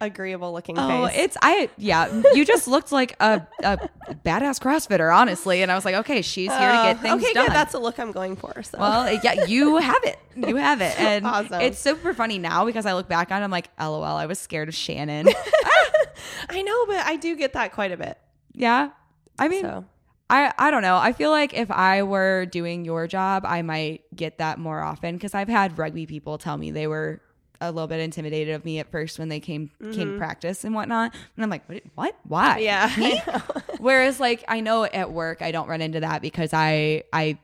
agreeable 0.00 0.52
looking 0.52 0.76
face. 0.76 0.84
Oh, 0.86 1.06
face. 1.06 1.16
it's 1.18 1.36
I 1.40 1.70
yeah. 1.78 2.22
You 2.34 2.44
just 2.44 2.68
looked 2.68 2.92
like 2.92 3.16
a, 3.20 3.46
a 3.62 3.78
badass 4.24 4.60
CrossFitter, 4.60 5.14
honestly, 5.14 5.62
and 5.62 5.70
I 5.72 5.74
was 5.74 5.84
like, 5.84 5.94
okay, 5.96 6.20
she's 6.22 6.50
here 6.50 6.58
to 6.72 6.74
get 6.82 6.96
Uh, 6.96 7.00
things 7.00 7.22
okay, 7.24 7.32
done. 7.32 7.46
good. 7.46 7.54
That's 7.54 7.72
the 7.72 7.78
look 7.78 7.98
I'm 7.98 8.12
going 8.12 8.36
for. 8.36 8.62
So. 8.62 8.78
Well, 8.78 9.12
yeah, 9.22 9.44
you 9.46 9.76
have 9.78 10.02
it. 10.04 10.18
You 10.36 10.56
have 10.56 10.80
it. 10.80 10.98
And 11.00 11.26
Awesome. 11.26 11.60
it's 11.60 11.78
super 11.78 12.12
funny 12.14 12.38
now 12.38 12.64
because 12.64 12.86
I 12.86 12.94
look 12.94 13.08
back 13.08 13.30
on 13.32 13.40
it, 13.40 13.44
I'm 13.44 13.50
like, 13.50 13.68
LOL, 13.80 14.02
I 14.04 14.26
was 14.26 14.38
scared 14.38 14.68
of 14.68 14.74
Shannon. 14.74 15.28
I 16.48 16.62
know, 16.62 16.86
but 16.86 16.98
I 17.04 17.16
do 17.16 17.36
get 17.36 17.52
that 17.54 17.72
quite 17.72 17.92
a 17.92 17.96
bit. 17.96 18.18
yeah. 18.52 18.90
I 19.38 19.48
mean, 19.48 19.62
So 19.62 19.84
I, 20.30 20.52
I 20.58 20.70
don't 20.70 20.82
know. 20.82 20.96
I 20.96 21.12
feel 21.12 21.30
like 21.30 21.54
if 21.54 21.68
I 21.70 22.04
were 22.04 22.46
doing 22.46 22.84
your 22.84 23.06
job, 23.08 23.44
I 23.44 23.62
might 23.62 24.02
get 24.14 24.38
that 24.38 24.58
more 24.58 24.80
often 24.80 25.16
because 25.16 25.34
I've 25.34 25.48
had 25.48 25.76
rugby 25.76 26.06
people 26.06 26.38
tell 26.38 26.56
me 26.56 26.70
they 26.70 26.86
were 26.86 27.20
a 27.68 27.72
little 27.72 27.86
bit 27.88 28.00
intimidated 28.00 28.54
of 28.54 28.64
me 28.64 28.78
at 28.78 28.90
first 28.90 29.18
when 29.18 29.28
they 29.28 29.40
came 29.40 29.70
came 29.92 30.12
to 30.12 30.18
practice 30.18 30.64
and 30.64 30.74
whatnot. 30.74 31.14
And 31.36 31.44
I'm 31.44 31.50
like, 31.50 31.66
what? 31.68 31.82
what? 31.94 32.16
Why? 32.26 32.62
Mm-hmm. 32.62 33.02
yeah, 33.02 33.40
Whereas 33.78 34.20
like 34.20 34.44
I 34.48 34.60
know 34.60 34.84
at 34.84 35.12
work 35.12 35.42
I 35.42 35.52
don't 35.52 35.68
run 35.68 35.80
into 35.80 36.00
that 36.00 36.22
because 36.22 36.50
I 36.52 37.04
I 37.12 37.38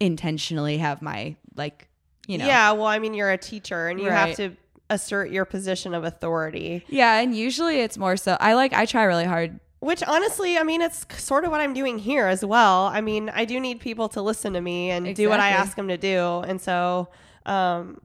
intentionally 0.00 0.78
have 0.78 1.02
my 1.02 1.36
like 1.56 1.88
you 2.26 2.38
know 2.38 2.46
yeah. 2.46 2.72
Well, 2.72 2.86
I 2.86 2.98
mean, 2.98 3.14
you're 3.14 3.30
a 3.30 3.38
teacher, 3.38 3.88
and 3.88 4.00
you 4.00 4.08
Right. 4.08 4.28
have 4.28 4.36
to 4.36 4.56
assert 4.90 5.30
your 5.30 5.44
position 5.44 5.94
of 5.94 6.04
authority. 6.04 6.84
Yeah, 6.88 7.18
and 7.20 7.34
usually 7.34 7.80
it's 7.80 7.96
more 7.96 8.16
so 8.16 8.36
I 8.40 8.54
like 8.54 8.72
I 8.72 8.84
try 8.86 9.04
really 9.04 9.24
hard 9.24 9.58
Which 9.80 10.02
honestly, 10.02 10.58
I 10.58 10.62
mean, 10.64 10.80
it's 10.82 11.06
sort 11.18 11.44
of 11.44 11.50
what 11.50 11.60
I'm 11.60 11.74
doing 11.74 11.98
here 11.98 12.26
as 12.26 12.44
well. 12.44 12.86
I 12.86 13.00
mean, 13.00 13.30
I 13.30 13.44
do 13.44 13.58
need 13.58 13.80
people 13.80 14.08
to 14.10 14.22
listen 14.22 14.52
to 14.52 14.60
me 14.60 14.90
and 14.90 15.16
do 15.16 15.28
what 15.28 15.40
I 15.40 15.48
ask 15.50 15.76
them 15.76 15.88
to 15.88 15.96
do. 15.96 16.40
And 16.46 16.60
so, 16.60 17.08
um, 17.46 18.00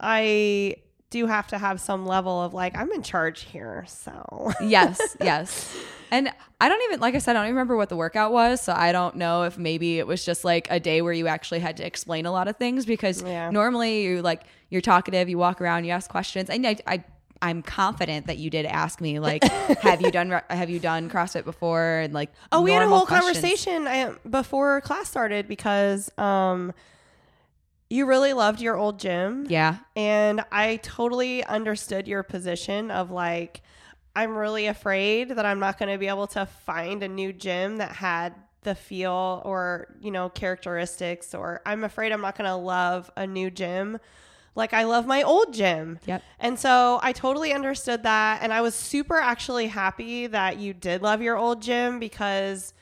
I 0.00 0.76
do 1.10 1.26
have 1.26 1.46
to 1.48 1.58
have 1.58 1.80
some 1.80 2.04
level 2.06 2.42
of 2.42 2.52
like, 2.52 2.76
I'm 2.76 2.90
in 2.92 3.02
charge 3.02 3.42
here. 3.42 3.84
So, 3.88 4.52
yes, 4.62 5.16
yes. 5.22 5.76
And 6.10 6.30
I 6.60 6.68
don't 6.68 6.82
even, 6.84 7.00
like 7.00 7.14
I 7.14 7.18
said, 7.18 7.36
I 7.36 7.40
don't 7.40 7.46
even 7.46 7.54
remember 7.56 7.76
what 7.76 7.88
the 7.88 7.96
workout 7.96 8.32
was. 8.32 8.60
So 8.60 8.72
I 8.72 8.92
don't 8.92 9.16
know 9.16 9.44
if 9.44 9.56
maybe 9.58 9.98
it 9.98 10.06
was 10.06 10.24
just 10.24 10.44
like 10.44 10.66
a 10.70 10.78
day 10.80 11.02
where 11.02 11.12
you 11.12 11.26
actually 11.28 11.60
had 11.60 11.76
to 11.78 11.86
explain 11.86 12.26
a 12.26 12.32
lot 12.32 12.48
of 12.48 12.56
things 12.56 12.86
because 12.86 13.22
Yeah. 13.22 13.50
normally 13.50 14.02
you 14.02 14.22
like, 14.22 14.42
you're 14.68 14.80
talkative, 14.80 15.28
you 15.28 15.38
walk 15.38 15.60
around, 15.60 15.84
you 15.84 15.90
ask 15.92 16.10
questions. 16.10 16.50
And 16.50 16.66
I, 16.66 16.76
I, 16.86 17.04
I'm 17.42 17.62
confident 17.62 18.26
that 18.26 18.38
you 18.38 18.50
did 18.50 18.66
ask 18.66 19.00
me, 19.00 19.18
like, 19.20 19.44
have 19.80 20.00
you 20.00 20.10
done, 20.10 20.40
have 20.50 20.70
you 20.70 20.80
done 20.80 21.08
CrossFit 21.10 21.44
before? 21.44 21.98
And 21.98 22.12
like, 22.14 22.30
oh, 22.50 22.62
we 22.62 22.72
had 22.72 22.82
a 22.82 22.88
whole 22.88 23.06
questions. 23.06 23.36
conversation 23.66 24.16
before 24.28 24.80
class 24.80 25.08
started 25.08 25.46
because, 25.46 26.10
um, 26.18 26.72
you 27.88 28.06
really 28.06 28.32
loved 28.32 28.60
your 28.60 28.76
old 28.76 28.98
gym. 28.98 29.46
Yeah. 29.48 29.76
And 29.94 30.44
I 30.50 30.76
totally 30.76 31.44
understood 31.44 32.08
your 32.08 32.22
position 32.22 32.90
of 32.90 33.10
like, 33.10 33.62
I'm 34.14 34.36
really 34.36 34.66
afraid 34.66 35.30
that 35.30 35.44
I'm 35.44 35.58
not 35.58 35.78
going 35.78 35.92
to 35.92 35.98
be 35.98 36.08
able 36.08 36.26
to 36.28 36.46
find 36.46 37.02
a 37.02 37.08
new 37.08 37.32
gym 37.32 37.76
that 37.76 37.92
had 37.92 38.34
the 38.62 38.74
feel 38.74 39.42
or, 39.44 39.94
you 40.00 40.10
know, 40.10 40.28
characteristics, 40.28 41.34
or 41.34 41.60
I'm 41.64 41.84
afraid 41.84 42.12
I'm 42.12 42.20
not 42.20 42.36
going 42.36 42.50
to 42.50 42.56
love 42.56 43.10
a 43.16 43.26
new 43.26 43.50
gym 43.50 43.98
like 44.56 44.72
I 44.72 44.84
love 44.84 45.06
my 45.06 45.22
old 45.22 45.52
gym. 45.52 46.00
Yep. 46.06 46.22
And 46.40 46.58
so 46.58 46.98
I 47.02 47.12
totally 47.12 47.52
understood 47.52 48.02
that. 48.04 48.42
And 48.42 48.52
I 48.52 48.62
was 48.62 48.74
super 48.74 49.18
actually 49.18 49.68
happy 49.68 50.26
that 50.28 50.58
you 50.58 50.72
did 50.72 51.02
love 51.02 51.20
your 51.20 51.36
old 51.36 51.62
gym 51.62 52.00
because 52.00 52.72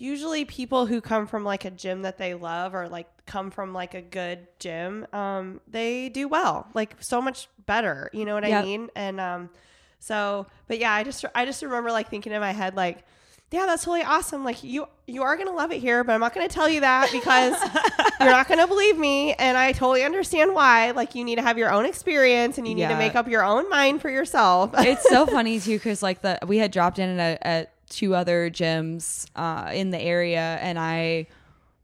usually 0.00 0.46
people 0.46 0.86
who 0.86 1.00
come 1.00 1.26
from 1.26 1.44
like 1.44 1.66
a 1.66 1.70
gym 1.70 2.02
that 2.02 2.16
they 2.16 2.32
love 2.32 2.74
or 2.74 2.88
like 2.88 3.06
come 3.26 3.50
from 3.50 3.74
like 3.74 3.94
a 3.94 4.00
good 4.00 4.46
gym 4.58 5.06
um 5.12 5.60
they 5.68 6.08
do 6.08 6.26
well 6.26 6.66
like 6.74 6.96
so 7.00 7.20
much 7.20 7.48
better 7.66 8.10
you 8.12 8.24
know 8.24 8.34
what 8.34 8.44
i 8.44 8.62
mean? 8.62 8.88
And 8.96 9.20
um 9.20 9.50
so 9.98 10.46
but 10.66 10.78
yeah 10.78 10.92
i 10.92 11.04
just 11.04 11.24
i 11.34 11.44
just 11.44 11.62
remember 11.62 11.92
like 11.92 12.08
thinking 12.08 12.32
in 12.32 12.40
my 12.40 12.52
head 12.52 12.74
like 12.74 13.04
yeah 13.52 13.66
that's 13.66 13.82
totally 13.84 14.02
awesome. 14.02 14.44
Like 14.44 14.62
you 14.62 14.86
you 15.06 15.22
are 15.22 15.36
gonna 15.36 15.52
love 15.52 15.72
it 15.72 15.80
here 15.80 16.04
but 16.04 16.12
i'm 16.12 16.20
not 16.20 16.32
gonna 16.32 16.48
tell 16.48 16.68
you 16.68 16.80
that 16.80 17.10
because 17.10 17.54
you're 18.20 18.30
not 18.30 18.48
gonna 18.48 18.68
believe 18.68 18.96
me 18.96 19.34
and 19.34 19.58
i 19.58 19.72
totally 19.72 20.04
understand 20.04 20.54
why. 20.54 20.92
Like 20.92 21.14
you 21.14 21.24
need 21.24 21.36
to 21.36 21.42
have 21.42 21.58
your 21.58 21.70
own 21.72 21.84
experience 21.84 22.58
and 22.58 22.66
you 22.66 22.74
need 22.74 22.88
to 22.88 22.96
make 22.96 23.16
up 23.16 23.28
your 23.28 23.44
own 23.44 23.68
mind 23.68 24.00
for 24.00 24.08
yourself. 24.08 24.70
It's 24.78 25.08
so 25.08 25.26
funny 25.36 25.60
too 25.60 25.76
because 25.76 26.02
like 26.02 26.22
the 26.22 26.38
we 26.46 26.58
had 26.58 26.70
dropped 26.70 26.98
in 26.98 27.18
at, 27.18 27.38
at 27.42 27.72
two 27.90 28.14
other 28.14 28.48
gyms 28.50 29.26
uh, 29.36 29.70
in 29.72 29.90
the 29.90 30.00
area 30.00 30.58
and 30.62 30.78
i 30.78 31.26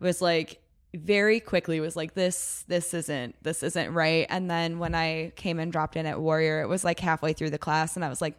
was 0.00 0.22
like 0.22 0.60
very 0.96 1.40
quickly 1.40 1.80
was 1.80 1.96
like 1.96 2.14
this 2.14 2.64
this 2.68 2.94
isn't 2.94 3.34
this 3.42 3.62
isn't 3.62 3.92
right. 3.92 4.26
And 4.30 4.50
then 4.50 4.78
when 4.78 4.94
i 4.94 5.32
came 5.36 5.58
and 5.58 5.70
dropped 5.70 5.96
in 5.96 6.06
at 6.06 6.20
warrior 6.20 6.62
it 6.62 6.68
was 6.68 6.84
like 6.84 7.00
halfway 7.00 7.32
through 7.32 7.50
the 7.50 7.58
class 7.58 7.96
and 7.96 8.04
i 8.04 8.08
was 8.08 8.20
like 8.20 8.34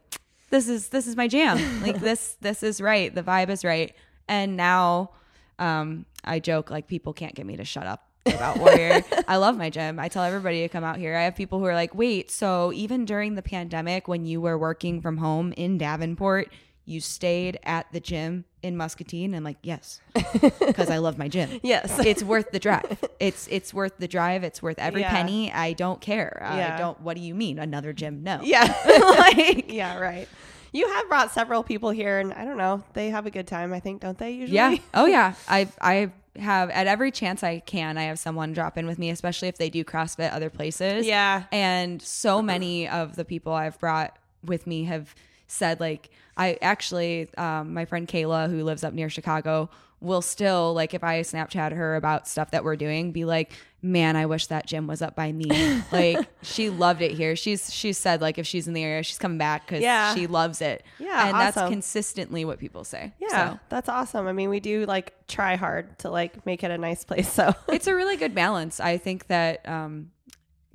this 0.50 0.68
is 0.68 0.90
this 0.90 1.08
is 1.08 1.16
my 1.16 1.28
jam. 1.28 1.58
Like 1.82 2.00
this 2.00 2.38
this 2.42 2.64
is 2.64 2.82
right. 2.82 3.14
The 3.14 3.24
vibe 3.24 3.50
is 3.50 3.64
right. 3.64 3.96
And 4.28 4.58
now 4.58 5.12
um 5.60 6.06
i 6.24 6.40
joke 6.40 6.70
like 6.70 6.88
people 6.88 7.14
can't 7.14 7.34
get 7.34 7.46
me 7.46 7.58
to 7.58 7.66
shut 7.66 7.86
up 7.86 8.08
about 8.26 8.58
warrior. 8.60 9.04
I 9.28 9.38
love 9.38 9.58
my 9.58 9.70
gym. 9.70 10.00
I 10.00 10.08
tell 10.08 10.24
everybody 10.24 10.62
to 10.62 10.70
come 10.70 10.84
out 10.84 10.98
here. 10.98 11.16
I 11.16 11.24
have 11.24 11.36
people 11.36 11.60
who 11.60 11.66
are 11.66 11.76
like 11.76 11.94
wait 11.94 12.32
so 12.32 12.72
even 12.74 13.06
during 13.06 13.36
the 13.36 13.42
pandemic 13.42 14.08
when 14.08 14.26
you 14.26 14.42
were 14.42 14.58
working 14.58 15.02
from 15.02 15.18
home 15.18 15.54
in 15.58 15.78
davenport 15.78 16.50
you 16.90 17.00
stayed 17.02 17.60
at 17.64 17.86
the 17.92 18.00
gym 18.00 18.46
in 18.64 18.76
muscatine 18.78 19.36
i'm 19.36 19.44
like 19.44 19.58
yes 19.62 20.00
because 20.60 20.90
i 20.90 20.98
love 20.98 21.18
my 21.18 21.28
gym 21.28 21.60
yes 21.62 22.00
it's 22.00 22.24
worth 22.24 22.50
the 22.52 22.60
drive. 22.60 22.98
It's 23.20 23.48
it's 23.52 23.74
worth 23.74 23.98
the 23.98 24.08
drive. 24.08 24.44
It's 24.44 24.62
worth 24.62 24.78
every 24.80 25.02
Yeah. 25.02 25.10
penny. 25.12 25.52
I 25.52 25.74
don't 25.74 26.00
care. 26.00 26.38
Yeah. 26.40 26.76
I 26.76 26.78
don't. 26.80 27.02
What 27.02 27.16
do 27.18 27.22
you 27.22 27.34
mean 27.34 27.58
another 27.60 27.92
gym? 27.94 28.22
No. 28.24 28.40
yeah 28.44 28.64
like 29.18 29.72
Yeah, 29.72 29.98
right. 29.98 30.28
You 30.72 30.88
have 30.88 31.08
brought 31.10 31.32
several 31.32 31.64
people 31.64 31.90
here, 31.90 32.20
and 32.20 32.32
I 32.34 32.46
don't 32.46 32.58
know. 32.58 32.84
They 32.94 33.10
have 33.10 33.26
a 33.26 33.32
good 33.32 33.48
time, 33.48 33.74
I 33.74 33.80
think, 33.80 34.02
don't 34.02 34.18
they? 34.20 34.32
Usually. 34.32 34.56
yeah. 34.56 34.76
Oh 34.94 35.06
yeah. 35.08 35.34
I 35.48 35.68
I 35.82 36.12
have 36.40 36.70
at 36.70 36.86
every 36.86 37.10
chance 37.12 37.42
I 37.44 37.60
can. 37.60 37.98
I 37.98 38.04
have 38.04 38.20
someone 38.20 38.54
drop 38.54 38.78
in 38.78 38.86
with 38.86 39.00
me, 39.00 39.10
especially 39.10 39.48
if 39.48 39.58
they 39.58 39.70
do 39.72 39.84
CrossFit 39.84 40.32
other 40.32 40.52
places. 40.52 41.08
Yeah. 41.08 41.46
And 41.52 42.00
so 42.02 42.42
many 42.44 42.88
of 42.88 43.16
the 43.16 43.26
people 43.26 43.52
I've 43.54 43.80
brought 43.80 44.16
with 44.44 44.68
me 44.68 44.84
have 44.84 45.16
said 45.48 45.80
like 45.80 46.10
I 46.36 46.58
actually 46.62 47.30
um, 47.38 47.74
my 47.74 47.86
friend 47.86 48.08
Kayla 48.08 48.50
who 48.50 48.64
lives 48.64 48.84
up 48.84 48.94
near 48.94 49.10
Chicago 49.10 49.70
will 50.00 50.22
still 50.22 50.74
like 50.76 50.94
if 50.94 51.04
I 51.04 51.22
Snapchat 51.22 51.72
her 51.72 51.96
about 51.96 52.28
stuff 52.28 52.52
that 52.52 52.64
we're 52.64 52.76
doing 52.76 53.12
be 53.12 53.26
like 53.26 53.54
man 53.82 54.16
I 54.16 54.26
wish 54.28 54.48
that 54.48 54.68
gym 54.68 54.86
was 54.86 55.02
up 55.02 55.16
by 55.16 55.32
me 55.32 55.82
like 55.92 56.28
she 56.44 56.70
loved 56.70 57.02
it 57.02 57.12
here 57.12 57.36
she's 57.36 57.74
she 57.74 57.94
said 57.94 58.22
like 58.22 58.38
if 58.38 58.46
she's 58.46 58.68
in 58.68 58.74
the 58.74 58.84
area 58.84 59.02
she's 59.02 59.18
coming 59.18 59.38
back 59.40 59.66
because 59.66 59.82
Yeah. 59.82 60.14
she 60.14 60.28
loves 60.28 60.62
it 60.62 60.84
Yeah, 61.00 61.28
and 61.30 61.40
that's 61.40 61.58
consistently 61.58 62.46
what 62.46 62.60
people 62.60 62.84
say 62.84 63.14
Yeah, 63.20 63.54
so 63.54 63.60
that's 63.70 63.90
awesome. 63.90 64.28
I 64.28 64.34
mean, 64.34 64.50
we 64.50 64.60
do 64.60 64.86
like 64.86 65.14
try 65.28 65.56
hard 65.56 65.98
to 66.00 66.10
like 66.12 66.46
make 66.46 66.64
it 66.64 66.70
a 66.72 66.78
nice 66.78 67.04
place. 67.04 67.32
So 67.32 67.54
it's 67.70 67.88
a 67.88 67.96
really 67.96 68.18
good 68.24 68.36
balance. 68.36 68.80
I 68.80 68.98
think 68.98 69.28
that 69.28 69.68
um, 69.68 70.12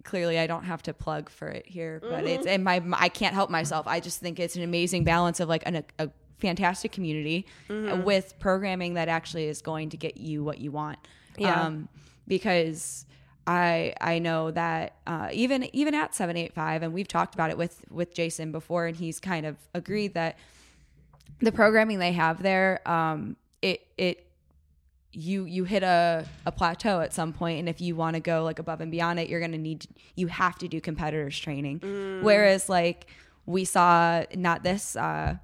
clearly 0.04 0.38
I 0.38 0.46
don't 0.46 0.64
have 0.64 0.82
to 0.84 0.94
plug 0.94 1.28
for 1.28 1.48
it 1.48 1.66
here, 1.66 2.00
but 2.02 2.24
it's 2.24 2.46
and 2.46 2.64
my 2.64 2.82
I 2.94 3.08
can't 3.08 3.34
help 3.34 3.50
myself. 3.50 3.86
I 3.86 4.00
just 4.00 4.20
think 4.20 4.40
it's 4.40 4.56
an 4.56 4.62
amazing 4.62 5.04
balance 5.04 5.40
of 5.40 5.48
like 5.48 5.62
an, 5.66 5.84
a 5.98 6.10
fantastic 6.38 6.92
community 6.92 7.46
with 8.04 8.34
programming 8.38 8.94
that 8.94 9.08
actually 9.08 9.46
is 9.46 9.62
going 9.62 9.90
to 9.90 9.96
get 9.96 10.16
you 10.16 10.42
what 10.42 10.58
you 10.58 10.70
want. 10.72 10.98
Yeah. 11.38 11.62
Um, 11.62 11.88
because 12.28 13.06
I 13.46 13.94
I 14.00 14.18
know 14.18 14.50
that 14.50 14.96
uh, 15.06 15.28
even 15.32 15.74
even 15.74 15.94
at 15.94 16.14
seven 16.14 16.36
eight 16.36 16.52
five, 16.52 16.82
and 16.82 16.92
we've 16.92 17.08
talked 17.08 17.34
about 17.34 17.50
it 17.50 17.58
with 17.58 17.84
with 17.90 18.14
Jason 18.14 18.52
before, 18.52 18.86
and 18.86 18.96
he's 18.96 19.18
kind 19.20 19.46
of 19.46 19.56
agreed 19.74 20.14
that 20.14 20.36
the 21.40 21.52
programming 21.52 21.98
they 21.98 22.12
have 22.12 22.42
there, 22.42 22.86
um, 22.88 23.36
it 23.60 23.86
it 23.96 24.26
you 25.12 25.44
you 25.44 25.64
hit 25.64 25.82
a, 25.82 26.24
a 26.46 26.52
plateau 26.52 27.00
at 27.00 27.12
some 27.12 27.32
point 27.32 27.58
and 27.58 27.68
if 27.68 27.80
you 27.80 27.94
want 27.94 28.14
to 28.14 28.20
go 28.20 28.42
like 28.44 28.58
above 28.58 28.80
and 28.80 28.90
beyond 28.90 29.20
it 29.20 29.28
you're 29.28 29.40
going 29.40 29.52
to 29.52 29.58
need 29.58 29.86
you 30.16 30.26
have 30.28 30.56
to 30.58 30.68
do 30.68 30.80
competitors 30.80 31.38
training. 31.38 31.78
Whereas 32.22 32.68
like 32.68 33.06
we 33.46 33.64
saw 33.64 34.24
not 34.34 34.62
this 34.62 34.96
uh 34.96 35.36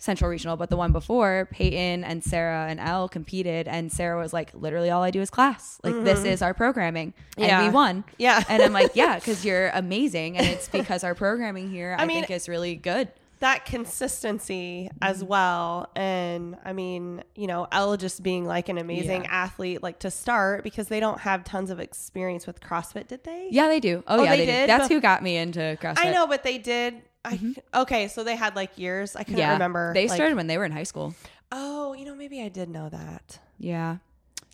central 0.00 0.30
regional 0.30 0.56
but 0.56 0.70
the 0.70 0.76
one 0.76 0.92
before 0.92 1.48
peyton 1.50 2.04
and 2.04 2.22
sarah 2.22 2.66
and 2.68 2.78
elle 2.78 3.08
competed 3.08 3.66
and 3.66 3.90
sarah 3.90 4.16
was 4.16 4.32
like 4.32 4.50
literally 4.54 4.90
all 4.90 5.02
i 5.02 5.10
do 5.10 5.20
is 5.20 5.28
class. 5.28 5.80
Like 5.82 6.04
this 6.04 6.22
is 6.24 6.40
our 6.40 6.54
programming 6.54 7.12
and 7.36 7.46
Yeah. 7.48 7.64
we 7.64 7.70
won. 7.70 8.04
Yeah. 8.16 8.42
and 8.48 8.62
i'm 8.62 8.72
like 8.72 8.92
yeah 8.94 9.16
because 9.16 9.44
you're 9.44 9.70
amazing 9.74 10.38
and 10.38 10.46
it's 10.46 10.68
because 10.68 11.02
our 11.02 11.16
programming 11.16 11.68
here 11.68 11.96
i, 11.98 12.06
mean- 12.06 12.20
think 12.24 12.30
is 12.30 12.48
really 12.48 12.76
good 12.76 13.08
that 13.40 13.64
consistency 13.64 14.90
as 15.02 15.22
well. 15.22 15.88
And 15.94 16.56
I 16.64 16.72
mean, 16.72 17.22
you 17.34 17.46
know, 17.46 17.66
Elle 17.70 17.96
just 17.96 18.22
being 18.22 18.44
like 18.44 18.68
an 18.68 18.78
amazing 18.78 19.24
Yeah. 19.24 19.30
athlete, 19.30 19.82
like 19.82 19.98
to 20.00 20.10
start 20.10 20.64
because 20.64 20.88
they 20.88 21.00
don't 21.00 21.20
have 21.20 21.44
tons 21.44 21.70
of 21.70 21.80
experience 21.80 22.46
with 22.46 22.60
CrossFit, 22.60 23.08
did 23.08 23.24
they? 23.24 23.48
yeah 23.50 23.68
they 23.68 23.80
do 23.80 24.02
oh, 24.06 24.20
Oh, 24.20 24.22
yeah 24.24 24.30
they 24.30 24.38
they, 24.38 24.46
did? 24.46 24.68
that's 24.68 24.86
Bef- 24.86 24.92
who 24.94 25.00
got 25.00 25.22
me 25.22 25.36
into 25.36 25.78
CrossFit. 25.80 25.98
I 26.06 26.12
know, 26.12 26.26
but 26.26 26.42
they 26.42 26.58
did. 26.58 27.02
I, 27.24 27.54
Okay, 27.74 28.08
so 28.08 28.24
they 28.24 28.36
had 28.36 28.56
like 28.56 28.78
years. 28.78 29.14
I 29.16 29.24
couldn't 29.24 29.48
remember. 29.50 29.88
Mm-hmm. 29.88 29.94
They 29.94 30.08
like- 30.08 30.16
started 30.16 30.36
when 30.36 30.46
they 30.46 30.58
were 30.58 30.64
in 30.64 30.72
high 30.72 30.84
school. 30.84 31.14
Oh, 31.52 31.94
you 31.94 32.04
know, 32.04 32.14
maybe 32.14 32.42
I 32.42 32.48
did 32.48 32.68
know 32.68 32.88
that. 32.88 33.38
Yeah. 33.58 33.96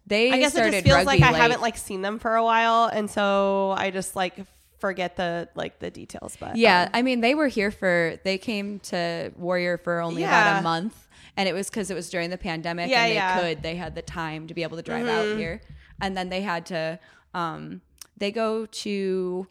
They 0.06 0.30
I 0.30 0.38
guess 0.38 0.54
it 0.54 0.70
just 0.70 0.84
feels 0.84 1.06
like 1.06 1.20
rugby 1.20 1.22
I 1.24 1.32
late. 1.32 1.40
haven't 1.40 1.60
like 1.62 1.76
seen 1.78 2.02
them 2.02 2.18
for 2.18 2.34
a 2.36 2.44
while, 2.44 2.84
and 2.92 3.10
so 3.10 3.74
I 3.76 3.90
just 3.90 4.14
like 4.14 4.34
forget 4.78 5.16
the 5.16 5.48
like 5.54 5.78
the 5.78 5.90
details. 5.90 6.37
But 6.38 6.56
Yeah, 6.56 6.82
um, 6.84 6.90
I 6.94 7.02
mean 7.02 7.20
they 7.20 7.34
were 7.34 7.48
here 7.48 7.70
for 7.70 8.18
they 8.24 8.38
came 8.38 8.78
to 8.80 9.32
Warrior 9.37 9.78
for 9.78 10.00
only 10.00 10.24
about 10.24 10.60
a 10.60 10.62
month 10.62 11.08
and 11.37 11.48
it 11.48 11.52
was 11.52 11.70
cuz 11.70 11.90
it 11.90 11.94
was 11.94 12.10
during 12.10 12.30
the 12.30 12.38
pandemic 12.38 12.90
Yeah, 12.90 13.02
and 13.02 13.10
they 13.10 13.14
yeah. 13.14 13.30
Mm-hmm. 13.38 13.46
could 13.48 13.62
they 13.62 13.76
had 13.76 13.94
the 13.94 14.02
time 14.02 14.46
to 14.48 14.54
be 14.54 14.62
able 14.62 14.76
to 14.76 14.82
drive 14.82 15.06
out 15.08 15.37
here. 15.38 15.60
And 16.00 16.16
then 16.16 16.28
they 16.28 16.42
had 16.42 16.66
to 16.66 16.98
um 17.34 17.80
they 18.16 18.30
go 18.30 18.66
to 18.66 19.46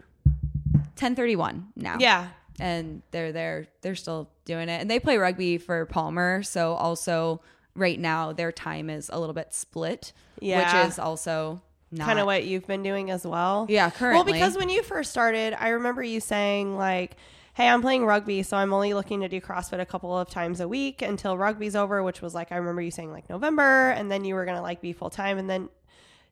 1031 0.98 1.68
now. 1.76 1.98
yeah, 2.00 2.28
and 2.60 3.02
they're 3.12 3.32
there 3.32 3.68
they're 3.82 3.96
still 3.96 4.30
doing 4.46 4.70
it 4.70 4.80
and 4.82 4.90
they 4.90 5.00
play 5.00 5.18
rugby 5.18 5.58
for 5.58 5.86
palmer 5.88 6.44
so 6.44 6.74
also 6.74 7.42
right 7.76 8.00
now 8.00 8.32
their 8.32 8.52
time 8.52 8.90
is 8.90 9.10
a 9.12 9.20
little 9.20 9.34
bit 9.34 9.54
split 9.54 10.14
Yeah. 10.40 10.60
which 10.84 10.92
is 10.92 11.00
also 11.00 11.62
not 11.94 12.06
kind 12.06 12.20
of 12.20 12.26
what 12.26 12.44
you've 12.44 12.68
been 12.68 12.84
doing 12.84 13.10
as 13.12 13.26
well. 13.26 13.66
Yeah, 13.70 13.90
currently. 13.90 14.18
Well, 14.18 14.34
because 14.34 14.58
when 14.58 14.70
you 14.70 14.84
first 14.84 15.12
started, 15.12 15.54
I 15.58 15.70
remember 15.70 16.04
you 16.04 16.20
saying 16.20 16.78
like. 16.78 17.16
Hey, 17.56 17.70
I'm 17.70 17.84
playing 17.84 18.04
rugby, 18.04 18.42
so 18.42 18.58
I'm 18.58 18.74
only 18.74 18.96
looking 18.96 19.22
to 19.22 19.30
do 19.30 19.40
CrossFit 19.40 19.80
a 19.80 19.86
couple 19.86 20.18
of 20.18 20.28
times 20.28 20.60
a 20.60 20.68
week 20.68 21.04
until 21.04 21.38
rugby's 21.38 21.76
over, 21.76 22.02
which 22.02 22.20
was 22.20 22.34
like 22.34 22.52
I 22.52 22.56
remember 22.56 22.82
you 22.82 22.90
saying 22.90 23.12
like 23.12 23.30
November, 23.30 23.92
and 23.92 24.10
then 24.10 24.26
you 24.26 24.34
were 24.34 24.44
gonna 24.44 24.64
like 24.64 24.82
be 24.82 24.92
full 24.92 25.12
time, 25.12 25.38
and 25.38 25.48
then 25.48 25.70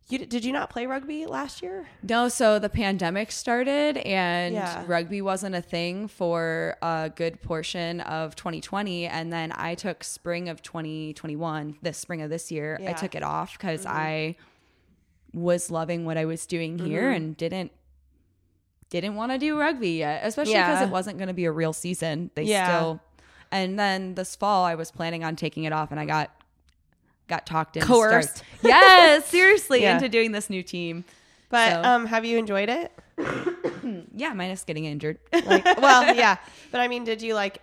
You 0.09 0.25
did 0.25 0.43
you 0.43 0.51
not 0.51 0.69
play 0.69 0.87
rugby 0.87 1.25
last 1.25 1.61
year? 1.61 1.87
No, 2.03 2.27
so 2.27 2.59
the 2.59 2.69
pandemic 2.69 3.31
started 3.31 3.97
and 3.97 4.55
Yeah. 4.55 4.83
rugby 4.87 5.21
wasn't 5.21 5.55
a 5.55 5.61
thing 5.61 6.07
for 6.07 6.75
a 6.81 7.11
good 7.15 7.41
portion 7.41 8.01
of 8.01 8.35
2020. 8.35 9.05
And 9.07 9.31
then 9.31 9.53
I 9.55 9.75
took 9.75 10.03
spring 10.03 10.49
of 10.49 10.61
2021, 10.61 11.77
the 11.81 11.93
spring 11.93 12.21
of 12.21 12.29
this 12.29 12.51
year, 12.51 12.79
I 12.85 12.93
took 12.93 13.15
it 13.15 13.23
off 13.23 13.57
because 13.57 13.85
mm-hmm. 13.85 13.97
I 13.97 14.35
was 15.33 15.71
loving 15.71 16.05
what 16.05 16.17
I 16.17 16.25
was 16.25 16.45
doing 16.45 16.77
here 16.79 17.03
Mm-hmm. 17.03 17.15
and 17.15 17.37
didn't 17.37 17.71
didn't 18.89 19.15
want 19.15 19.31
to 19.31 19.37
do 19.37 19.57
rugby 19.57 19.91
yet, 19.91 20.21
especially 20.25 20.53
because 20.55 20.81
Yeah. 20.81 20.85
it 20.87 20.89
wasn't 20.89 21.17
going 21.17 21.29
to 21.29 21.33
be 21.33 21.45
a 21.45 21.51
real 21.51 21.71
season. 21.71 22.29
They 22.35 22.43
Yeah. 22.43 22.67
still, 22.67 22.99
and 23.49 23.79
then 23.79 24.15
this 24.15 24.35
fall 24.35 24.65
I 24.65 24.75
was 24.75 24.91
planning 24.91 25.23
on 25.23 25.37
taking 25.37 25.63
it 25.63 25.71
off, 25.71 25.91
and 25.91 25.99
I 25.99 26.05
got 26.05 26.29
got 27.29 27.45
talked 27.45 27.77
into 27.77 27.87
Coerced. 27.87 28.37
start- 28.37 28.47
Yes, 28.63 29.25
seriously, 29.27 29.83
Yeah. 29.83 29.93
into 29.95 30.09
doing 30.09 30.33
this 30.33 30.49
new 30.49 30.61
team. 30.61 31.05
But 31.49 31.71
So- 31.71 31.83
um, 31.89 32.05
have 32.07 32.25
you 32.25 32.37
enjoyed 32.37 32.67
it? 32.69 32.91
Yeah, 34.15 34.33
minus 34.33 34.63
getting 34.65 34.85
injured. 34.85 35.17
Like, 35.33 35.63
well, 35.81 36.13
yeah. 36.15 36.37
But 36.71 36.81
I 36.81 36.87
mean, 36.89 37.03
did 37.05 37.21
you 37.21 37.33
like, 37.33 37.59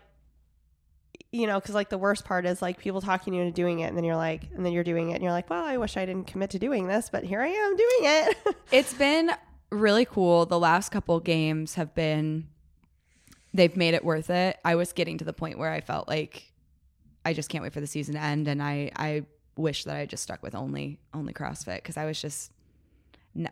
you 1.39 1.47
know, 1.47 1.61
because 1.61 1.74
like 1.74 1.89
the 1.89 1.99
worst 1.99 2.24
part 2.24 2.45
is 2.47 2.61
like 2.61 2.78
people 2.78 3.01
talking 3.01 3.32
you 3.32 3.43
into 3.43 3.55
doing 3.55 3.80
it, 3.80 3.86
and 3.86 3.97
then 3.97 4.05
you're 4.05 4.16
like, 4.16 4.43
and 4.55 4.66
then 4.66 4.72
you're 4.72 4.84
doing 4.84 5.11
it, 5.11 5.14
and 5.14 5.22
you're 5.22 5.32
like, 5.32 5.49
well, 5.49 5.64
I 5.64 5.76
wish 5.76 5.97
I 5.97 6.05
didn't 6.05 6.26
commit 6.26 6.51
to 6.51 6.59
doing 6.59 6.89
this, 6.89 7.09
but 7.11 7.22
here 7.24 7.41
I 7.41 7.49
am 7.49 7.76
doing 7.76 8.01
it. 8.03 8.36
It's 8.70 8.93
been 8.93 9.30
really 9.70 10.05
cool. 10.05 10.45
The 10.45 10.59
last 10.59 10.91
couple 10.91 11.18
games 11.20 11.74
have 11.74 11.95
been 11.95 12.49
they've 13.55 13.76
made 13.76 13.95
it 13.95 14.05
worth 14.05 14.30
it. 14.30 14.59
I 14.64 14.74
was 14.74 14.93
getting 14.93 15.16
to 15.18 15.24
the 15.24 15.32
point 15.32 15.59
where 15.59 15.70
I 15.70 15.80
felt 15.80 16.07
like 16.07 16.53
I 17.24 17.32
just 17.32 17.49
can't 17.49 17.62
wait 17.62 17.72
for 17.72 17.80
the 17.80 17.86
season 17.86 18.14
to 18.14 18.20
end 18.20 18.47
and 18.47 18.62
I 18.62 18.91
I 18.95 19.22
wish 19.57 19.84
that 19.84 19.97
I 19.97 20.05
just 20.05 20.22
stuck 20.22 20.43
with 20.43 20.55
only 20.55 20.99
only 21.14 21.32
CrossFit 21.32 21.82
cuz 21.82 21.97
I 21.97 22.05
was 22.05 22.20
just 22.20 22.53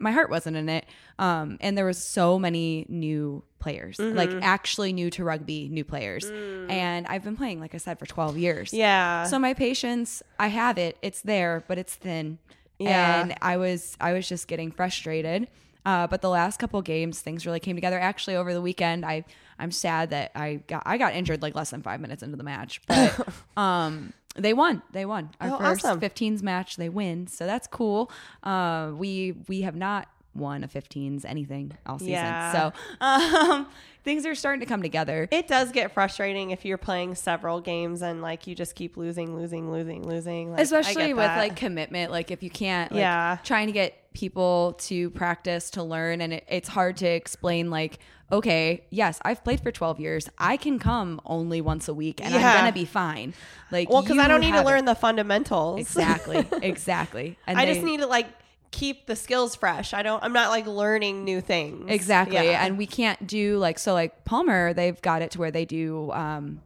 my 0.01 0.13
heart 0.13 0.31
wasn't 0.31 0.57
in 0.57 0.69
it. 0.69 0.87
Um 1.19 1.59
and 1.61 1.77
there 1.77 1.85
was 1.85 2.03
so 2.03 2.39
many 2.39 2.87
new 2.89 3.43
players. 3.59 3.99
Like 3.99 4.31
actually 4.43 4.93
new 4.93 5.11
to 5.11 5.25
rugby, 5.25 5.69
new 5.69 5.85
players. 5.85 6.25
And 6.69 7.07
I've 7.07 7.25
been 7.25 7.37
playing 7.37 7.61
like 7.61 7.75
I 7.75 7.79
said 7.79 7.99
for 7.99 8.07
12 8.07 8.39
years. 8.39 8.73
yeah. 8.73 9.25
So 9.25 9.39
my 9.39 9.55
patience, 9.55 10.23
I 10.39 10.49
have 10.49 10.79
it. 10.79 10.97
It's 11.03 11.21
there, 11.23 11.65
but 11.69 11.79
it's 11.79 11.95
thin. 11.95 12.39
Yeah. 12.79 13.21
And 13.21 13.35
I 13.43 13.57
was 13.57 13.97
I 14.01 14.13
was 14.13 14.29
just 14.29 14.49
getting 14.49 14.71
frustrated. 14.71 15.49
Uh, 15.85 16.05
but 16.09 16.21
the 16.21 16.29
last 16.29 16.59
couple 16.59 16.83
games, 16.83 17.21
things 17.21 17.47
really 17.47 17.61
came 17.61 17.77
together. 17.77 17.97
Actually, 17.97 18.35
over 18.35 18.53
the 18.53 18.61
weekend, 18.61 19.07
I 19.07 19.25
I'm 19.59 19.71
sad 19.71 20.11
that 20.11 20.33
I 20.35 20.57
got 20.67 20.83
I 20.85 20.99
got 20.99 21.15
injured 21.15 21.43
like 21.43 21.55
less 21.55 21.71
than 21.71 21.83
five 21.83 22.01
minutes 22.01 22.25
into 22.25 22.37
the 22.37 22.43
match, 22.43 22.83
but 22.89 23.29
um, 23.57 24.13
they 24.39 24.53
won. 24.53 24.83
They 24.93 25.05
won 25.07 25.31
our 25.41 25.55
Oh, 25.55 25.59
first 25.59 25.85
awesome. 25.85 26.01
15s 26.01 26.43
match. 26.43 26.77
They 26.77 26.89
win, 26.89 27.27
so 27.27 27.47
that's 27.47 27.67
cool. 27.67 28.11
Uh, 28.43 28.93
we 28.95 29.35
we 29.49 29.63
have 29.63 29.77
not 29.77 30.09
won 30.35 30.63
a 30.63 30.69
15s 30.69 31.25
anything 31.25 31.73
all 31.87 31.99
season, 31.99 32.13
Yeah. 32.13 32.53
so 32.53 32.73
um, 33.01 33.67
things 34.05 34.27
are 34.27 34.35
starting 34.35 34.61
to 34.61 34.67
come 34.67 34.83
together. 34.83 35.27
it 35.31 35.49
does 35.49 35.73
get 35.73 35.93
frustrating 35.95 36.51
if 36.51 36.63
you're 36.67 36.77
playing 36.77 37.15
several 37.15 37.63
games 37.63 38.03
and 38.03 38.21
like 38.21 38.47
you 38.47 38.55
just 38.55 38.75
keep 38.75 38.99
losing, 38.99 39.35
losing, 39.35 39.71
losing, 39.73 40.07
losing. 40.07 40.53
Like, 40.53 40.61
especially 40.61 41.15
with 41.15 41.25
that. 41.25 41.39
like 41.39 41.57
commitment 41.57 42.13
like 42.13 42.31
if 42.31 42.43
you 42.43 42.51
can't 42.51 42.93
like, 42.93 42.99
Yeah. 43.01 43.39
trying 43.45 43.67
to 43.69 43.73
get 43.73 43.95
people 44.17 44.73
to 44.79 45.11
practice 45.11 45.69
to 45.69 45.83
learn 45.83 46.23
and 46.23 46.33
it, 46.33 46.45
it's 46.49 46.69
hard 46.71 46.97
to 46.97 47.07
explain 47.07 47.69
like 47.71 47.99
okay 48.33 48.83
yes 48.89 49.21
i've 49.27 49.45
played 49.45 49.61
for 49.61 49.71
12 49.71 50.01
years 50.01 50.27
i 50.39 50.57
can 50.57 50.79
come 50.79 51.21
only 51.27 51.61
once 51.61 51.87
a 51.87 51.93
week 51.93 52.19
and 52.25 52.33
Yeah. 52.33 52.39
i'm 52.51 52.57
gonna 52.61 52.73
be 52.73 52.87
fine 52.87 53.35
like 53.71 53.91
well, 53.91 54.01
because 54.01 54.17
I 54.17 54.27
don't 54.27 54.41
need 54.41 54.55
to 54.55 54.63
learn 54.63 54.87
the 54.87 54.95
fundamentals. 54.95 55.79
exactly 55.81 56.47
exactly 56.63 57.39
and 57.47 57.59
I 57.59 57.67
they- 57.67 57.75
just 57.75 57.85
need 57.85 58.01
to 58.01 58.07
like 58.07 58.27
keep 58.73 59.07
the 59.07 59.17
skills 59.17 59.55
fresh. 59.55 59.95
I 59.95 60.03
don't. 60.03 60.23
I'm 60.23 60.33
not 60.35 60.51
like 60.51 60.67
learning 60.67 61.25
new 61.25 61.41
things. 61.41 61.85
exactly 61.89 62.35
Yeah. 62.37 62.65
and 62.65 62.77
we 62.77 62.87
can't 62.87 63.27
do 63.27 63.59
like 63.59 63.79
so 63.79 63.93
like 63.93 64.25
palmer 64.25 64.73
they've 64.73 65.01
got 65.03 65.21
it 65.23 65.31
to 65.33 65.39
where 65.39 65.51
they 65.51 65.65
do 65.67 66.11
um 66.13 66.63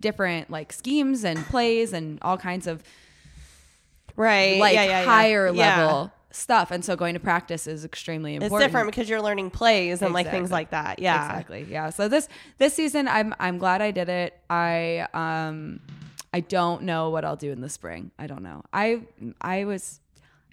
different 0.00 0.50
like 0.50 0.72
schemes 0.72 1.24
and 1.24 1.38
plays 1.46 1.92
and 1.92 2.18
all 2.22 2.38
kinds 2.38 2.66
of 2.68 2.82
right. 4.16 4.58
like 4.58 4.74
yeah, 4.74 4.84
yeah, 4.84 5.04
higher 5.04 5.52
level 5.52 6.12
stuff. 6.36 6.70
And 6.70 6.84
so 6.84 6.96
going 6.96 7.14
to 7.14 7.20
practice 7.20 7.66
is 7.66 7.84
extremely 7.84 8.34
important. 8.34 8.62
It's 8.62 8.66
different 8.68 8.86
because 8.88 9.08
you're 9.08 9.22
learning 9.22 9.50
plays 9.50 10.02
and 10.02 10.12
like 10.14 10.30
things 10.30 10.50
like 10.50 10.70
that. 10.70 10.98
Yeah. 10.98 11.24
exactly. 11.26 11.66
Yeah. 11.68 11.90
So 11.90 12.08
this 12.08 12.28
this 12.58 12.74
season 12.74 13.08
i'm 13.08 13.34
i'm 13.40 13.58
glad 13.58 13.80
i 13.82 13.90
did 13.90 14.08
it. 14.08 14.38
I 14.50 15.06
um 15.14 15.80
i 16.32 16.40
don't 16.40 16.82
know 16.82 17.10
what 17.10 17.24
i'll 17.24 17.36
do 17.36 17.50
in 17.52 17.60
the 17.60 17.68
spring. 17.68 18.10
I 18.18 18.26
don't 18.26 18.42
know. 18.42 18.62
I 18.72 19.02
i 19.40 19.64
was 19.64 20.00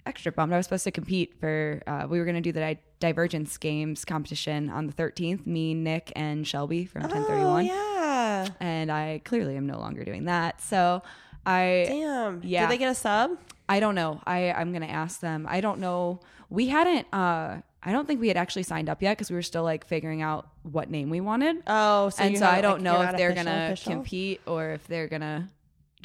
extra 0.06 0.32
bummed. 0.32 0.52
I 0.52 0.56
was 0.58 0.66
supposed 0.66 0.84
to 0.84 0.90
compete 0.90 1.34
for 1.40 1.82
uh, 1.86 2.06
we 2.08 2.18
were 2.18 2.24
going 2.24 2.34
to 2.36 2.40
do 2.42 2.52
the 2.52 2.60
Di- 2.60 2.78
divergence 3.00 3.56
games 3.58 4.04
competition 4.04 4.68
on 4.70 4.86
the 4.86 4.92
13th 4.92 5.46
me 5.46 5.74
nick 5.74 6.10
and 6.16 6.46
shelby 6.46 6.84
from 6.86 7.02
1031 7.02 7.54
Oh, 7.54 7.58
yeah. 7.58 8.48
and 8.60 8.90
i 8.90 9.20
clearly 9.24 9.56
am 9.56 9.66
no 9.66 9.78
longer 9.78 10.04
doing 10.04 10.24
that. 10.24 10.60
So 10.60 11.02
i 11.46 11.84
Damn. 11.86 12.40
Yeah. 12.44 12.62
Did 12.62 12.72
they 12.72 12.78
get 12.78 12.90
a 12.90 12.94
sub? 12.94 13.38
I 13.68 13.80
don't 13.80 13.94
know. 13.94 14.20
I 14.26 14.52
I'm 14.52 14.72
gonna 14.72 14.86
ask 14.86 15.20
them. 15.20 15.46
I 15.48 15.60
don't 15.60 15.80
know. 15.80 16.20
We 16.50 16.68
hadn't. 16.68 17.06
uh 17.12 17.60
I 17.86 17.92
don't 17.92 18.06
think 18.06 18.20
we 18.20 18.28
had 18.28 18.38
actually 18.38 18.62
signed 18.62 18.88
up 18.88 19.02
yet 19.02 19.16
because 19.18 19.30
we 19.30 19.36
were 19.36 19.42
still 19.42 19.62
like 19.62 19.86
figuring 19.86 20.22
out 20.22 20.48
what 20.62 20.88
name 20.88 21.10
we 21.10 21.20
wanted. 21.20 21.62
Oh, 21.66 22.08
so 22.08 22.24
and 22.24 22.38
so 22.38 22.46
I 22.46 22.62
don't 22.62 22.74
like, 22.74 22.82
know 22.82 23.02
if 23.02 23.16
they're 23.16 23.30
official, 23.30 23.44
gonna 23.44 23.66
official? 23.66 23.92
compete 23.92 24.40
or 24.46 24.70
if 24.70 24.86
they're 24.86 25.08
gonna 25.08 25.50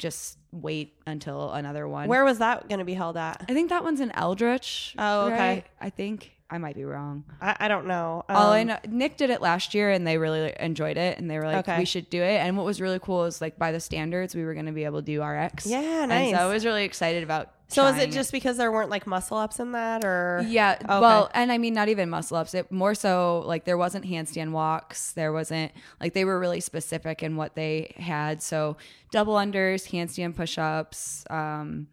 just 0.00 0.38
wait 0.52 0.94
until 1.06 1.52
another 1.52 1.86
one. 1.86 2.08
Where 2.08 2.24
was 2.24 2.38
that 2.38 2.68
going 2.68 2.80
to 2.80 2.84
be 2.84 2.94
held 2.94 3.16
at? 3.16 3.44
I 3.48 3.54
think 3.54 3.68
that 3.68 3.84
one's 3.84 4.00
in 4.00 4.10
Eldridge. 4.12 4.94
Oh, 4.98 5.26
okay. 5.26 5.36
right? 5.36 5.64
I 5.80 5.90
think 5.90 6.32
I 6.50 6.58
might 6.58 6.74
be 6.74 6.84
wrong. 6.84 7.24
I, 7.40 7.56
I 7.60 7.68
don't 7.68 7.86
know. 7.86 8.24
All 8.28 8.50
I 8.52 8.62
Um, 8.62 8.66
know, 8.66 8.78
Nick 8.88 9.16
did 9.16 9.30
it 9.30 9.40
last 9.40 9.72
year, 9.72 9.90
and 9.90 10.04
they 10.06 10.18
really 10.18 10.52
enjoyed 10.58 10.96
it, 10.96 11.16
and 11.18 11.30
they 11.30 11.38
were 11.38 11.44
like, 11.44 11.68
Okay. 11.68 11.78
"We 11.78 11.84
should 11.84 12.10
do 12.10 12.20
it." 12.22 12.38
And 12.38 12.56
what 12.56 12.66
was 12.66 12.80
really 12.80 12.98
cool 12.98 13.24
is 13.26 13.40
like 13.40 13.56
by 13.58 13.70
the 13.70 13.78
standards, 13.80 14.34
we 14.34 14.44
were 14.44 14.54
going 14.54 14.66
to 14.66 14.72
be 14.72 14.84
able 14.84 14.98
to 15.00 15.06
do 15.06 15.22
RX. 15.22 15.66
Yeah, 15.66 15.78
And 16.02 16.08
nice. 16.10 16.30
so 16.34 16.38
I 16.38 16.52
was 16.52 16.64
really 16.64 16.84
excited 16.84 17.22
about. 17.22 17.50
So 17.68 17.86
is 17.86 17.94
trying 17.94 18.08
it 18.08 18.12
just 18.12 18.32
because 18.32 18.56
there 18.56 18.72
weren't 18.72 18.90
like 18.90 19.06
muscle 19.06 19.36
ups 19.36 19.60
in 19.60 19.70
that, 19.72 20.04
or 20.04 20.44
Yeah. 20.48 20.76
Well, 20.88 21.30
and 21.34 21.52
I 21.52 21.58
mean, 21.58 21.72
not 21.72 21.88
even 21.88 22.10
muscle 22.10 22.36
ups. 22.36 22.52
It 22.52 22.72
more 22.72 22.96
so 22.96 23.44
like 23.46 23.64
there 23.64 23.78
wasn't 23.78 24.04
handstand 24.06 24.50
walks. 24.50 25.12
There 25.12 25.32
wasn't 25.32 25.70
like 26.00 26.12
they 26.14 26.24
were 26.24 26.40
really 26.40 26.58
specific 26.58 27.22
in 27.22 27.36
what 27.36 27.54
they 27.54 27.94
had. 27.96 28.42
So 28.42 28.76
double 29.12 29.34
unders, 29.34 29.88
handstand 29.92 30.34
push 30.34 30.58
ups, 30.58 31.24
um, 31.30 31.86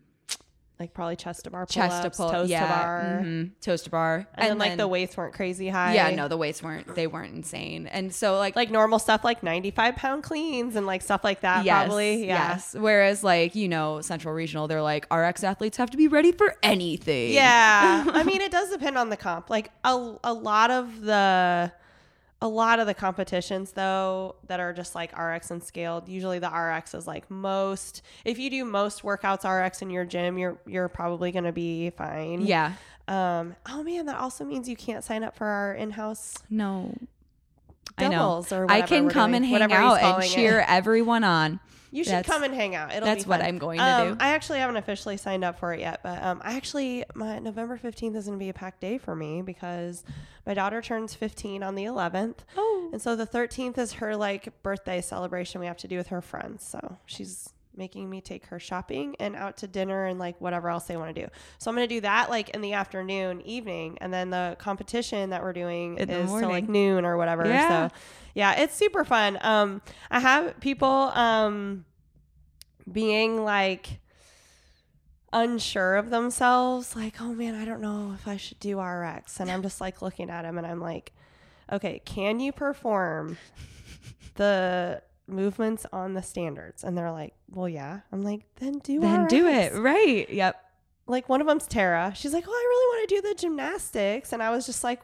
like 0.80 0.94
probably 0.94 1.16
chest 1.16 1.44
to 1.46 1.50
bar, 1.50 1.66
chest 1.66 2.04
to 2.04 2.10
pull, 2.10 2.30
toes 2.30 2.50
yeah, 2.50 2.62
to 2.62 2.68
bar, 2.68 3.22
mhm, 3.24 3.52
toes 3.62 3.82
to 3.84 3.90
bar, 3.90 4.28
and, 4.36 4.50
then 4.50 4.58
like 4.58 4.78
the 4.78 4.88
weights 4.88 5.18
weren't 5.18 5.34
crazy 5.34 5.70
high. 5.70 5.96
yeah, 5.96 6.10
no, 6.12 6.28
the 6.28 6.38
weights 6.38 6.62
weren't 6.62 6.94
they 6.96 7.08
weren't 7.08 7.34
insane, 7.34 7.88
and 7.88 8.14
so 8.14 8.38
like 8.38 8.56
like 8.56 8.70
normal 8.70 9.00
stuff 9.00 9.24
like 9.24 9.42
95 9.42 9.96
pound 9.96 10.24
cleans 10.24 10.76
and 10.76 10.86
like 10.86 11.02
stuff 11.02 11.24
like 11.24 11.42
that. 11.42 11.66
yes, 11.66 11.86
probably, 11.86 12.28
yeah. 12.28 12.50
yes. 12.50 12.76
Whereas 12.78 13.24
like 13.24 13.56
you 13.56 13.68
know 13.68 14.02
Central 14.02 14.34
Regional, 14.34 14.68
they're 14.68 14.82
like 14.82 15.12
RX 15.12 15.44
athletes 15.44 15.78
have 15.78 15.90
to 15.92 15.98
be 15.98 16.08
ready 16.08 16.32
for 16.32 16.56
anything. 16.62 17.34
Yeah. 17.34 18.06
I 18.14 18.24
mean, 18.24 18.42
it 18.42 18.52
does 18.52 18.70
depend 18.70 18.98
on 18.98 19.10
the 19.10 19.18
comp. 19.18 19.50
Like 19.50 19.72
a, 19.84 20.16
a 20.24 20.34
lot 20.34 20.72
of 20.72 21.02
the 21.02 21.72
a 22.42 22.48
lot 22.48 22.80
of 22.80 22.86
the 22.88 22.94
competitions 22.94 23.72
though 23.72 24.36
that 24.48 24.60
are 24.60 24.72
just 24.74 24.94
like 24.96 25.18
RX 25.18 25.52
and 25.52 25.64
scaled, 25.64 26.08
usually 26.08 26.40
the 26.40 26.50
RX 26.50 26.94
is 26.94 27.08
like 27.08 27.30
most 27.32 28.02
if 28.26 28.38
you 28.38 28.50
do 28.50 28.64
most 28.66 29.02
workouts 29.04 29.44
RX 29.44 29.82
in 29.82 29.90
your 29.90 30.06
gym, 30.06 30.38
you're 30.38 30.58
you're 30.66 30.88
probably 30.90 31.32
going 31.32 31.46
to 31.46 31.52
be 31.52 31.90
fine. 31.92 32.42
yeah. 32.42 32.74
Um 33.08 33.56
oh 33.68 33.84
man, 33.84 34.06
that 34.08 34.18
also 34.18 34.44
means 34.44 34.68
you 34.68 34.76
can't 34.76 35.04
sign 35.04 35.24
up 35.24 35.36
for 35.36 35.48
our 35.48 35.74
in-house 35.74 36.36
No. 36.50 36.94
I 37.98 38.04
know. 38.10 38.18
doubles 38.18 38.52
or 38.52 38.70
I 38.70 38.82
can 38.82 39.10
come 39.10 39.32
doing, 39.32 39.44
and 39.44 39.46
hang 39.46 39.72
out 39.72 39.94
and 39.96 40.02
calling 40.02 40.26
it. 40.28 40.30
cheer 40.34 40.64
everyone 40.68 41.24
on. 41.24 41.60
You 41.90 42.04
should 42.04 42.14
That's- 42.14 42.26
come 42.32 42.44
and 42.44 42.54
hang 42.54 42.76
out. 42.76 42.94
It'll 42.94 43.06
that's 43.06 43.24
be 43.24 43.30
what 43.30 43.40
fun. 43.40 43.48
I'm 43.48 43.58
going 43.58 43.78
to 43.80 43.84
Um, 43.84 44.08
do. 44.10 44.18
I 44.20 44.30
actually 44.34 44.60
haven't 44.60 44.76
officially 44.76 45.16
signed 45.16 45.46
up 45.46 45.58
for 45.58 45.74
it 45.74 45.80
yet, 45.80 46.02
but 46.04 46.22
um, 46.22 46.42
I 46.44 46.56
actually 46.56 47.06
my 47.16 47.40
November 47.40 47.78
15th 47.82 48.16
is 48.16 48.26
going 48.26 48.38
to 48.38 48.44
be 48.44 48.50
a 48.50 48.54
packed 48.54 48.82
day 48.82 48.98
for 48.98 49.16
me 49.16 49.42
because 49.42 50.04
my 50.46 50.54
daughter 50.54 50.82
turns 50.82 51.14
15 51.14 51.64
on 51.64 51.76
the 51.76 51.86
11th, 51.86 52.40
Oh. 52.58 52.90
and 52.92 53.02
so 53.02 53.16
the 53.16 53.26
13th 53.26 53.78
is 53.78 53.94
her 53.94 54.16
like 54.18 54.62
birthday 54.64 55.00
celebration 55.02 55.62
we 55.62 55.68
have 55.68 55.78
to 55.78 55.88
do 55.88 55.96
with 55.98 56.08
her 56.08 56.22
friends. 56.22 56.64
So 56.68 56.98
she's 57.06 57.54
making 57.78 58.10
me 58.10 58.22
take 58.22 58.46
her 58.48 58.60
shopping 58.60 59.16
and 59.20 59.36
out 59.36 59.58
to 59.58 59.68
dinner 59.68 60.06
and 60.06 60.20
like 60.20 60.40
whatever 60.42 60.70
else 60.70 60.86
they 60.86 60.98
want 60.98 61.16
to 61.16 61.22
do. 61.22 61.28
So 61.60 61.70
I'm 61.70 61.76
going 61.76 61.88
to 61.88 61.96
do 61.96 62.02
that 62.02 62.30
like 62.30 62.50
in 62.50 62.62
the 62.62 62.74
afternoon, 62.74 63.42
evening, 63.42 63.98
and 64.02 64.14
then 64.14 64.30
the 64.30 64.56
competition 64.60 65.30
that 65.30 65.44
we're 65.44 65.54
doing 65.54 65.98
In 65.98 66.10
is 66.10 66.30
till 66.30 66.50
like 66.50 66.68
noon 66.68 67.06
or 67.06 67.18
whatever. 67.18 67.46
Yeah. 67.46 67.88
So 67.90 67.96
yeah, 68.34 68.62
it's 68.62 68.76
super 68.76 69.06
fun. 69.06 69.38
Um, 69.42 69.82
I 70.12 70.20
have 70.20 70.60
people 70.60 70.88
um 70.88 71.86
being 72.92 73.44
like 73.44 74.00
unsure 75.34 75.96
of 75.96 76.10
themselves, 76.10 76.96
like, 76.96 77.22
oh 77.22 77.34
man, 77.34 77.56
I 77.56 77.66
don't 77.66 77.82
know 77.82 78.14
if 78.14 78.28
I 78.28 78.38
should 78.38 78.60
do 78.60 78.80
RX, 78.80 79.40
and 79.40 79.52
I'm 79.52 79.62
just 79.62 79.82
like 79.82 80.02
looking 80.02 80.30
at 80.30 80.46
him, 80.46 80.58
and 80.58 80.66
I'm 80.66 80.80
like, 80.80 81.14
okay, 81.72 82.02
can 82.06 82.40
you 82.40 82.52
perform 82.52 83.38
the 84.36 85.02
movements 85.28 85.86
on 85.92 86.14
the 86.14 86.22
standards? 86.24 86.84
And 86.84 86.98
they're 86.98 87.12
like, 87.12 87.34
well, 87.50 87.70
yeah. 87.70 88.02
I'm 88.12 88.24
like, 88.24 88.44
then 88.58 88.80
do 88.80 89.00
Then 89.00 89.28
do 89.28 89.48
it. 89.48 89.74
Right. 89.74 90.30
Yep. 90.30 90.64
like 91.08 91.30
one 91.30 91.40
of 91.42 91.48
them's 91.48 91.68
Tara. 91.68 92.14
She's 92.16 92.34
like, 92.34 92.44
"Oh, 92.48 92.52
I 92.52 92.66
really 92.68 92.98
want 92.98 93.10
to 93.10 93.16
do 93.16 93.22
the 93.30 93.36
gymnastics," 93.36 94.34
and 94.34 94.44
I 94.44 94.50
was 94.50 94.66
just 94.66 94.84
like, 94.84 95.00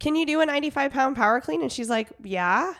"Can 0.00 0.16
you 0.16 0.24
do 0.24 0.40
a 0.40 0.46
95 0.46 0.92
pound 0.92 1.14
power 1.16 1.40
clean?" 1.42 1.60
And 1.60 1.70
she's 1.70 1.90
like, 1.90 2.08
"Yeah." 2.22 2.72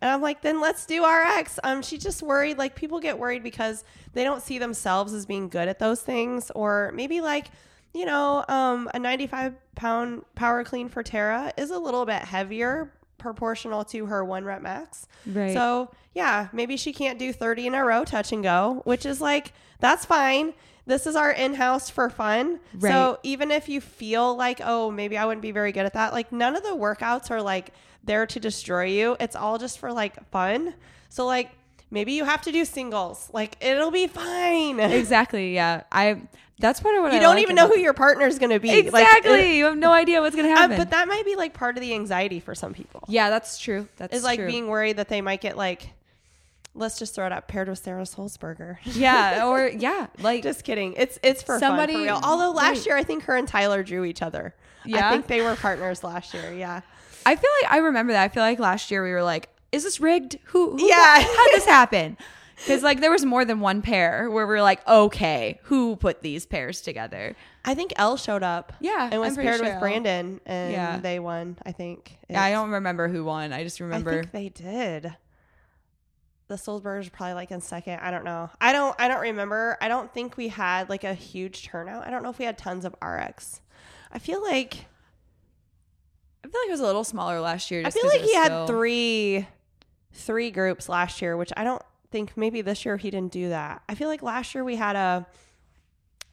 And 0.00 0.10
I'm 0.10 0.22
like, 0.22 0.40
then 0.42 0.60
let's 0.60 0.86
do 0.86 1.04
RX. 1.04 1.58
Um, 1.62 1.82
she's 1.82 2.02
just 2.02 2.22
worried. 2.22 2.56
Like 2.56 2.74
people 2.74 3.00
get 3.00 3.18
worried 3.18 3.42
because 3.42 3.84
they 4.14 4.24
don't 4.24 4.42
see 4.42 4.58
themselves 4.58 5.12
as 5.12 5.26
being 5.26 5.48
good 5.48 5.68
at 5.68 5.78
those 5.78 6.00
things, 6.00 6.50
or 6.54 6.90
maybe 6.94 7.20
like, 7.20 7.48
you 7.92 8.06
know, 8.06 8.44
um, 8.48 8.88
a 8.94 8.98
95 8.98 9.54
pound 9.74 10.24
power 10.36 10.64
clean 10.64 10.88
for 10.88 11.02
Tara 11.02 11.52
is 11.58 11.70
a 11.70 11.78
little 11.78 12.06
bit 12.06 12.22
heavier 12.22 12.92
proportional 13.18 13.84
to 13.84 14.06
her 14.06 14.24
one 14.24 14.44
rep 14.44 14.62
max. 14.62 15.06
Right. 15.26 15.52
So 15.52 15.90
yeah, 16.14 16.48
maybe 16.52 16.76
she 16.76 16.92
can't 16.92 17.18
do 17.18 17.32
30 17.32 17.68
in 17.68 17.74
a 17.74 17.84
row 17.84 18.04
touch 18.04 18.32
and 18.32 18.42
go, 18.42 18.82
which 18.84 19.04
is 19.04 19.20
like, 19.20 19.52
that's 19.80 20.04
fine. 20.04 20.54
This 20.86 21.06
is 21.06 21.16
our 21.16 21.30
in 21.30 21.54
house 21.54 21.90
for 21.90 22.08
fun. 22.08 22.60
Right. 22.74 22.90
So 22.90 23.18
even 23.22 23.50
if 23.50 23.68
you 23.68 23.80
feel 23.80 24.34
like, 24.34 24.60
oh, 24.64 24.90
maybe 24.90 25.18
I 25.18 25.26
wouldn't 25.26 25.42
be 25.42 25.50
very 25.50 25.70
good 25.70 25.84
at 25.84 25.92
that, 25.92 26.12
like 26.12 26.32
none 26.32 26.56
of 26.56 26.62
the 26.62 26.70
workouts 26.70 27.30
are 27.30 27.42
like 27.42 27.72
there 28.04 28.26
to 28.26 28.40
destroy 28.40 28.84
you. 28.84 29.16
It's 29.20 29.36
all 29.36 29.58
just 29.58 29.78
for 29.78 29.92
like 29.92 30.28
fun. 30.30 30.74
So 31.10 31.26
like 31.26 31.50
maybe 31.90 32.12
you 32.12 32.24
have 32.24 32.40
to 32.42 32.52
do 32.52 32.64
singles. 32.64 33.28
Like 33.32 33.56
it'll 33.60 33.90
be 33.90 34.06
fine. 34.06 34.80
exactly. 34.80 35.54
Yeah. 35.54 35.82
I. 35.92 36.22
That's 36.60 36.80
part 36.80 36.96
of 36.96 37.02
what 37.02 37.12
You 37.12 37.18
I 37.18 37.20
don't 37.20 37.36
like 37.36 37.42
even 37.42 37.54
know 37.56 37.68
who 37.68 37.78
your 37.78 37.92
partner 37.92 38.26
is 38.26 38.38
going 38.38 38.50
to 38.50 38.58
be. 38.58 38.70
Exactly. 38.70 39.30
Like, 39.30 39.46
you 39.54 39.64
have 39.66 39.76
no 39.76 39.92
idea 39.92 40.20
what's 40.20 40.34
gonna 40.34 40.48
uh, 40.48 40.56
happen. 40.56 40.76
but 40.76 40.90
that 40.90 41.06
might 41.06 41.24
be 41.24 41.36
like 41.36 41.54
part 41.54 41.76
of 41.76 41.80
the 41.82 41.94
anxiety 41.94 42.40
for 42.40 42.54
some 42.54 42.74
people. 42.74 43.04
yeah, 43.08 43.30
that's 43.30 43.58
true. 43.58 43.86
That's 43.96 44.10
true. 44.10 44.16
Is 44.18 44.24
like 44.24 44.44
being 44.44 44.66
worried 44.66 44.96
that 44.96 45.08
they 45.08 45.20
might 45.20 45.40
get 45.40 45.56
like, 45.56 45.90
let's 46.74 46.98
just 46.98 47.14
throw 47.14 47.26
it 47.26 47.32
up, 47.32 47.46
paired 47.48 47.68
with 47.68 47.78
Sarah 47.78 48.02
Solzberger. 48.02 48.78
Yeah. 48.84 49.44
Or 49.48 49.68
yeah. 49.68 50.08
Like 50.18 50.42
Just 50.42 50.64
kidding. 50.64 50.94
It's 50.96 51.18
it's 51.22 51.42
for 51.42 51.58
Somebody- 51.58 51.92
fun 51.94 52.02
for 52.02 52.06
real. 52.14 52.20
Although 52.24 52.50
last 52.50 52.78
right. 52.78 52.86
year 52.86 52.96
I 52.96 53.04
think 53.04 53.24
her 53.24 53.36
and 53.36 53.46
Tyler 53.46 53.82
drew 53.82 54.04
each 54.04 54.22
other. 54.22 54.54
Yeah? 54.84 55.08
I 55.08 55.12
think 55.12 55.26
they 55.28 55.42
were 55.42 55.54
partners 55.56 56.02
last 56.02 56.34
year. 56.34 56.52
Yeah. 56.52 56.80
I 57.26 57.36
feel 57.36 57.50
like 57.62 57.70
I 57.72 57.78
remember 57.78 58.12
that. 58.14 58.22
I 58.24 58.28
feel 58.28 58.42
like 58.42 58.58
last 58.58 58.90
year 58.90 59.04
we 59.04 59.10
were 59.10 59.22
like, 59.22 59.48
"Is 59.70 59.84
this 59.84 60.00
rigged? 60.00 60.38
Who? 60.46 60.76
who 60.78 60.88
Yeah. 60.88 61.20
How 61.22 61.44
did 61.50 61.56
this 61.56 61.64
happen?" 61.78 62.16
Because 62.58 62.82
like 62.82 63.00
there 63.00 63.10
was 63.10 63.24
more 63.24 63.44
than 63.44 63.60
one 63.60 63.82
pair 63.82 64.28
where 64.30 64.46
we 64.46 64.54
were 64.54 64.62
like, 64.62 64.86
"Okay, 64.88 65.60
who 65.64 65.96
put 65.96 66.22
these 66.22 66.44
pairs 66.46 66.80
together?" 66.80 67.36
I 67.64 67.74
think 67.74 67.92
Elle 67.96 68.16
showed 68.16 68.42
up. 68.42 68.72
Yeah, 68.80 69.08
And 69.12 69.20
was 69.20 69.36
paired 69.36 69.56
sure 69.56 69.64
with 69.64 69.74
Elle- 69.74 69.80
Brandon 69.80 70.40
and 70.46 70.72
Yeah. 70.72 70.98
they 70.98 71.18
won, 71.18 71.56
I 71.64 71.72
think. 71.72 72.18
Yeah, 72.28 72.42
I 72.42 72.50
don't 72.50 72.70
remember 72.70 73.08
who 73.08 73.24
won. 73.24 73.52
I 73.52 73.62
just 73.62 73.80
I 73.80 73.84
remember. 73.84 74.22
think 74.24 74.32
they 74.32 74.48
did. 74.48 75.16
The 76.48 76.54
Solzbergers 76.54 77.08
are 77.08 77.10
probably 77.10 77.34
like 77.34 77.50
in 77.50 77.60
second. 77.60 78.00
I 78.00 78.10
don't 78.10 78.24
know. 78.24 78.48
I 78.60 78.72
don't 78.72 78.96
I 78.98 79.06
don't 79.08 79.20
remember. 79.20 79.76
I 79.80 79.88
don't 79.88 80.12
think 80.12 80.36
we 80.36 80.48
had 80.48 80.88
like 80.88 81.04
a 81.04 81.12
huge 81.14 81.64
turnout. 81.66 82.06
I 82.06 82.10
don't 82.10 82.22
know 82.22 82.30
if 82.30 82.38
we 82.38 82.44
had 82.46 82.56
tons 82.58 82.84
of 82.86 82.94
RX. 83.02 83.60
I 84.10 84.18
feel 84.18 84.42
like 84.42 84.86
I 86.44 86.48
feel 86.48 86.60
like 86.62 86.68
it 86.68 86.72
was 86.72 86.80
a 86.80 86.86
little 86.86 87.04
smaller 87.04 87.40
last 87.40 87.70
year. 87.70 87.82
I 87.84 87.90
feel 87.90 88.06
like 88.06 88.22
he 88.22 88.34
had 88.34 88.66
three 88.66 89.46
three 90.12 90.50
groups 90.50 90.88
last 90.88 91.20
year, 91.20 91.36
which 91.36 91.52
I 91.56 91.64
don't 91.64 91.82
think 92.10 92.36
maybe 92.36 92.60
this 92.62 92.84
year 92.84 92.96
he 92.96 93.10
didn't 93.10 93.32
do 93.32 93.48
that. 93.50 93.82
I 93.88 93.94
feel 93.94 94.08
like 94.08 94.22
last 94.22 94.54
year 94.54 94.64
we 94.64 94.76
had 94.76 94.96
a 94.96 95.26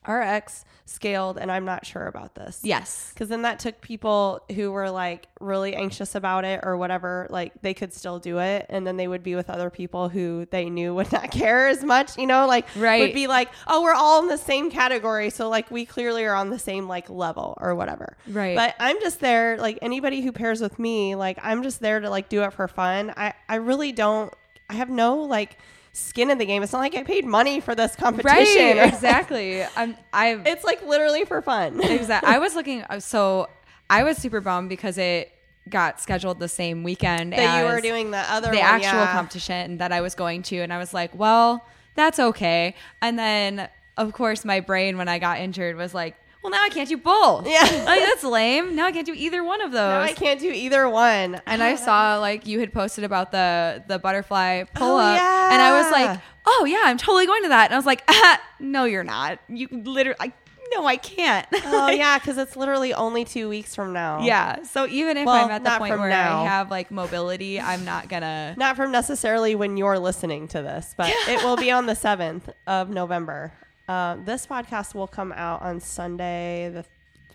RX 0.07 0.65
scaled, 0.85 1.39
and 1.39 1.51
I'm 1.51 1.65
not 1.65 1.83
sure 1.83 2.05
about 2.05 2.35
this. 2.35 2.59
Yes. 2.61 3.09
Because 3.11 3.27
then 3.27 3.41
that 3.41 3.57
took 3.57 3.81
people 3.81 4.39
who 4.53 4.71
were 4.71 4.91
like 4.91 5.25
really 5.39 5.75
anxious 5.75 6.13
about 6.13 6.45
it 6.45 6.59
or 6.61 6.77
whatever, 6.77 7.25
like 7.31 7.53
they 7.63 7.73
could 7.73 7.91
still 7.91 8.19
do 8.19 8.37
it. 8.37 8.67
And 8.69 8.85
then 8.85 8.97
they 8.97 9.07
would 9.07 9.23
be 9.23 9.33
with 9.33 9.49
other 9.49 9.71
people 9.71 10.09
who 10.09 10.45
they 10.51 10.69
knew 10.69 10.93
would 10.93 11.11
not 11.11 11.31
care 11.31 11.67
as 11.67 11.83
much, 11.83 12.17
you 12.19 12.27
know, 12.27 12.45
like 12.45 12.67
Right. 12.75 13.01
would 13.01 13.13
be 13.15 13.25
like, 13.25 13.49
oh, 13.65 13.81
we're 13.81 13.93
all 13.95 14.21
in 14.21 14.27
the 14.27 14.37
same 14.37 14.69
category. 14.69 15.31
So 15.31 15.49
like 15.49 15.71
we 15.71 15.85
clearly 15.87 16.23
are 16.25 16.35
on 16.35 16.51
the 16.51 16.59
same 16.59 16.87
like 16.87 17.09
level 17.09 17.57
or 17.59 17.73
whatever. 17.73 18.15
Right. 18.27 18.55
But 18.55 18.75
I'm 18.79 18.99
just 19.01 19.19
there, 19.21 19.57
like 19.57 19.79
anybody 19.81 20.21
who 20.21 20.31
pairs 20.31 20.61
with 20.61 20.77
me, 20.77 21.15
like 21.15 21.39
I'm 21.41 21.63
just 21.63 21.79
there 21.79 21.99
to 21.99 22.11
like 22.11 22.29
do 22.29 22.43
it 22.43 22.53
for 22.53 22.67
fun. 22.67 23.11
I, 23.17 23.33
I 23.49 23.55
really 23.55 23.91
don't, 23.91 24.31
I 24.69 24.75
have 24.75 24.89
no 24.89 25.17
like 25.17 25.57
skin 25.93 26.29
in 26.29 26.37
the 26.37 26.45
game. 26.45 26.61
It's 26.63 26.73
not 26.73 26.79
like 26.79 26.95
I 26.95 27.03
paid 27.03 27.25
money 27.25 27.59
for 27.59 27.73
this 27.75 27.95
competition. 27.95 28.77
Right. 28.77 28.87
Exactly. 28.93 29.63
I'm. 29.75 29.95
I. 30.13 30.39
it's 30.45 30.63
like 30.63 30.85
literally 30.85 31.25
for 31.25 31.41
fun. 31.41 31.81
Exactly. 31.83 32.33
I 32.33 32.39
was 32.39 32.55
looking. 32.55 32.83
uh, 32.83 32.99
So 32.99 33.49
I 33.89 34.03
was 34.03 34.17
super 34.17 34.41
bummed 34.41 34.69
because 34.69 34.97
it 34.97 35.31
got 35.69 35.99
scheduled 35.99 36.39
the 36.39 36.47
same 36.47 36.83
weekend 36.83 37.33
that 37.33 37.59
you 37.59 37.65
were 37.65 37.81
doing 37.81 38.11
the 38.11 38.19
other 38.31 38.51
the 38.51 38.57
one, 38.57 38.65
actual 38.65 38.99
yeah. 38.99 39.11
competition 39.13 39.77
that 39.77 39.91
I 39.91 40.01
was 40.01 40.13
going 40.15 40.43
to, 40.43 40.57
and 40.57 40.71
I 40.71 40.77
was 40.77 40.93
like, 40.93 41.11
well, 41.15 41.65
that's 41.95 42.19
okay. 42.19 42.75
And 43.01 43.17
then, 43.17 43.67
of 43.97 44.13
course, 44.13 44.45
my 44.45 44.59
brain 44.59 44.97
when 44.97 45.07
I 45.07 45.17
got 45.17 45.39
injured 45.39 45.75
was 45.75 45.93
like, 45.93 46.15
well, 46.45 46.51
now 46.51 46.63
I 46.63 46.69
can't 46.69 46.87
do 46.87 46.97
both. 46.97 47.47
Yeah. 47.47 47.61
like 47.87 48.01
that's 48.01 48.23
lame. 48.23 48.75
Now 48.75 48.85
I 48.85 48.91
can't 48.91 49.05
do 49.07 49.13
either 49.15 49.43
one 49.43 49.61
of 49.61 49.71
those. 49.71 49.79
Now 49.89 50.01
I 50.01 50.13
can't 50.13 50.39
do 50.39 50.51
either 50.51 50.87
one. 50.87 51.41
and 51.47 51.63
I 51.63 51.73
saw 51.87 52.19
like 52.19 52.45
you 52.45 52.59
had 52.59 52.71
posted 52.71 53.03
about 53.03 53.31
the 53.31 53.83
the 53.87 53.97
butterfly 53.97 54.65
pull 54.75 54.97
Oh, 54.97 54.99
up, 54.99 55.19
and 55.19 55.59
I 55.59 55.81
was 55.81 55.91
like, 55.91 56.19
oh 56.45 56.65
yeah, 56.65 56.81
I'm 56.83 56.99
totally 56.99 57.25
going 57.25 57.41
to 57.43 57.49
that. 57.49 57.65
And 57.65 57.73
I 57.73 57.77
was 57.77 57.87
like, 57.87 58.03
ah, 58.07 58.39
no, 58.59 58.85
you're 58.85 59.03
not. 59.03 59.39
You 59.49 59.67
literally, 59.71 60.17
I, 60.19 60.33
no, 60.75 60.85
I 60.85 60.97
can't. 60.97 61.47
Oh 61.65 61.89
yeah, 61.89 62.19
because 62.19 62.37
it's 62.37 62.55
literally 62.55 62.93
only 62.93 63.25
two 63.25 63.49
weeks 63.49 63.73
from 63.73 63.91
now. 63.91 64.21
Yeah. 64.21 64.61
So 64.61 64.85
even 64.85 65.17
if 65.17 65.25
Well, 65.25 65.45
I'm 65.45 65.49
at 65.49 65.63
the 65.63 65.71
point 65.79 65.97
where 65.97 66.09
now. 66.09 66.43
I 66.43 66.45
have 66.45 66.69
like 66.69 66.91
mobility, 66.91 67.59
I'm 67.59 67.85
not 67.85 68.07
gonna. 68.07 68.53
Not 68.55 68.75
from 68.75 68.91
necessarily 68.91 69.55
when 69.55 69.77
you're 69.77 69.97
listening 69.97 70.47
to 70.49 70.61
this, 70.61 70.93
but 70.95 71.09
it 71.27 71.43
will 71.43 71.57
be 71.57 71.71
on 71.71 71.87
the 71.87 71.95
seventh 71.95 72.49
of 72.67 72.91
November. 72.91 73.51
Uh, 73.87 74.15
this 74.23 74.47
podcast 74.47 74.95
will 74.95 75.07
come 75.07 75.31
out 75.33 75.61
on 75.61 75.79
Sunday, 75.79 76.69
the 76.73 76.85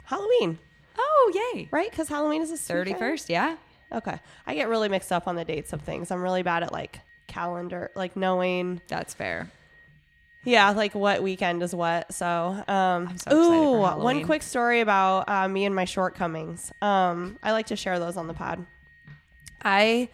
Halloween, 0.05 0.59
Oh 0.99 1.33
yay! 1.55 1.69
right? 1.71 1.91
Because 1.91 2.09
Halloween 2.09 2.43
is 2.43 2.51
the 2.51 2.57
Thirty 2.57 2.95
first. 2.95 3.31
Yeah. 3.31 3.57
Okay, 3.93 4.19
I 4.47 4.55
get 4.55 4.69
really 4.69 4.89
mixed 4.89 5.13
up 5.13 5.27
on 5.27 5.37
the 5.37 5.45
dates 5.45 5.73
of 5.73 5.83
things. 5.83 6.11
I'm 6.11 6.23
really 6.23 6.43
bad 6.43 6.63
at 6.63 6.73
like 6.73 7.01
calendar, 7.27 7.91
like 7.95 8.17
knowing. 8.17 8.81
That's 8.89 9.15
fair. 9.15 9.51
Yeah, 10.45 10.71
like 10.71 10.95
what 10.95 11.23
weekend 11.23 11.63
is 11.63 11.75
what. 11.75 12.13
So, 12.15 12.65
um, 12.67 13.17
so 13.19 13.37
ooh, 13.37 13.81
one 14.03 14.25
quick 14.25 14.43
story 14.43 14.81
about 14.81 15.29
uh, 15.29 15.47
me 15.49 15.65
and 15.67 15.75
my 15.75 15.85
shortcomings. 15.85 16.73
Um, 16.81 17.39
I 17.43 17.53
like 17.53 17.67
to 17.67 17.77
share 17.77 17.99
those 17.99 18.17
on 18.17 18.27
the 18.27 18.33
pod. 18.35 18.65
I 19.63 20.09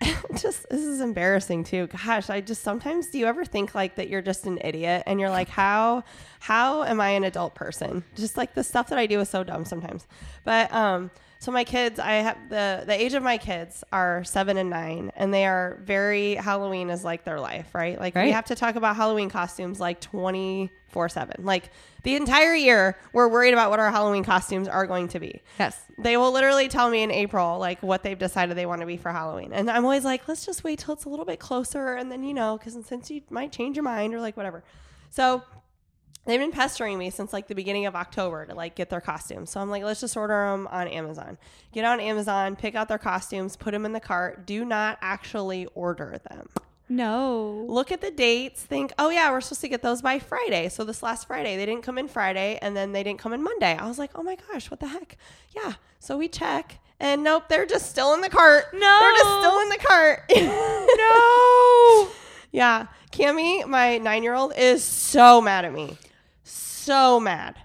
just 0.36 0.68
this 0.68 0.82
is 0.82 1.00
embarrassing 1.00 1.64
too. 1.64 1.86
Gosh, 1.86 2.28
I 2.28 2.40
just 2.40 2.62
sometimes 2.62 3.08
do 3.08 3.18
you 3.18 3.26
ever 3.26 3.44
think 3.44 3.74
like 3.74 3.96
that 3.96 4.08
you're 4.08 4.22
just 4.22 4.46
an 4.46 4.58
idiot 4.62 5.02
and 5.06 5.18
you're 5.18 5.30
like 5.30 5.48
how 5.48 6.04
how 6.40 6.82
am 6.82 7.00
I 7.00 7.10
an 7.10 7.24
adult 7.24 7.54
person? 7.54 8.04
Just 8.14 8.36
like 8.36 8.54
the 8.54 8.62
stuff 8.62 8.88
that 8.88 8.98
I 8.98 9.06
do 9.06 9.20
is 9.20 9.28
so 9.28 9.42
dumb 9.42 9.64
sometimes. 9.64 10.06
But 10.44 10.72
um 10.72 11.10
so 11.38 11.52
my 11.52 11.64
kids, 11.64 11.98
I 11.98 12.12
have 12.14 12.36
the 12.48 12.84
the 12.86 12.94
age 12.94 13.14
of 13.14 13.22
my 13.22 13.38
kids 13.38 13.84
are 13.92 14.24
7 14.24 14.56
and 14.56 14.70
9 14.70 15.12
and 15.16 15.32
they 15.32 15.46
are 15.46 15.78
very 15.82 16.34
Halloween 16.34 16.90
is 16.90 17.04
like 17.04 17.24
their 17.24 17.40
life, 17.40 17.74
right? 17.74 17.98
Like 17.98 18.14
we 18.14 18.30
have 18.32 18.46
to 18.46 18.54
talk 18.54 18.76
about 18.76 18.96
Halloween 18.96 19.30
costumes 19.30 19.80
like 19.80 20.00
24/7. 20.00 21.44
Like 21.44 21.70
the 22.06 22.16
entire 22.16 22.54
year 22.54 22.96
we're 23.12 23.28
worried 23.28 23.52
about 23.52 23.68
what 23.70 23.80
our 23.80 23.90
Halloween 23.90 24.24
costumes 24.24 24.68
are 24.68 24.86
going 24.86 25.08
to 25.08 25.20
be 25.20 25.42
Yes. 25.58 25.80
they 25.98 26.16
will 26.16 26.32
literally 26.32 26.68
tell 26.68 26.88
me 26.88 27.02
in 27.02 27.10
April 27.10 27.58
like 27.58 27.82
what 27.82 28.02
they've 28.02 28.18
decided 28.18 28.56
they 28.56 28.66
want 28.66 28.80
to 28.80 28.86
be 28.86 28.96
for 28.96 29.12
Halloween, 29.12 29.52
and 29.52 29.70
I'm 29.70 29.84
always 29.84 30.04
like, 30.04 30.26
let's 30.28 30.46
just 30.46 30.64
wait 30.64 30.78
till 30.78 30.94
it's 30.94 31.04
a 31.04 31.08
little 31.08 31.24
bit 31.24 31.38
closer, 31.40 31.94
and 31.94 32.10
then 32.10 32.22
you 32.22 32.32
know, 32.32 32.56
because 32.56 32.76
since 32.86 33.10
you 33.10 33.22
might 33.30 33.52
change 33.52 33.76
your 33.76 33.82
mind 33.82 34.14
or 34.14 34.20
like 34.20 34.36
whatever. 34.36 34.62
So 35.10 35.42
they've 36.26 36.40
been 36.40 36.52
pestering 36.52 36.98
me 36.98 37.10
since 37.10 37.32
like 37.32 37.48
the 37.48 37.54
beginning 37.54 37.86
of 37.86 37.94
October 37.94 38.46
to 38.46 38.54
like 38.54 38.74
get 38.74 38.90
their 38.90 39.00
costumes. 39.00 39.50
So 39.50 39.60
I'm 39.60 39.70
like, 39.70 39.82
let's 39.82 40.00
just 40.00 40.16
order 40.16 40.34
them 40.50 40.68
on 40.70 40.88
Amazon. 40.88 41.38
Get 41.72 41.84
on 41.84 42.00
Amazon, 42.00 42.56
pick 42.56 42.74
out 42.74 42.88
their 42.88 42.98
costumes, 42.98 43.56
put 43.56 43.72
them 43.72 43.84
in 43.86 43.92
the 43.92 44.00
cart. 44.00 44.46
Do 44.46 44.64
not 44.64 44.98
actually 45.00 45.66
order 45.74 46.20
them 46.28 46.48
No. 46.88 47.64
look 47.68 47.90
at 47.90 48.00
the 48.00 48.10
dates, 48.10 48.62
think, 48.62 48.92
oh 48.98 49.10
yeah, 49.10 49.30
we're 49.30 49.40
supposed 49.40 49.60
to 49.62 49.68
get 49.68 49.82
those 49.82 50.02
by 50.02 50.18
Friday. 50.18 50.68
So 50.68 50.84
this 50.84 51.02
last 51.02 51.26
Friday, 51.26 51.56
they 51.56 51.66
didn't 51.66 51.82
come 51.82 51.98
in 51.98 52.08
Friday 52.08 52.58
and 52.62 52.76
then 52.76 52.92
they 52.92 53.02
didn't 53.02 53.18
come 53.18 53.32
in 53.32 53.42
Monday. 53.42 53.76
I 53.76 53.86
was 53.88 53.98
like, 53.98 54.12
oh 54.14 54.22
my 54.22 54.36
gosh, 54.52 54.70
what 54.70 54.80
the 54.80 54.86
heck? 54.86 55.16
Yeah. 55.54 55.74
So 55.98 56.16
we 56.16 56.28
check 56.28 56.78
and 57.00 57.22
nope, 57.22 57.44
they're 57.48 57.66
just 57.66 57.90
still 57.90 58.14
in 58.14 58.20
the 58.20 58.28
cart. 58.28 58.66
No. 58.72 58.98
They're 59.00 59.16
just 59.16 59.38
still 59.40 59.60
in 59.60 59.68
the 59.68 59.78
cart. 59.78 60.22
No. 60.96 62.08
yeah. 62.52 62.86
Cammy, 63.12 63.66
my 63.66 63.98
nine 63.98 64.22
year 64.22 64.34
old, 64.34 64.52
is 64.56 64.82
so 64.84 65.40
mad 65.40 65.64
at 65.64 65.72
me. 65.72 65.98
So 66.44 67.18
mad. 67.20 67.56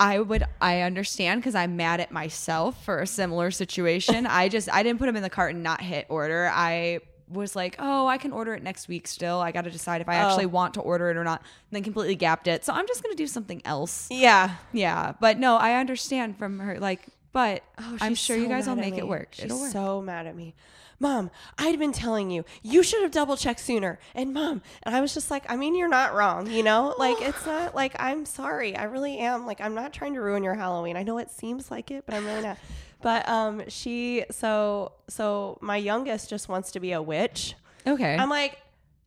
I 0.00 0.18
would 0.18 0.44
I 0.60 0.80
understand 0.80 1.40
because 1.42 1.54
I'm 1.54 1.76
mad 1.76 2.00
at 2.00 2.10
myself 2.10 2.82
for 2.84 3.00
a 3.00 3.06
similar 3.06 3.50
situation. 3.50 4.26
I 4.26 4.48
just 4.48 4.72
I 4.72 4.82
didn't 4.82 4.98
put 4.98 5.06
them 5.06 5.16
in 5.16 5.22
the 5.22 5.30
cart 5.30 5.54
and 5.54 5.62
not 5.62 5.82
hit 5.82 6.06
order. 6.08 6.50
I 6.52 7.00
was 7.30 7.54
like, 7.54 7.76
oh, 7.78 8.06
I 8.06 8.18
can 8.18 8.32
order 8.32 8.54
it 8.54 8.62
next 8.62 8.88
week 8.88 9.06
still. 9.06 9.40
I 9.40 9.52
got 9.52 9.64
to 9.64 9.70
decide 9.70 10.00
if 10.00 10.08
I 10.08 10.16
oh. 10.16 10.26
actually 10.26 10.46
Oh. 10.46 10.48
want 10.48 10.74
to 10.74 10.80
order 10.80 11.10
it 11.10 11.16
or 11.16 11.24
not. 11.24 11.40
And 11.40 11.76
then 11.76 11.82
completely 11.82 12.16
gapped 12.16 12.48
it. 12.48 12.64
So 12.64 12.72
I'm 12.72 12.86
just 12.86 13.02
gonna 13.02 13.14
do 13.14 13.26
something 13.26 13.62
else. 13.64 14.08
Yeah. 14.10 14.56
Yeah, 14.72 15.12
but 15.20 15.38
no, 15.38 15.56
I 15.56 15.74
understand 15.74 16.38
from 16.38 16.58
her. 16.58 16.78
Like 16.78 17.06
but 17.32 17.62
Oh, 17.78 17.96
I'm 18.00 18.14
sure 18.14 18.36
so 18.36 18.42
you 18.42 18.48
guys 18.48 18.66
will 18.66 18.76
make 18.76 18.98
it 18.98 19.06
work. 19.06 19.28
She's 19.32 19.44
It'll 19.46 19.60
work. 19.60 19.72
so 19.72 20.02
mad 20.02 20.26
at 20.26 20.34
me. 20.34 20.54
Mom, 21.02 21.30
I'd 21.56 21.78
been 21.78 21.92
telling 21.92 22.30
you, 22.30 22.44
you 22.62 22.82
should 22.82 23.00
have 23.02 23.10
double 23.10 23.34
checked 23.34 23.60
sooner. 23.60 23.98
And 24.14 24.34
mom, 24.34 24.60
and 24.82 24.94
I 24.94 25.00
was 25.00 25.14
just 25.14 25.30
like, 25.30 25.50
I 25.50 25.56
mean, 25.56 25.74
you're 25.74 25.88
not 25.88 26.14
wrong, 26.14 26.50
you 26.50 26.62
know? 26.62 26.94
Like, 27.00 27.22
it's 27.22 27.46
not 27.46 27.74
like, 27.74 27.96
I'm 27.98 28.26
sorry. 28.26 28.76
I 28.76 28.82
really 28.84 29.16
am. 29.18 29.46
Like, 29.46 29.62
I'm 29.62 29.74
not 29.74 29.94
trying 29.94 30.12
to 30.14 30.20
ruin 30.20 30.44
your 30.44 30.54
Halloween. 30.54 30.98
I 30.98 31.02
know 31.02 31.16
it 31.16 31.30
seems 31.30 31.70
like 31.70 31.90
it, 31.90 32.04
but 32.04 32.14
I'm 32.14 32.26
really 32.26 32.42
not. 32.42 32.58
But 33.02 33.28
um, 33.28 33.62
she, 33.68 34.24
so, 34.30 34.92
so 35.08 35.58
my 35.60 35.76
youngest 35.76 36.28
just 36.28 36.48
wants 36.48 36.70
to 36.72 36.80
be 36.80 36.92
a 36.92 37.00
witch. 37.02 37.54
okay. 37.86 38.16
I'm 38.16 38.28
like, 38.28 38.58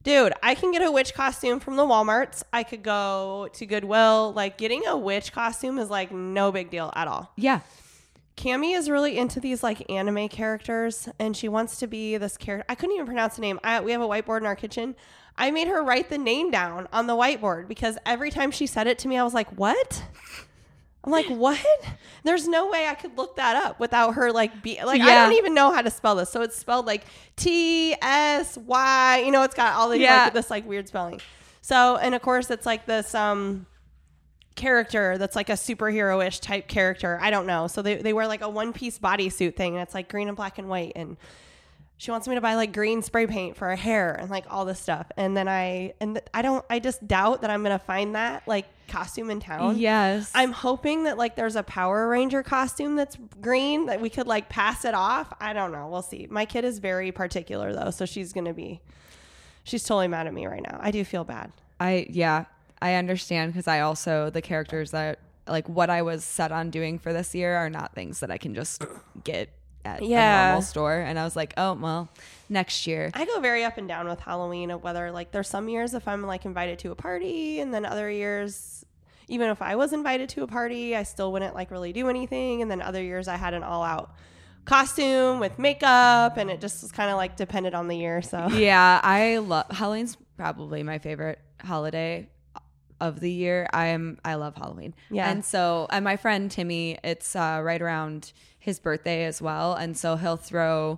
dude, 0.04 0.34
I 0.42 0.56
can 0.56 0.72
get 0.72 0.82
a 0.82 0.92
witch 0.92 1.14
costume 1.14 1.60
from 1.60 1.76
the 1.76 1.84
Walmarts. 1.84 2.44
I 2.52 2.64
could 2.64 2.84
go 2.84 3.50
to 3.54 3.66
Goodwill. 3.66 4.34
Like, 4.36 4.58
getting 4.58 4.86
a 4.88 4.98
witch 4.98 5.32
costume 5.32 5.78
is 5.78 5.90
like 5.90 6.12
no 6.12 6.52
big 6.52 6.70
deal 6.70 6.92
at 6.96 7.08
all. 7.08 7.32
yeah. 7.38 7.60
Cami 8.36 8.76
is 8.76 8.90
really 8.90 9.20
into 9.20 9.40
these 9.40 9.62
like 9.62 9.88
anime 9.92 10.28
characters, 10.28 11.08
and 11.20 11.38
she 11.38 11.48
wants 11.48 11.78
to 11.78 11.86
be 11.86 12.18
this 12.18 12.36
character. 12.36 12.66
I 12.68 12.74
couldn't 12.74 12.96
even 12.96 13.06
pronounce 13.06 13.36
the 13.36 13.42
name. 13.42 13.60
I, 13.64 13.80
we 13.80 13.92
have 13.92 14.02
a 14.02 14.08
whiteboard 14.08 14.40
in 14.40 14.48
our 14.48 14.56
kitchen. 14.56 14.96
I 15.38 15.52
made 15.52 15.68
her 15.68 15.84
write 15.84 16.10
the 16.10 16.18
name 16.18 16.50
down 16.50 16.88
on 16.92 17.06
the 17.06 17.14
whiteboard 17.14 17.68
because 17.68 17.96
every 18.08 18.32
time 18.32 18.50
she 18.50 18.66
said 18.66 18.88
it 18.88 18.98
to 19.00 19.08
me, 19.08 19.20
I 19.20 19.24
was 19.24 19.36
like, 19.36 19.50
"What?" 19.56 20.02
I'm 21.04 21.12
like, 21.12 21.28
"What?" 21.28 21.60
There's 22.24 22.48
no 22.48 22.70
way 22.70 22.88
I 22.88 22.94
could 22.96 23.18
look 23.18 23.36
that 23.36 23.56
up 23.66 23.80
without 23.80 24.14
her 24.16 24.32
like 24.32 24.64
be 24.64 24.80
like 24.84 25.02
I 25.02 25.14
don't 25.16 25.34
even 25.34 25.54
know 25.54 25.72
how 25.72 25.82
to 25.82 25.90
spell 25.90 26.16
this. 26.16 26.30
So 26.30 26.42
it's 26.42 26.56
spelled 26.56 26.86
like 26.86 27.04
T 27.36 27.94
S 28.02 28.58
Y. 28.58 29.24
You 29.26 29.32
know, 29.32 29.44
it's 29.44 29.56
got 29.56 29.74
all 29.76 29.90
the 29.90 30.00
Yeah. 30.00 30.26
like, 30.26 30.34
this 30.34 30.50
like 30.50 30.66
weird 30.68 30.88
spelling. 30.88 31.20
So 31.62 31.98
and 31.98 32.16
of 32.16 32.22
course 32.22 32.50
it's 32.50 32.66
like 32.66 32.86
this 32.86 33.14
um 33.14 33.66
character 34.56 35.18
that's 35.18 35.36
like 35.36 35.50
a 35.50 35.54
superhero-ish 35.54 36.40
type 36.40 36.68
character. 36.68 37.18
I 37.22 37.32
don't 37.32 37.48
know. 37.48 37.68
So 37.68 37.82
they, 37.82 37.96
they 37.96 38.14
wear 38.14 38.28
like 38.28 38.42
a 38.42 38.50
one 38.50 38.72
piece 38.72 39.00
bodysuit 39.00 39.56
thing 39.56 39.74
and 39.74 39.82
it's 39.82 39.96
like 39.96 40.10
green 40.10 40.28
and 40.28 40.38
black 40.38 40.58
and 40.60 40.70
white 40.70 40.94
and 40.96 41.18
she 41.98 42.12
wants 42.12 42.28
me 42.28 42.36
to 42.36 42.42
buy 42.42 42.56
like 42.56 42.74
green 42.74 43.02
spray 43.02 43.28
paint 43.28 43.56
for 43.56 43.70
her 43.70 43.76
hair 43.76 44.14
and 44.14 44.30
like 44.30 44.46
all 44.50 44.66
this 44.66 44.80
stuff. 44.80 45.08
And 45.16 45.38
then 45.38 45.48
I 45.48 45.94
and 46.00 46.16
th- 46.16 46.26
I 46.34 46.42
don't 46.42 46.66
I 46.70 46.80
just 46.80 47.08
doubt 47.08 47.42
that 47.42 47.50
I'm 47.50 47.64
going 47.64 47.78
to 47.78 47.84
find 47.84 48.16
that 48.16 48.48
like 48.48 48.66
costume 48.88 49.30
in 49.30 49.40
town. 49.40 49.78
Yes. 49.78 50.32
I'm 50.36 50.52
hoping 50.52 51.06
that 51.06 51.18
like 51.18 51.36
there's 51.36 51.56
a 51.56 51.64
Power 51.64 52.08
Ranger 52.10 52.44
costume 52.44 52.96
that's 52.96 53.18
green 53.42 53.86
that 53.86 54.02
we 54.02 54.10
could 54.10 54.28
like 54.28 54.50
pass 54.50 54.86
it 54.86 54.94
off. 54.94 55.34
I 55.40 55.54
don't 55.54 55.72
know. 55.72 55.88
We'll 55.88 56.02
see. 56.02 56.28
My 56.30 56.46
kid 56.46 56.66
is 56.66 56.80
very 56.80 57.12
particular 57.12 57.74
though, 57.74 57.92
so 57.92 58.06
she's 58.06 58.34
going 58.34 58.46
to 58.46 58.54
be 58.54 58.82
she's 59.64 59.84
totally 59.84 60.08
mad 60.08 60.28
at 60.28 60.34
me 60.34 60.46
right 60.46 60.64
now. 60.64 60.80
I 60.82 60.92
do 60.92 61.06
feel 61.06 61.24
bad. 61.24 61.52
I 61.80 62.08
yeah, 62.10 62.46
I 62.82 62.96
understand 62.96 63.54
because 63.54 63.68
I 63.68 63.80
also 63.80 64.30
the 64.30 64.42
characters 64.42 64.92
that 64.92 65.20
like 65.48 65.68
what 65.70 65.90
I 65.90 66.02
was 66.02 66.24
set 66.24 66.52
on 66.52 66.70
doing 66.70 67.00
for 67.00 67.14
this 67.14 67.34
year 67.36 67.56
are 67.56 67.70
not 67.70 67.94
things 67.94 68.20
that 68.20 68.32
I 68.32 68.38
can 68.38 68.54
just 68.54 68.84
get 69.24 69.50
at 69.86 70.02
a 70.02 70.06
Yeah. 70.06 70.46
normal 70.48 70.62
store. 70.62 70.96
And 71.00 71.18
I 71.20 71.24
was 71.24 71.36
like, 71.36 71.54
oh 71.58 71.74
well, 71.74 72.10
next 72.50 72.88
year. 72.88 73.12
I 73.14 73.26
go 73.26 73.40
very 73.40 73.64
up 73.64 73.78
and 73.78 73.88
down 73.88 74.08
with 74.08 74.20
Halloween 74.20 74.72
of 74.72 74.84
whether 74.84 75.12
like 75.12 75.32
there's 75.32 75.48
some 75.50 75.70
years 75.70 75.94
if 75.94 76.08
I'm 76.08 76.22
like 76.24 76.46
invited 76.46 76.80
to 76.80 76.92
a 76.92 76.96
party 76.96 77.60
and 77.60 77.74
then 77.74 77.86
other 77.86 78.10
years 78.10 78.86
even 79.30 79.50
if 79.50 79.62
I 79.62 79.76
was 79.78 79.94
invited 79.94 80.28
to 80.30 80.44
a 80.44 80.48
party, 80.48 80.96
I 80.98 81.04
still 81.04 81.32
wouldn't 81.32 81.56
like 81.56 81.72
really 81.72 81.94
do 81.94 82.10
anything 82.10 82.62
and 82.62 82.70
then 82.70 82.82
other 82.82 83.02
years 83.02 83.28
I 83.30 83.38
had 83.38 83.54
an 83.54 83.64
all 83.64 83.82
out 83.82 84.14
costume 84.66 85.40
with 85.40 85.60
makeup 85.60 86.38
and 86.38 86.50
it 86.50 86.62
just 86.62 86.82
was 86.82 86.92
kind 86.92 87.10
of 87.10 87.18
like 87.18 87.36
depended 87.36 87.74
on 87.74 87.88
the 87.88 87.96
year. 87.98 88.22
So 88.22 88.48
yeah, 88.50 89.00
I 89.04 89.38
love 89.38 89.66
Halloween's 89.72 90.18
probably 90.38 90.84
my 90.84 91.00
favorite 91.00 91.40
holiday 91.64 92.28
of 93.02 93.20
the 93.20 93.32
year. 93.32 93.68
I'm 93.74 94.20
I 94.24 94.36
love 94.36 94.56
Halloween. 94.56 94.94
Yeah. 95.10 95.30
And 95.30 95.44
so 95.44 95.88
and 95.90 96.04
my 96.06 96.16
friend 96.18 96.50
Timmy, 96.50 96.98
it's 97.04 97.36
uh, 97.36 97.60
right 97.64 97.82
around 97.82 98.32
his 98.64 98.80
birthday 98.80 99.26
as 99.26 99.42
well. 99.42 99.74
And 99.74 99.98
so 99.98 100.16
he'll 100.16 100.38
throw 100.38 100.98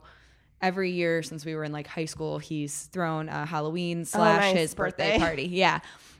every 0.61 0.91
year 0.91 1.23
since 1.23 1.43
we 1.45 1.55
were 1.55 1.63
in 1.63 1.71
like 1.71 1.87
high 1.87 2.05
school, 2.05 2.37
he's 2.37 2.83
thrown 2.83 3.27
a 3.27 3.43
Halloween 3.43 4.05
slash 4.05 4.37
Oh, 4.37 4.39
nice. 4.51 4.55
his 4.57 4.75
birthday. 4.75 5.13
Birthday. 5.13 5.19
party. 5.19 5.43
Yeah. 5.47 5.79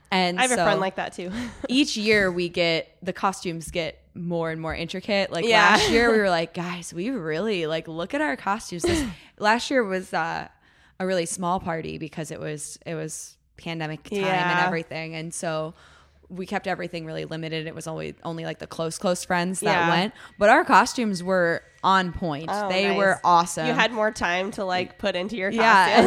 And 0.10 0.40
I 0.40 0.42
have 0.44 0.52
so 0.52 0.62
a 0.62 0.64
friend 0.66 0.80
like 0.80 0.96
that 0.96 1.14
too. 1.14 1.32
each 1.70 1.96
year 1.98 2.32
we 2.32 2.50
get 2.50 2.98
the 3.04 3.14
costumes 3.14 3.70
get 3.70 4.02
more 4.16 4.50
and 4.50 4.60
more 4.60 4.74
intricate. 4.74 5.32
Like 5.32 5.46
Yeah. 5.46 5.62
last 5.62 5.90
year 5.92 6.12
we 6.12 6.18
were 6.18 6.30
like, 6.40 6.56
guys, 6.56 6.92
we 6.92 7.12
really 7.12 7.68
like 7.68 7.88
look 7.88 8.16
at 8.16 8.22
our 8.22 8.36
costumes. 8.36 8.82
This 8.82 9.08
last 9.40 9.70
year 9.70 9.84
was 9.84 10.14
uh, 10.16 10.48
a 11.00 11.06
really 11.06 11.28
small 11.28 11.60
party 11.60 12.00
because 12.00 12.32
it 12.32 12.40
was 12.40 12.80
it 12.88 12.96
was 12.96 13.38
pandemic 13.58 14.02
time 14.04 14.24
and 14.24 14.66
everything. 14.66 15.14
And 15.14 15.32
so 15.32 15.76
we 16.30 16.46
kept 16.46 16.68
everything 16.68 17.06
really 17.06 17.26
limited. 17.26 17.68
It 17.68 17.76
was 17.76 17.88
only 17.88 18.16
only 18.24 18.46
like 18.46 18.60
the 18.60 18.68
close 18.68 18.98
close 18.98 19.24
friends 19.24 19.60
that 19.62 19.88
Yeah. 19.88 19.90
went. 19.90 20.14
But 20.40 20.50
our 20.50 20.64
costumes 20.66 21.22
were 21.24 21.62
on 21.84 22.12
point. 22.14 22.50
Oh, 22.52 22.68
they 22.70 22.88
nice. 22.88 22.98
were 22.98 23.20
awesome. 23.24 23.68
You 23.68 23.74
had 23.74 23.92
more 23.92 24.12
time 24.12 24.52
to 24.52 24.66
like 24.66 24.98
put 24.98 25.16
into 25.16 25.36
your 25.36 25.52
costume. 25.52 25.62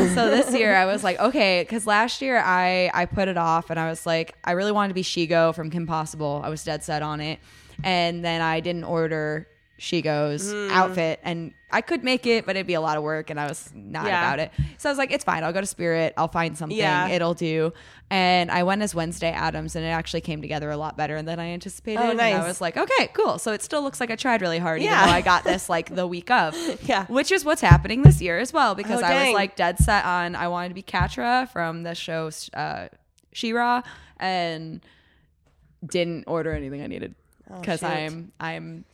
Yeah, 0.07 0.15
so 0.15 0.29
this 0.31 0.53
year 0.55 0.75
I 0.75 0.87
was 0.87 1.05
like, 1.09 1.21
okay, 1.21 1.63
because 1.63 1.87
last 1.87 2.21
year 2.21 2.39
I 2.45 2.91
I 2.93 3.07
put 3.07 3.29
it 3.29 3.37
off 3.39 3.71
and 3.71 3.79
I 3.79 3.89
was 3.89 4.05
like, 4.07 4.35
I 4.45 4.53
really 4.53 4.73
wanted 4.73 4.89
to 4.89 4.95
be 4.95 5.03
Shego 5.05 5.55
from 5.55 5.71
Kim 5.71 5.87
Possible. 5.87 6.41
I 6.45 6.49
was 6.49 6.65
dead 6.65 6.83
set 6.83 7.03
on 7.03 7.21
it, 7.21 7.39
and 7.85 8.25
then 8.25 8.41
I 8.41 8.61
didn't 8.61 8.85
order 8.85 9.47
Shego's 9.79 10.51
Hmm. 10.53 10.71
outfit, 10.73 11.21
and 11.23 11.53
I 11.71 11.83
could 11.83 12.03
make 12.03 12.27
it, 12.27 12.47
but 12.47 12.57
it'd 12.57 12.67
be 12.67 12.75
a 12.75 12.81
lot 12.81 12.97
of 12.97 13.03
work, 13.03 13.31
and 13.31 13.39
I 13.39 13.47
was 13.47 13.71
not 13.75 14.07
Yeah. 14.07 14.19
about 14.27 14.41
it. 14.41 14.51
So 14.79 14.89
I 14.89 14.93
was 14.93 14.99
like, 14.99 15.13
it's 15.13 15.23
fine. 15.25 15.45
I'll 15.45 15.53
go 15.53 15.61
to 15.61 15.67
Spirit. 15.67 16.15
I'll 16.17 16.27
find 16.29 16.57
something. 16.59 16.77
Yeah. 16.77 17.09
It'll 17.09 17.35
do. 17.35 17.73
And 18.11 18.51
I 18.51 18.63
went 18.63 18.81
as 18.83 18.95
Wednesday 18.95 19.31
Addams, 19.31 19.77
and 19.77 19.85
it 19.85 19.89
actually 19.91 20.23
came 20.23 20.41
together 20.41 20.71
a 20.71 20.77
lot 20.77 20.97
better 20.97 21.21
than 21.23 21.39
I 21.39 21.49
anticipated. 21.51 22.01
Oh, 22.01 22.11
And. 22.11 22.21
I 22.21 22.47
was 22.47 22.61
like, 22.61 22.77
okay, 22.77 23.09
cool. 23.13 23.39
So 23.39 23.53
it 23.53 23.63
still 23.63 23.83
looks 23.83 24.01
like 24.01 24.11
I 24.11 24.17
tried 24.17 24.41
really 24.41 24.59
hard, 24.59 24.81
Yeah. 24.83 24.97
even 24.97 25.11
though 25.11 25.15
I 25.17 25.21
got 25.21 25.45
this 25.45 25.69
like 25.69 25.95
the 25.95 26.07
week 26.07 26.31
of. 26.31 26.55
Yeah. 26.89 27.05
Which 27.07 27.31
is 27.31 27.45
what's 27.45 27.61
happening 27.61 28.03
this 28.03 28.21
year 28.23 28.39
as 28.39 28.53
well, 28.53 28.75
because 28.75 29.03
Oh, 29.03 29.07
I 29.07 29.27
was 29.27 29.35
like 29.35 29.55
dead 29.57 29.79
set 29.79 30.05
on 30.05 30.35
I 30.35 30.49
wanted 30.49 30.69
to 30.71 30.75
be 30.75 30.83
Catra 30.83 31.49
from 31.51 31.83
the 31.83 31.95
show 31.95 32.31
uh, 32.55 32.89
She-Ra 33.33 33.83
and 34.19 34.81
didn't 35.87 36.25
order 36.27 36.53
anything 36.53 36.83
I 36.83 36.87
needed 36.87 37.15
because 37.61 37.83
Oh. 37.83 37.89
I'm 37.89 38.33
I'm 38.41 38.85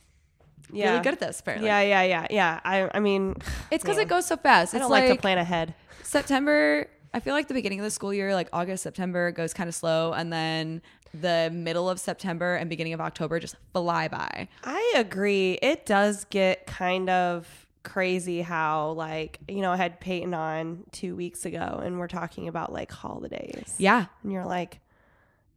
Yeah. 0.71 0.91
really 0.91 1.03
good 1.03 1.13
at 1.13 1.19
this. 1.19 1.39
Apparently, 1.39 1.67
Yeah, 1.67 1.81
yeah, 1.81 2.03
yeah, 2.03 2.27
yeah. 2.29 2.59
I 2.63 2.89
I 2.93 2.99
mean 2.99 3.35
it's 3.71 3.83
because 3.83 3.97
it 3.97 4.07
goes 4.07 4.25
so 4.25 4.37
fast. 4.37 4.73
I 4.73 4.77
It's 4.77 4.83
don't 4.83 4.91
like, 4.91 5.05
like 5.09 5.17
to 5.17 5.21
plan 5.21 5.37
ahead. 5.37 5.73
September. 6.03 6.87
I 7.13 7.19
feel 7.21 7.33
like 7.33 7.47
the 7.47 7.53
beginning 7.53 7.79
of 7.79 7.85
the 7.85 7.91
school 7.91 8.13
year, 8.13 8.33
like 8.33 8.49
August, 8.51 8.83
September, 8.83 9.31
goes 9.31 9.53
kind 9.53 9.69
of 9.69 9.75
slow, 9.75 10.11
and 10.11 10.33
then 10.33 10.81
the 11.13 11.49
middle 11.53 11.89
of 11.89 11.97
September 11.99 12.55
and 12.55 12.69
beginning 12.69 12.91
of 12.93 12.99
October 12.99 13.39
just 13.39 13.55
fly 13.73 14.07
by. 14.09 14.49
I 14.65 14.93
agree. 14.97 15.53
It 15.61 15.85
does 15.85 16.25
get 16.25 16.67
kind 16.67 17.09
of 17.09 17.47
crazy 17.83 18.41
how 18.41 18.89
like, 18.91 19.39
you 19.47 19.61
know, 19.61 19.71
I 19.71 19.77
had 19.77 20.01
Peyton 20.01 20.33
on 20.33 20.83
2 20.91 21.15
weeks 21.15 21.45
ago 21.45 21.79
and 21.83 21.99
we're 21.99 22.07
talking 22.09 22.47
about 22.49 22.73
like 22.73 22.91
holidays. 22.91 23.75
Yeah, 23.77 24.07
And 24.23 24.33
you're 24.33 24.43
like, 24.45 24.79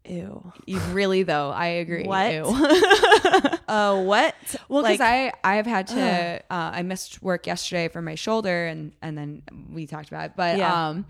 ew. 0.05 0.53
you 0.67 0.79
really 0.93 1.23
though. 1.23 1.51
I 1.51 1.67
agree. 1.67 2.05
What? 2.05 2.33
Uh 3.69 4.03
what? 4.03 4.35
Well, 4.71 4.83
because 4.83 4.99
like, 4.99 5.35
I 5.45 5.59
I've 5.59 5.67
had 5.67 5.89
to 5.89 6.43
uh, 6.51 6.71
I 6.75 6.83
missed 6.83 7.23
work 7.23 7.47
yesterday 7.47 7.89
for 7.89 8.01
my 8.01 8.15
shoulder 8.15 8.67
and 8.67 8.93
and 9.03 9.17
then 9.19 9.43
we 9.71 9.87
talked 9.87 10.09
about 10.09 10.25
it, 10.27 10.33
but 10.37 10.57
Yeah. 10.57 10.89
um, 10.89 11.05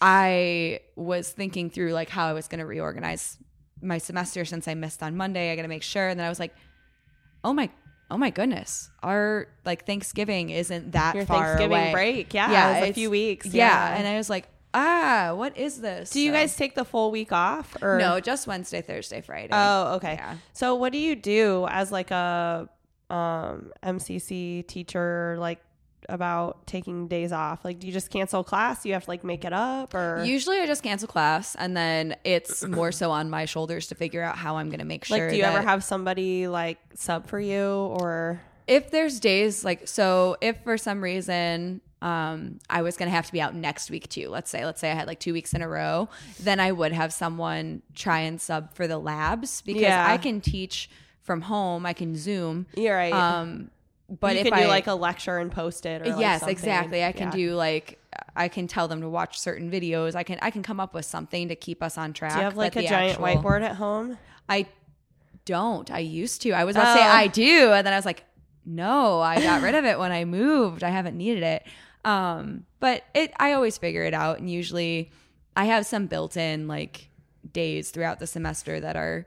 I 0.00 0.80
was 0.96 1.30
thinking 1.30 1.70
through 1.70 1.92
like 1.92 2.08
how 2.08 2.26
I 2.26 2.32
was 2.32 2.48
going 2.48 2.58
to 2.58 2.66
reorganize 2.66 3.38
my 3.80 3.98
semester 3.98 4.44
since 4.44 4.66
I 4.68 4.74
missed 4.74 5.02
on 5.02 5.16
Monday. 5.16 5.52
I 5.52 5.56
got 5.56 5.62
to 5.62 5.68
make 5.68 5.82
sure, 5.82 6.08
and 6.08 6.18
then 6.18 6.26
I 6.26 6.28
was 6.28 6.40
like, 6.40 6.54
oh 7.44 7.52
my. 7.52 7.70
Oh 8.10 8.18
my 8.18 8.28
goodness! 8.28 8.90
Our 9.02 9.48
like 9.64 9.86
Thanksgiving 9.86 10.50
isn't 10.50 10.92
that 10.92 11.14
your 11.14 11.24
far 11.24 11.44
Thanksgiving 11.56 11.78
away. 11.78 11.92
break. 11.92 12.34
Yeah, 12.34 12.52
Yeah, 12.52 12.76
it 12.76 12.80
was 12.82 12.90
a 12.90 12.92
few 12.92 13.08
weeks. 13.08 13.46
Yeah. 13.46 13.68
Yeah. 13.68 13.96
and 13.96 14.06
I 14.06 14.18
was 14.18 14.28
like, 14.28 14.46
ah, 14.74 15.32
what 15.34 15.56
is 15.56 15.80
this? 15.80 16.10
do 16.10 16.20
you 16.20 16.30
So- 16.30 16.36
guys 16.36 16.56
take 16.56 16.74
the 16.74 16.84
full 16.84 17.10
week 17.10 17.32
off 17.32 17.76
or 17.82 17.98
No, 17.98 18.20
just 18.20 18.46
Wednesday, 18.46 18.82
Thursday, 18.82 19.20
Friday. 19.20 19.48
Oh, 19.52 19.94
okay. 19.96 20.14
Yeah. 20.14 20.36
So 20.52 20.74
what 20.74 20.92
do 20.92 20.98
you 20.98 21.14
do 21.16 21.66
as 21.70 21.92
like 21.92 22.10
a 22.10 22.68
um 23.10 23.70
MCC 23.82 24.66
teacher 24.66 25.36
like 25.38 25.60
about 26.08 26.66
taking 26.66 27.06
days 27.08 27.32
off? 27.32 27.64
Like 27.64 27.78
do 27.78 27.86
you 27.86 27.92
just 27.92 28.10
cancel 28.10 28.42
class? 28.42 28.82
Do 28.82 28.88
you 28.88 28.94
have 28.94 29.04
to 29.04 29.10
like 29.10 29.22
make 29.24 29.44
it 29.44 29.52
up 29.52 29.94
or 29.94 30.22
Usually 30.24 30.58
I 30.58 30.66
just 30.66 30.82
cancel 30.82 31.06
class 31.08 31.54
and 31.54 31.76
then 31.76 32.16
it's 32.24 32.64
more 32.66 32.90
so 32.92 33.10
on 33.10 33.30
my 33.30 33.44
shoulders 33.44 33.86
to 33.88 33.94
figure 33.94 34.22
out 34.22 34.36
how 34.36 34.56
I'm 34.56 34.68
going 34.68 34.80
to 34.80 34.84
make 34.84 35.04
sure 35.04 35.18
like 35.18 35.30
do 35.30 35.36
you 35.36 35.44
ever 35.44 35.60
have 35.62 35.84
somebody 35.84 36.48
like 36.48 36.78
sub 36.94 37.26
for 37.26 37.38
you 37.38 37.66
or 38.00 38.40
if 38.66 38.90
there's 38.90 39.20
days 39.20 39.64
like 39.64 39.86
so 39.86 40.36
if 40.40 40.56
for 40.64 40.76
some 40.78 41.02
reason 41.02 41.80
um 42.02 42.58
I 42.68 42.82
was 42.82 42.96
going 42.96 43.08
to 43.10 43.14
have 43.14 43.26
to 43.26 43.32
be 43.32 43.40
out 43.40 43.54
next 43.54 43.90
week 43.90 44.08
too. 44.08 44.28
Let's 44.28 44.50
say 44.50 44.64
let's 44.64 44.80
say 44.80 44.90
I 44.90 44.94
had 44.94 45.06
like 45.06 45.20
2 45.20 45.32
weeks 45.32 45.54
in 45.54 45.62
a 45.62 45.68
row, 45.68 46.08
then 46.40 46.58
I 46.60 46.72
would 46.72 46.92
have 46.92 47.12
someone 47.12 47.82
try 47.94 48.20
and 48.20 48.40
sub 48.40 48.74
for 48.74 48.86
the 48.86 48.98
labs 48.98 49.62
because 49.62 49.82
Yeah. 49.82 50.04
I 50.06 50.16
can 50.18 50.40
teach 50.40 50.90
from 51.22 51.42
home, 51.42 51.86
I 51.86 51.92
can 51.92 52.16
Zoom. 52.16 52.66
you're 52.76 52.96
right. 52.96 53.12
Um 53.12 53.70
but 54.20 54.34
you 54.34 54.40
if 54.40 54.44
can 54.46 54.54
I 54.54 54.62
do 54.64 54.68
like 54.68 54.88
a 54.88 54.94
lecture 54.94 55.38
and 55.38 55.50
post 55.50 55.86
it 55.86 56.02
or 56.06 56.18
yes 56.20 56.46
exactly 56.46 57.02
i 57.02 57.12
can 57.12 57.28
Yeah. 57.28 57.36
do 57.46 57.54
like 57.54 57.98
i 58.36 58.46
can 58.48 58.66
tell 58.66 58.86
them 58.86 59.00
to 59.00 59.08
watch 59.08 59.38
certain 59.38 59.70
videos 59.70 60.14
i 60.14 60.22
can 60.22 60.38
i 60.42 60.50
can 60.50 60.62
come 60.62 60.80
up 60.80 60.92
with 60.92 61.06
something 61.06 61.48
to 61.48 61.56
keep 61.56 61.82
us 61.82 61.96
on 61.96 62.12
track 62.12 62.32
Do 62.34 62.38
you 62.40 62.44
have 62.44 62.56
like 62.58 62.76
a 62.76 62.82
giant 62.82 63.12
actual- 63.20 63.24
whiteboard 63.42 63.62
at 63.62 63.76
home? 63.76 64.18
i 64.50 64.66
don't 65.46 65.90
i 65.90 65.98
used 66.00 66.42
to 66.42 66.50
i 66.52 66.64
was 66.64 66.76
about 66.76 66.92
to 66.92 66.98
say 67.00 67.06
Oh. 67.06 67.10
i 67.10 67.26
do 67.26 67.72
and 67.72 67.86
then 67.86 67.94
i 67.94 67.96
was 67.96 68.04
like 68.04 68.24
no, 68.64 69.20
I 69.20 69.40
got 69.42 69.60
rid 69.60 69.74
of 69.74 69.84
it 69.84 69.98
when 69.98 70.12
I 70.12 70.24
moved. 70.24 70.84
I 70.84 70.90
haven't 70.90 71.16
needed 71.16 71.42
it. 71.42 71.66
Um, 72.04 72.64
but 72.80 73.04
it, 73.14 73.32
I 73.38 73.52
always 73.52 73.78
figure 73.78 74.02
it 74.02 74.14
out. 74.14 74.38
And 74.38 74.50
usually 74.50 75.10
I 75.56 75.66
have 75.66 75.86
some 75.86 76.06
built 76.06 76.36
in 76.36 76.66
like 76.68 77.08
days 77.52 77.90
throughout 77.90 78.18
the 78.18 78.26
semester 78.26 78.80
that 78.80 78.96
are, 78.96 79.26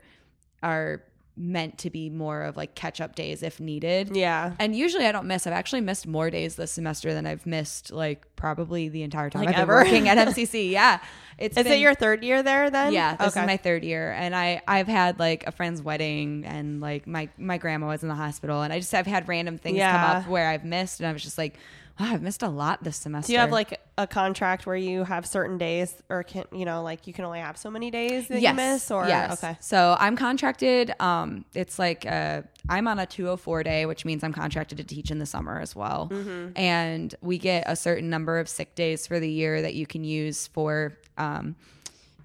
are 0.62 1.02
meant 1.38 1.76
to 1.76 1.90
be 1.90 2.08
more 2.08 2.44
of 2.44 2.56
like 2.56 2.74
catch 2.74 2.98
up 2.98 3.14
days 3.14 3.42
if 3.42 3.60
needed. 3.60 4.16
Yeah. 4.16 4.54
And 4.58 4.74
usually 4.74 5.04
I 5.04 5.12
don't 5.12 5.26
miss. 5.26 5.46
I've 5.46 5.52
actually 5.52 5.82
missed 5.82 6.06
more 6.06 6.30
days 6.30 6.56
this 6.56 6.72
semester 6.72 7.12
than 7.12 7.26
I've 7.26 7.44
missed 7.44 7.92
like 7.92 8.26
probably 8.36 8.88
the 8.88 9.02
entire 9.02 9.28
time 9.28 9.40
Like 9.40 9.50
I've 9.50 9.54
been 9.56 9.62
ever? 9.62 9.74
working 9.74 10.08
at 10.08 10.16
MCC. 10.28 10.70
Yeah. 10.70 10.98
It's 11.36 11.54
Is 11.58 11.64
been- 11.64 11.74
it 11.74 11.80
your 11.80 11.94
third 11.94 12.24
year 12.24 12.42
there 12.42 12.70
then? 12.70 12.94
yeah, 12.94 13.16
this 13.16 13.28
okay. 13.36 13.40
is 13.42 13.46
my 13.46 13.58
third 13.58 13.84
year, 13.84 14.12
and 14.12 14.34
I 14.34 14.62
I've 14.66 14.88
had 14.88 15.18
like 15.18 15.46
a 15.46 15.52
friend's 15.52 15.82
wedding, 15.82 16.46
and 16.46 16.80
like 16.80 17.06
my 17.06 17.28
my 17.36 17.58
grandma 17.58 17.88
was 17.88 18.02
in 18.02 18.08
the 18.08 18.14
hospital, 18.14 18.62
and 18.62 18.72
I 18.72 18.78
just 18.78 18.92
have 18.92 19.06
had 19.06 19.28
random 19.28 19.58
things 19.58 19.76
Yeah. 19.76 19.92
come 20.12 20.16
up 20.22 20.28
where 20.28 20.48
I've 20.48 20.64
missed, 20.64 21.00
and 21.00 21.06
I 21.06 21.12
was 21.12 21.22
just 21.22 21.36
like, 21.36 21.58
wow, 21.98 22.12
I've 22.12 22.22
missed 22.22 22.42
a 22.42 22.48
lot 22.48 22.82
this 22.84 22.96
semester. 22.96 23.28
Do 23.28 23.32
you 23.34 23.38
have 23.38 23.50
like 23.52 23.80
a 23.98 24.06
contract 24.06 24.66
where 24.66 24.76
you 24.76 25.04
have 25.04 25.26
certain 25.26 25.58
days, 25.58 25.94
or 26.08 26.22
can 26.22 26.44
you 26.52 26.64
know, 26.64 26.82
like 26.82 27.06
you 27.06 27.12
can 27.12 27.24
only 27.24 27.40
have 27.40 27.56
so 27.56 27.70
many 27.70 27.90
days 27.90 28.28
that 28.28 28.40
you 28.40 28.52
miss? 28.52 28.90
Or 28.90 29.06
yes. 29.06 29.42
okay, 29.42 29.56
So 29.60 29.96
I'm 29.98 30.16
contracted. 30.16 30.92
Um, 31.00 31.44
it's 31.54 31.78
like 31.78 32.04
uh, 32.06 32.42
I'm 32.68 32.86
on 32.88 32.98
a 32.98 33.06
204 33.06 33.62
day, 33.62 33.86
which 33.86 34.04
means 34.04 34.22
I'm 34.24 34.32
contracted 34.32 34.78
to 34.78 34.84
teach 34.84 35.10
in 35.10 35.18
the 35.18 35.26
summer 35.26 35.60
as 35.60 35.74
well. 35.74 36.08
Mm-hmm. 36.12 36.50
And 36.58 37.14
we 37.22 37.38
get 37.38 37.64
a 37.66 37.76
certain 37.76 38.10
number 38.10 38.38
of 38.38 38.48
sick 38.48 38.74
days 38.74 39.06
for 39.06 39.18
the 39.18 39.30
year 39.30 39.62
that 39.62 39.74
you 39.74 39.86
can 39.86 40.04
use 40.04 40.46
for 40.48 40.98
um, 41.16 41.56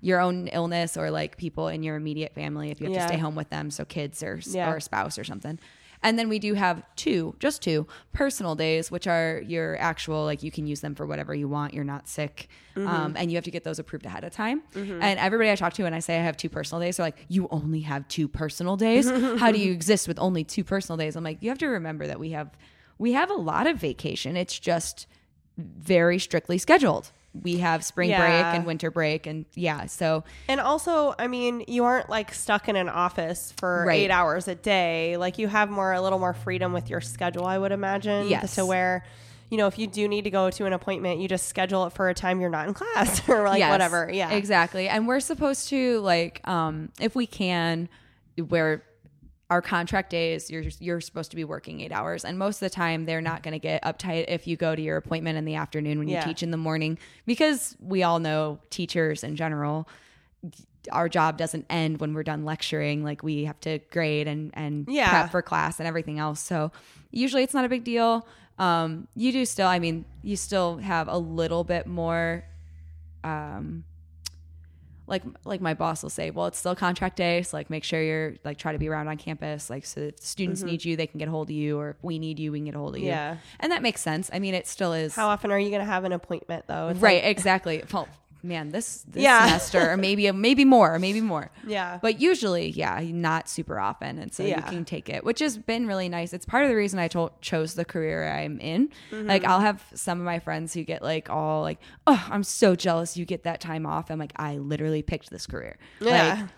your 0.02 0.20
own 0.20 0.48
illness 0.48 0.98
or 0.98 1.12
like 1.12 1.38
people 1.38 1.68
in 1.68 1.84
your 1.84 1.96
immediate 1.96 2.34
family 2.34 2.72
if 2.72 2.82
you 2.82 2.88
have 2.88 2.94
Yeah. 2.96 3.02
to 3.08 3.14
stay 3.14 3.18
home 3.20 3.36
with 3.36 3.50
them, 3.50 3.70
so 3.72 3.86
kids 3.86 4.22
or 4.24 4.40
Yeah. 4.48 4.72
or 4.72 4.78
a 4.78 4.82
spouse 4.82 5.18
or 5.20 5.24
something. 5.24 5.60
And 6.04 6.18
then 6.18 6.30
we 6.30 6.40
do 6.40 6.56
have 6.56 6.84
two, 6.96 7.36
just 7.40 7.62
two 7.62 7.86
personal 8.12 8.56
days, 8.56 8.90
which 8.90 9.08
are 9.08 9.42
your 9.46 9.78
actual, 9.80 10.24
like 10.24 10.42
you 10.42 10.52
can 10.52 10.66
use 10.66 10.82
them 10.82 10.96
for 10.96 11.06
whatever 11.06 11.34
you 11.36 11.48
want. 11.48 11.74
You're 11.74 11.84
not 11.84 12.08
sick. 12.08 12.48
Mm-hmm. 12.76 12.88
Um, 12.88 13.16
and 13.18 13.32
you 13.32 13.38
have 13.38 13.44
to 13.44 13.52
get 13.52 13.64
those 13.64 13.78
approved 13.78 14.06
ahead 14.06 14.24
of 14.24 14.32
time. 14.32 14.64
And 15.02 15.20
everybody 15.20 15.52
I 15.52 15.56
talk 15.56 15.74
to 15.74 15.84
when 15.84 15.94
I 15.94 16.00
say 16.00 16.18
I 16.18 16.24
have 16.24 16.38
two 16.38 16.50
personal 16.50 16.82
days, 16.82 16.98
they're 16.98 17.06
like, 17.06 17.26
you 17.28 17.48
only 17.52 17.82
have 17.82 18.08
two 18.08 18.28
personal 18.28 18.78
days? 18.78 19.10
How 19.10 19.52
do 19.52 19.60
you 19.60 19.72
exist 19.74 20.08
with 20.08 20.18
only 20.20 20.44
two 20.44 20.64
personal 20.64 20.98
days? 20.98 21.16
I'm 21.16 21.24
like, 21.24 21.42
you 21.42 21.50
have 21.50 21.60
to 21.60 21.68
remember 21.68 22.08
that 22.08 22.20
we 22.20 22.32
have, 22.32 22.50
we 22.98 23.14
have 23.14 23.30
a 23.30 23.36
lot 23.36 23.68
of 23.68 23.78
vacation. 23.78 24.36
It's 24.36 24.58
just 24.58 25.06
very 25.58 26.18
strictly 26.18 26.58
scheduled. 26.58 27.12
We 27.34 27.58
have 27.60 27.84
spring 27.86 28.10
break 28.10 28.20
and 28.20 28.66
winter 28.66 28.92
break. 28.92 29.26
And 29.26 29.46
yeah, 29.54 29.86
so 29.86 30.24
and 30.50 30.60
also, 30.60 31.16
I 31.18 31.28
mean, 31.28 31.64
you 31.68 31.86
aren't 31.86 32.10
like 32.10 32.34
stuck 32.34 32.68
in 32.68 32.76
an 32.76 32.90
office 32.90 33.54
for 33.58 33.86
Right. 33.88 34.02
eight 34.02 34.12
hours 34.12 34.48
a 34.50 34.56
day. 34.56 35.16
Like 35.18 35.38
you 35.38 35.48
have 35.48 35.70
more, 35.70 35.94
a 35.94 36.02
little 36.02 36.20
more 36.20 36.34
freedom 36.34 36.74
with 36.74 36.90
your 36.90 37.00
schedule, 37.00 37.46
I 37.46 37.58
would 37.58 37.72
imagine. 37.72 38.28
Yes. 38.28 38.56
To 38.56 38.66
where, 38.66 39.06
you 39.50 39.58
know, 39.58 39.68
if 39.68 39.80
you 39.80 39.88
do 39.88 40.08
need 40.10 40.24
to 40.26 40.30
go 40.30 40.50
to 40.50 40.66
an 40.66 40.74
appointment, 40.74 41.22
you 41.22 41.30
just 41.30 41.48
schedule 41.48 41.86
it 41.86 41.94
for 41.94 42.10
a 42.10 42.14
time 42.14 42.42
you're 42.42 42.50
not 42.50 42.68
in 42.68 42.74
class 42.74 43.22
or 43.30 43.44
like 43.48 43.60
Yes, 43.60 43.72
whatever. 43.72 44.10
Yeah. 44.12 44.32
Exactly. 44.32 44.90
And 44.90 45.08
we're 45.08 45.20
supposed 45.22 45.70
to 45.70 46.00
like 46.02 46.46
um 46.48 46.90
if 47.00 47.16
we 47.16 47.28
can 47.28 47.88
where 48.50 48.84
our 49.52 49.62
contract 49.62 50.10
days 50.10 50.50
you're 50.50 50.64
you're 50.80 51.02
supposed 51.02 51.30
to 51.30 51.36
be 51.36 51.44
working 51.44 51.82
8 51.82 51.92
hours 51.92 52.24
and 52.26 52.40
most 52.40 52.56
of 52.56 52.60
the 52.62 52.70
time 52.74 53.06
they're 53.06 53.22
not 53.22 53.44
going 53.44 53.52
to 53.52 53.60
get 53.60 53.84
uptight 53.84 54.26
if 54.30 54.48
you 54.48 54.56
go 54.56 54.76
to 54.76 54.82
your 54.82 54.96
appointment 54.98 55.38
in 55.38 55.44
the 55.46 55.56
afternoon 55.56 56.00
when 56.00 56.08
you 56.08 56.14
Yeah. 56.16 56.24
teach 56.24 56.42
in 56.42 56.52
the 56.52 56.58
morning 56.58 56.98
because 57.26 57.76
we 57.82 58.02
all 58.02 58.20
know 58.20 58.60
teachers 58.70 59.24
in 59.26 59.36
general 59.36 59.88
our 60.92 61.10
job 61.10 61.38
doesn't 61.38 61.66
end 61.70 62.00
when 62.00 62.14
we're 62.14 62.24
done 62.24 62.46
lecturing 62.46 63.04
like 63.04 63.22
we 63.24 63.44
have 63.44 63.60
to 63.60 63.80
grade 63.92 64.28
and 64.28 64.52
and 64.56 64.88
Yeah. 64.90 65.10
prep 65.10 65.32
for 65.32 65.42
class 65.42 65.80
and 65.80 65.88
everything 65.88 66.18
else 66.18 66.40
so 66.40 66.72
usually 67.12 67.44
it's 67.44 67.54
not 67.54 67.66
a 67.66 67.70
big 67.70 67.84
deal 67.84 68.26
um 68.58 69.08
you 69.16 69.34
do 69.34 69.44
still 69.46 69.68
i 69.68 69.80
mean 69.80 70.06
you 70.24 70.38
still 70.38 70.78
have 70.78 71.10
a 71.10 71.18
little 71.18 71.64
bit 71.66 71.86
more 71.88 72.44
um 73.26 73.84
like 75.12 75.22
like 75.46 75.62
my 75.62 75.76
boss 75.76 76.02
will 76.02 76.10
say 76.10 76.32
well 76.32 76.48
it's 76.48 76.58
still 76.58 76.74
contract 76.76 77.18
day 77.18 77.44
so 77.44 77.56
like 77.56 77.70
make 77.70 77.84
sure 77.84 78.02
you're 78.02 78.34
like 78.44 78.58
try 78.58 78.72
to 78.72 78.80
be 78.80 78.88
around 78.90 79.08
on 79.08 79.18
campus 79.18 79.70
like 79.70 79.86
so 79.86 80.00
if 80.02 80.20
students 80.20 80.64
need 80.64 80.84
you 80.84 80.96
they 80.96 81.06
can 81.06 81.20
get 81.20 81.28
a 81.28 81.32
hold 81.32 81.50
of 81.50 81.56
you 81.56 81.78
or 81.78 81.90
if 81.92 81.98
we 82.02 82.18
need 82.18 82.40
you 82.40 82.52
we 82.52 82.58
can 82.60 82.66
get 82.66 82.76
a 82.76 82.80
hold 82.80 82.96
of 82.96 83.02
you 83.02 83.08
Mm-hmm. 83.10 83.34
Yeah. 83.34 83.38
and 83.60 83.72
that 83.72 83.84
makes 83.84 84.02
sense 84.02 84.30
i 84.34 84.40
mean 84.40 84.56
it 84.56 84.66
still 84.68 84.94
is 84.94 85.14
How 85.16 85.28
often 85.28 85.52
are 85.52 85.60
you 85.60 85.70
going 85.70 85.82
to 85.82 85.86
have 85.86 86.04
an 86.06 86.12
appointment 86.14 86.66
though? 86.68 86.88
It's 86.90 87.00
right 87.00 87.22
like- 87.24 87.30
exactly 87.32 87.84
well 87.94 88.08
man 88.44 88.70
this 88.70 89.04
this 89.08 89.22
Yeah. 89.24 89.46
semester 89.46 89.92
or 89.92 89.98
maybe 89.98 90.32
maybe 90.32 90.66
more 90.66 90.98
maybe 91.00 91.22
more 91.22 91.52
yeah. 91.66 92.00
but 92.02 92.20
usually 92.20 92.70
yeah 92.70 93.00
not 93.04 93.48
super 93.48 93.80
often 93.80 94.18
and 94.18 94.34
so 94.34 94.44
you 94.44 94.56
can 94.56 94.84
take 94.86 95.10
it 95.10 95.24
which 95.24 95.40
has 95.40 95.58
been 95.58 95.86
really 95.88 96.10
nice 96.10 96.34
it's 96.34 96.46
part 96.46 96.64
of 96.64 96.70
the 96.70 96.76
reason 96.76 96.98
i 97.00 97.08
told, 97.08 97.40
chose 97.42 97.76
the 97.76 97.86
career 97.86 98.28
i'm 98.32 98.60
in 98.60 98.90
Mm-hmm. 99.12 99.28
like 99.28 99.46
i'll 99.46 99.60
have 99.60 99.84
some 99.94 100.20
of 100.20 100.26
my 100.26 100.40
friends 100.40 100.74
who 100.74 100.84
get 100.84 101.02
like 101.04 101.30
all 101.30 101.62
like 101.62 101.80
oh 102.08 102.26
i'm 102.30 102.44
so 102.44 102.76
jealous 102.76 103.16
you 103.16 103.26
get 103.26 103.44
that 103.44 103.62
time 103.62 103.86
off 103.86 104.10
i'm 104.10 104.20
like 104.20 104.34
i 104.38 104.58
literally 104.58 105.02
picked 105.02 105.30
this 105.30 105.46
career 105.46 105.78
yeah. 106.00 106.34
like 106.42 106.50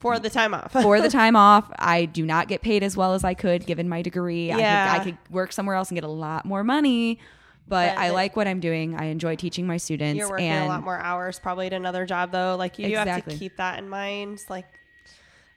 for 0.00 0.18
the 0.20 0.30
time 0.30 0.54
off. 0.54 0.70
for 0.72 1.00
the 1.00 1.08
time 1.20 1.34
off 1.34 1.68
i 1.78 2.04
do 2.04 2.24
not 2.24 2.46
get 2.46 2.62
paid 2.62 2.82
as 2.84 2.96
well 2.96 3.14
as 3.14 3.24
i 3.24 3.34
could 3.34 3.66
given 3.66 3.88
my 3.88 4.02
degree 4.02 4.46
Yeah. 4.48 4.92
I, 4.92 4.98
could, 4.98 5.00
I 5.00 5.04
could 5.16 5.18
work 5.34 5.50
somewhere 5.52 5.74
else 5.74 5.88
and 5.90 5.96
get 5.96 6.04
a 6.04 6.08
lot 6.08 6.44
more 6.44 6.62
money 6.62 7.18
but 7.68 7.94
But 7.94 7.98
i 8.02 8.10
like 8.10 8.34
what 8.36 8.48
i'm 8.48 8.60
doing 8.60 8.94
i 8.96 9.04
enjoy 9.06 9.36
teaching 9.36 9.66
my 9.66 9.76
students 9.76 10.18
You're 10.18 10.30
working 10.30 10.46
and 10.48 10.64
a 10.64 10.68
lot 10.68 10.82
more 10.82 10.98
hours 10.98 11.38
probably 11.38 11.66
at 11.66 11.72
another 11.72 12.06
job 12.06 12.32
though. 12.32 12.56
Like 12.56 12.78
you 12.78 12.88
do 12.88 12.94
have 12.94 13.24
to 13.24 13.36
keep 13.36 13.56
that 13.58 13.78
in 13.78 13.88
mind, 13.88 14.42
like 14.48 14.66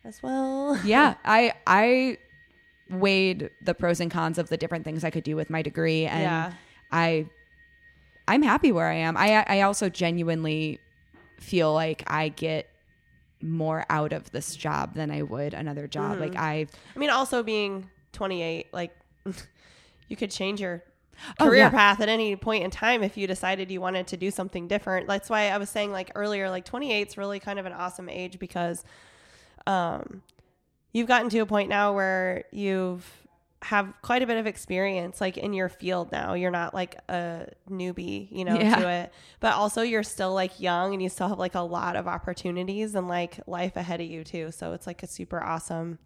as 0.04 0.22
well. 0.22 0.80
yeah 0.86 1.16
i 1.24 1.54
i 1.68 2.18
weighed 2.90 3.50
the 3.64 3.74
pros 3.74 4.00
and 4.02 4.12
cons 4.12 4.38
of 4.38 4.50
the 4.50 4.58
different 4.58 4.84
things 4.84 5.04
i 5.04 5.10
could 5.10 5.24
do 5.24 5.36
with 5.36 5.50
my 5.50 5.62
degree 5.62 6.06
and 6.06 6.22
Yeah. 6.24 6.54
i 6.92 7.26
i'm 8.28 8.42
happy 8.44 8.72
where 8.74 8.88
i 8.88 8.96
am 8.96 9.16
i 9.16 9.46
i 9.48 9.62
also 9.62 9.88
genuinely 9.88 10.80
feel 11.40 11.74
like 11.74 12.04
i 12.08 12.28
get 12.30 12.68
more 13.42 13.86
out 13.90 14.12
of 14.12 14.30
this 14.32 14.56
job 14.56 14.94
than 14.96 15.10
i 15.10 15.22
would 15.22 15.54
another 15.54 15.88
job 15.88 16.12
Mm-hmm. 16.14 16.22
like 16.22 16.36
i 16.36 16.68
I 16.96 17.00
mean, 17.00 17.10
also 17.10 17.44
being 17.44 17.90
28, 18.14 18.68
like 18.74 18.92
you 20.10 20.16
could 20.18 20.30
change 20.32 20.60
your 20.60 20.84
Oh, 21.40 21.46
career 21.46 21.64
yeah. 21.64 21.70
path 21.70 22.02
at 22.02 22.10
any 22.10 22.36
point 22.36 22.64
in 22.64 22.72
time 22.72 23.04
if 23.04 23.18
you 23.18 23.28
decided 23.28 23.70
you 23.72 23.80
wanted 23.82 24.08
to 24.08 24.18
do 24.18 24.32
something 24.32 24.68
different. 24.68 25.08
That's 25.08 25.30
why 25.30 25.50
I 25.50 25.58
was 25.58 25.70
saying 25.70 25.92
like 25.92 26.12
earlier, 26.16 26.50
like 26.50 26.66
28 26.66 27.08
is 27.08 27.18
really 27.18 27.40
kind 27.40 27.60
of 27.60 27.66
an 27.66 27.74
awesome 27.74 28.10
age 28.10 28.40
because 28.40 28.84
um, 29.68 30.22
you've 30.94 31.08
gotten 31.08 31.30
to 31.30 31.40
a 31.40 31.46
point 31.46 31.70
now 31.70 31.94
where 31.94 32.46
you've 32.52 33.10
have 33.64 33.94
quite 34.02 34.24
a 34.24 34.26
bit 34.26 34.38
of 34.38 34.48
experience 34.48 35.22
like 35.22 35.38
in 35.38 35.54
your 35.54 35.70
field 35.70 36.12
now 36.12 36.34
you're 36.34 36.50
not 36.50 36.74
like 36.74 36.98
a 37.10 37.46
newbie 37.70 38.28
you 38.32 38.44
know 38.44 38.56
Yeah. 38.60 38.76
to 38.78 38.90
it 38.90 39.14
but 39.40 39.54
also 39.54 39.84
you're 39.84 40.02
still 40.02 40.34
like 40.34 40.60
young 40.60 40.94
and 40.94 41.04
you 41.04 41.10
still 41.10 41.28
have 41.28 41.38
like 41.38 41.54
a 41.54 41.60
lot 41.62 41.96
of 41.96 42.08
opportunities 42.08 42.96
and 42.96 43.08
like 43.08 43.40
life 43.46 43.76
ahead 43.76 44.02
of 44.02 44.08
you 44.08 44.24
too 44.24 44.50
so 44.50 44.74
it's 44.74 44.88
like 44.88 45.04
a 45.04 45.08
super 45.08 45.40
awesome 45.44 46.00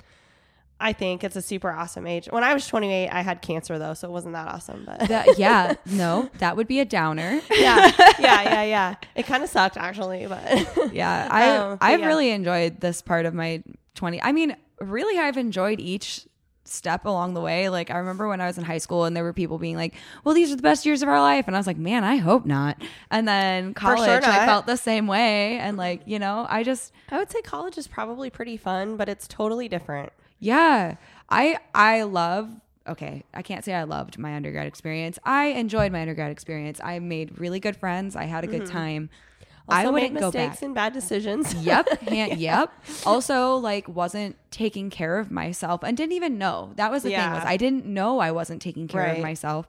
I 0.80 0.92
think 0.92 1.24
it's 1.24 1.38
a 1.38 1.42
super 1.42 1.72
awesome 1.72 2.06
age. 2.06 2.28
When 2.30 2.44
I 2.44 2.54
was 2.54 2.68
28, 2.68 3.10
I 3.10 3.22
had 3.22 3.42
cancer 3.42 3.80
though, 3.80 3.94
so 3.94 4.10
it 4.10 4.12
wasn't 4.12 4.34
that 4.34 4.48
awesome. 4.48 4.84
But 4.86 5.08
that, 5.08 5.38
yeah 5.40 5.76
no 5.86 6.30
that 6.40 6.58
would 6.58 6.68
be 6.68 6.80
a 6.80 6.86
downer 6.86 7.42
yeah, 7.52 7.92
yeah, 8.20 8.42
yeah, 8.44 8.64
yeah. 8.64 8.96
It 9.16 9.26
kind 9.26 9.44
of 9.44 9.50
sucked 9.50 9.78
actually, 9.78 10.28
but 10.28 10.44
yeah 10.94 11.28
i 11.32 11.50
Um, 11.50 11.78
i've 11.82 12.00
yeah. 12.02 12.06
really 12.08 12.30
enjoyed 12.32 12.80
this 12.82 13.02
part 13.02 13.26
of 13.26 13.34
my 13.34 13.64
20 13.96 14.22
i 14.22 14.32
mean 14.32 14.56
really 14.82 15.18
i've 15.18 15.38
enjoyed 15.38 15.80
each 15.80 16.28
step 16.66 17.06
along 17.06 17.34
the 17.36 17.42
way 17.42 17.70
like 17.70 17.92
i 17.92 17.98
remember 17.98 18.28
when 18.28 18.42
i 18.42 18.48
was 18.48 18.58
in 18.58 18.64
high 18.64 18.80
school 18.80 19.06
and 19.06 19.16
there 19.16 19.24
were 19.24 19.34
people 19.34 19.58
being 19.60 19.76
like 19.76 19.94
well 20.24 20.34
these 20.34 20.52
are 20.52 20.56
the 20.56 20.64
best 20.64 20.86
years 20.86 21.02
of 21.04 21.08
our 21.08 21.22
life 21.22 21.46
and 21.48 21.56
i 21.56 21.60
was 21.60 21.68
like 21.68 21.78
man 21.78 22.04
i 22.04 22.16
hope 22.18 22.44
not 22.46 22.76
and 23.12 23.28
then 23.28 23.68
sure 23.68 23.96
college 23.96 24.24
i 24.24 24.46
felt 24.48 24.66
the 24.66 24.76
same 24.76 25.06
way 25.08 25.58
and 25.60 25.78
like 25.78 26.02
you 26.06 26.18
know 26.20 26.46
i 26.50 26.64
just 26.64 26.92
I 27.10 27.20
would 27.20 27.32
say 27.32 27.42
college 27.42 27.78
is 27.78 27.88
probably 27.88 28.30
pretty 28.32 28.58
fun, 28.58 28.98
but 28.98 29.08
it's 29.08 29.28
totally 29.28 29.70
different. 29.70 30.12
Yeah. 30.46 30.96
I 31.30 31.58
i 31.74 32.04
love 32.04 32.50
okay 32.88 33.24
i 33.34 33.42
can't 33.42 33.66
say 33.66 33.74
i 33.74 33.84
loved 33.84 34.20
my 34.20 34.36
undergrad 34.36 34.68
experience. 34.68 35.18
I 35.24 35.46
enjoyed 35.48 35.92
my 35.92 36.02
undergrad 36.02 36.32
experience. 36.32 36.80
I 36.84 37.00
made 37.00 37.40
really 37.40 37.60
good 37.60 37.76
friends. 37.76 38.16
I 38.16 38.26
had 38.26 38.44
a 38.44 38.48
good 38.48 38.68
time. 38.68 39.10
I 39.10 39.16
Mm-hmm. 39.16 39.74
Also 39.88 39.92
wouldn't 39.94 40.14
made 40.14 40.20
go 40.20 40.28
mistakes 40.28 40.58
back 40.58 40.62
and 40.62 40.76
bad 40.76 40.94
decisions. 40.94 41.54
yep 41.70 41.88
han- 42.08 42.38
yep. 42.40 42.72
Also 43.06 43.56
like 43.56 43.88
wasn't 43.88 44.36
taking 44.52 44.92
care 44.92 45.18
of 45.18 45.32
myself 45.32 45.84
and 45.84 45.98
didn't 45.98 46.14
even 46.14 46.38
know. 46.38 46.74
That 46.76 46.92
was 46.92 47.02
the 47.02 47.10
thing 47.10 47.32
was 47.32 47.44
i 47.44 47.58
didn't 47.58 47.86
know 47.88 48.20
i 48.20 48.30
wasn't 48.32 48.62
taking 48.62 48.88
care 48.88 49.02
Right. 49.02 49.18
of 49.18 49.24
myself. 49.24 49.68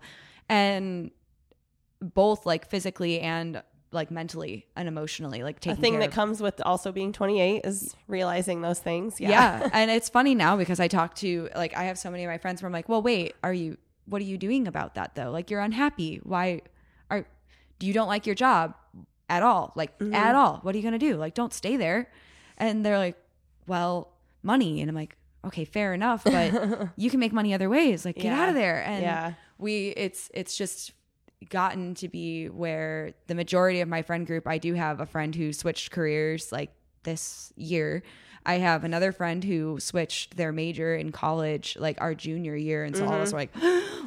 And 0.51 1.11
both 2.03 2.45
like 2.45 2.69
physically 2.69 3.21
and 3.21 3.63
like 3.97 4.11
mentally 4.13 4.67
and 4.77 4.87
emotionally 4.87 5.43
like 5.43 5.57
a 5.57 5.61
taking 5.61 5.81
thing 5.83 5.93
care 5.95 6.01
that 6.01 6.09
of- 6.11 6.15
comes 6.15 6.41
with 6.41 6.61
also 6.65 6.93
being 6.93 7.13
28 7.13 7.63
is 7.65 7.97
realizing 8.07 8.61
those 8.61 8.79
things. 8.79 9.21
Yeah. 9.21 9.31
yeah. 9.31 9.69
and 9.73 9.91
it's 9.91 10.09
funny 10.09 10.35
now 10.37 10.57
because 10.57 10.79
i 10.79 10.87
talk 10.87 11.15
to 11.17 11.49
like 11.57 11.77
i 11.77 11.85
have 11.85 11.99
so 11.99 12.11
many 12.11 12.23
of 12.25 12.31
my 12.31 12.39
friends 12.39 12.63
where 12.63 12.69
i'm 12.69 12.73
like 12.73 12.89
well 12.89 13.03
wait 13.03 13.35
are 13.43 13.53
you 13.53 13.77
what 14.05 14.23
are 14.23 14.27
you 14.27 14.39
doing 14.39 14.69
about 14.69 14.95
that 14.95 15.17
though 15.17 15.31
like 15.33 15.51
you're 15.51 15.61
unhappy 15.61 16.21
why 16.23 16.61
are 17.11 17.27
do 17.81 17.87
you 17.89 17.93
don't 17.93 18.07
like 18.09 18.25
your 18.27 18.35
job 18.37 18.75
at 19.29 19.43
all 19.43 19.73
like 19.75 19.99
Mm-hmm. 19.99 20.15
at 20.15 20.35
all 20.37 20.59
what 20.63 20.75
are 20.75 20.79
you 20.79 20.85
gonna 20.85 20.99
do 20.99 21.17
like 21.17 21.35
don't 21.35 21.53
stay 21.53 21.77
there 21.77 22.09
and 22.59 22.85
they're 22.87 22.99
like 22.99 23.17
well 23.67 24.13
money 24.43 24.81
and 24.81 24.89
i'm 24.89 24.95
like 24.95 25.17
okay, 25.45 25.65
fair 25.65 25.95
enough, 25.95 26.25
but 26.25 26.89
you 26.97 27.09
can 27.09 27.21
make 27.21 27.33
money 27.33 27.55
other 27.55 27.69
ways. 27.71 28.05
Like, 28.05 28.17
get 28.17 28.25
Yeah. 28.25 28.41
out 28.43 28.49
of 28.49 28.57
there. 28.57 28.83
And 28.83 29.01
Yeah. 29.01 29.35
we, 29.59 29.91
it's, 29.91 30.29
it's 30.35 30.57
just 30.59 30.91
gotten 31.51 31.95
to 31.97 32.09
be 32.09 32.47
where 32.49 33.13
the 33.27 33.35
majority 33.35 33.81
of 33.81 33.89
my 33.89 34.03
friend 34.03 34.27
group, 34.27 34.47
I 34.47 34.59
do 34.59 34.75
have 34.75 35.01
a 35.01 35.07
friend 35.07 35.35
who 35.35 35.53
switched 35.53 35.91
careers 35.91 36.51
like 36.53 36.71
this 37.03 37.53
year. 37.57 38.03
I 38.49 38.59
have 38.59 38.85
another 38.85 39.11
friend 39.11 39.43
who 39.43 39.81
switched 39.81 40.37
their 40.37 40.53
major 40.53 40.95
in 40.95 41.11
college, 41.11 41.77
like 41.81 42.01
our 42.01 42.15
junior 42.15 42.55
year. 42.55 42.85
And 42.85 42.97
so 42.97 43.05
all 43.05 43.15
of 43.15 43.21
us 43.21 43.33
were 43.33 43.41
like, 43.41 43.55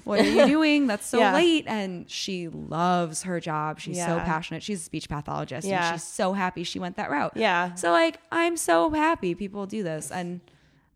What 0.05 0.21
are 0.21 0.23
you 0.30 0.45
doing? 0.55 0.88
That's 0.88 1.05
so 1.05 1.17
Mm-hmm. 1.19 1.23
Yeah. 1.25 1.34
late. 1.34 1.65
And 1.67 2.09
she 2.09 2.47
loves 2.47 3.23
her 3.23 3.39
job. 3.41 3.80
She's 3.82 3.97
so 3.97 4.17
passionate. 4.19 4.63
She's 4.63 4.80
a 4.80 4.84
speech 4.84 5.09
pathologist. 5.09 5.67
Yeah. 5.67 5.89
And 5.91 5.99
she's 5.99 6.07
so 6.07 6.32
happy 6.32 6.63
she 6.63 6.80
went 6.80 6.95
that 6.95 7.11
route. 7.11 7.34
Yeah. 7.36 7.73
So 7.75 7.91
like 7.91 8.19
I'm 8.32 8.55
so 8.55 8.89
happy 8.91 9.36
people 9.36 9.65
do 9.65 9.84
this. 9.84 10.09
And 10.09 10.39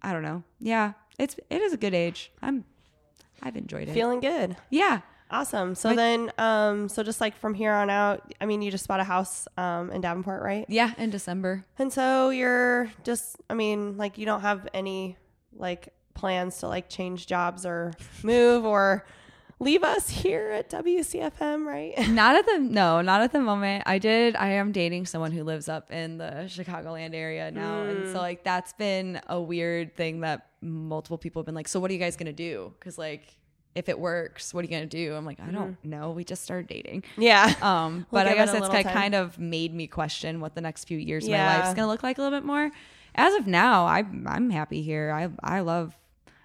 I 0.02 0.14
don't 0.14 0.24
know. 0.24 0.44
Yeah. 0.62 0.94
It's 1.20 1.36
it 1.50 1.62
is 1.62 1.74
a 1.74 1.78
good 1.78 1.94
age. 1.94 2.32
I'm 2.42 2.64
I've 3.42 3.58
enjoyed 3.58 3.90
it. 3.90 3.94
Feeling 3.94 4.22
good. 4.22 4.56
yeah. 4.70 5.02
Awesome. 5.34 5.74
So 5.74 5.96
then, 5.96 6.32
um, 6.38 6.88
so 6.88 7.02
just 7.02 7.20
like 7.20 7.36
from 7.36 7.56
here 7.56 7.74
on 7.74 7.90
out, 7.90 8.34
I 8.40 8.46
mean, 8.46 8.62
you 8.62 8.70
just 8.70 8.88
bought 8.88 9.00
a 9.00 9.04
house, 9.04 9.48
um, 9.58 9.90
in 9.90 10.00
Davenport, 10.00 10.44
right? 10.44 10.66
Yeah, 10.70 10.94
in 11.00 11.10
December. 11.10 11.66
And 11.80 11.92
so 11.92 12.30
you're 12.30 12.92
just, 13.04 13.38
I 13.50 13.56
mean, 13.56 13.98
like 13.98 14.20
you 14.20 14.28
don't 14.28 14.42
have 14.42 14.68
any 14.76 15.18
like 15.56 15.90
plans 16.14 16.60
to 16.60 16.68
like 16.68 16.88
change 16.88 17.26
jobs 17.26 17.66
or 17.66 17.94
move 18.24 18.64
or 18.64 19.08
leave 19.60 19.84
us 19.84 20.08
here 20.08 20.52
at 20.52 20.70
WCFM, 20.70 21.66
right? 21.66 21.98
Not 22.10 22.36
at 22.36 22.46
the 22.46 22.60
no, 22.60 23.02
not 23.02 23.22
at 23.22 23.32
the 23.32 23.40
moment. 23.40 23.84
I 23.88 23.98
did. 23.98 24.36
I 24.36 24.50
am 24.50 24.72
dating 24.72 25.08
someone 25.08 25.32
who 25.32 25.44
lives 25.44 25.68
up 25.68 25.92
in 25.92 26.18
the 26.18 26.46
Chicagoland 26.48 27.16
area 27.16 27.50
now, 27.50 27.84
and 27.84 28.12
so 28.12 28.20
like 28.20 28.44
that's 28.44 28.74
been 28.74 29.20
a 29.28 29.42
weird 29.42 29.96
thing 29.96 30.20
that 30.20 30.48
multiple 30.62 31.18
people 31.18 31.42
have 31.42 31.46
been 31.46 31.56
like. 31.56 31.68
So 31.68 31.80
what 31.80 31.90
are 31.90 31.94
you 31.94 32.00
guys 32.00 32.18
gonna 32.18 32.34
do? 32.34 32.74
Because 32.78 32.98
like 32.98 33.38
if 33.76 33.90
it 33.90 33.98
works, 34.00 34.54
what 34.54 34.62
are 34.62 34.68
you 34.68 34.72
gonna 34.72 34.86
do? 34.86 35.16
I'm 35.16 35.26
like, 35.26 35.40
I 35.40 35.50
don't 35.52 35.84
know. 35.84 36.12
We 36.12 36.24
just 36.24 36.44
started 36.44 36.68
dating. 36.68 37.04
Yeah. 37.18 37.54
Um, 37.62 38.06
We'll 38.12 38.24
but 38.24 38.28
I 38.28 38.34
it 38.34 38.36
guess 38.36 38.54
it's 38.54 38.70
like 38.70 38.86
time. 38.86 38.94
kind 38.94 39.16
of 39.16 39.40
made 39.40 39.74
me 39.74 39.88
question 39.88 40.40
what 40.40 40.54
the 40.56 40.62
next 40.62 40.86
few 40.86 40.98
years 40.98 41.26
of 41.26 41.32
my 41.32 41.38
Yeah. 41.38 41.58
life's 41.60 41.74
gonna 41.74 41.88
look 41.88 42.04
like 42.04 42.18
a 42.18 42.22
little 42.22 42.38
bit 42.38 42.46
more. 42.46 42.70
As 43.16 43.34
of 43.36 43.48
now, 43.48 43.86
I 43.86 44.04
I'm 44.26 44.50
happy 44.50 44.82
here. 44.82 45.12
I 45.12 45.30
I 45.44 45.62
love 45.62 45.98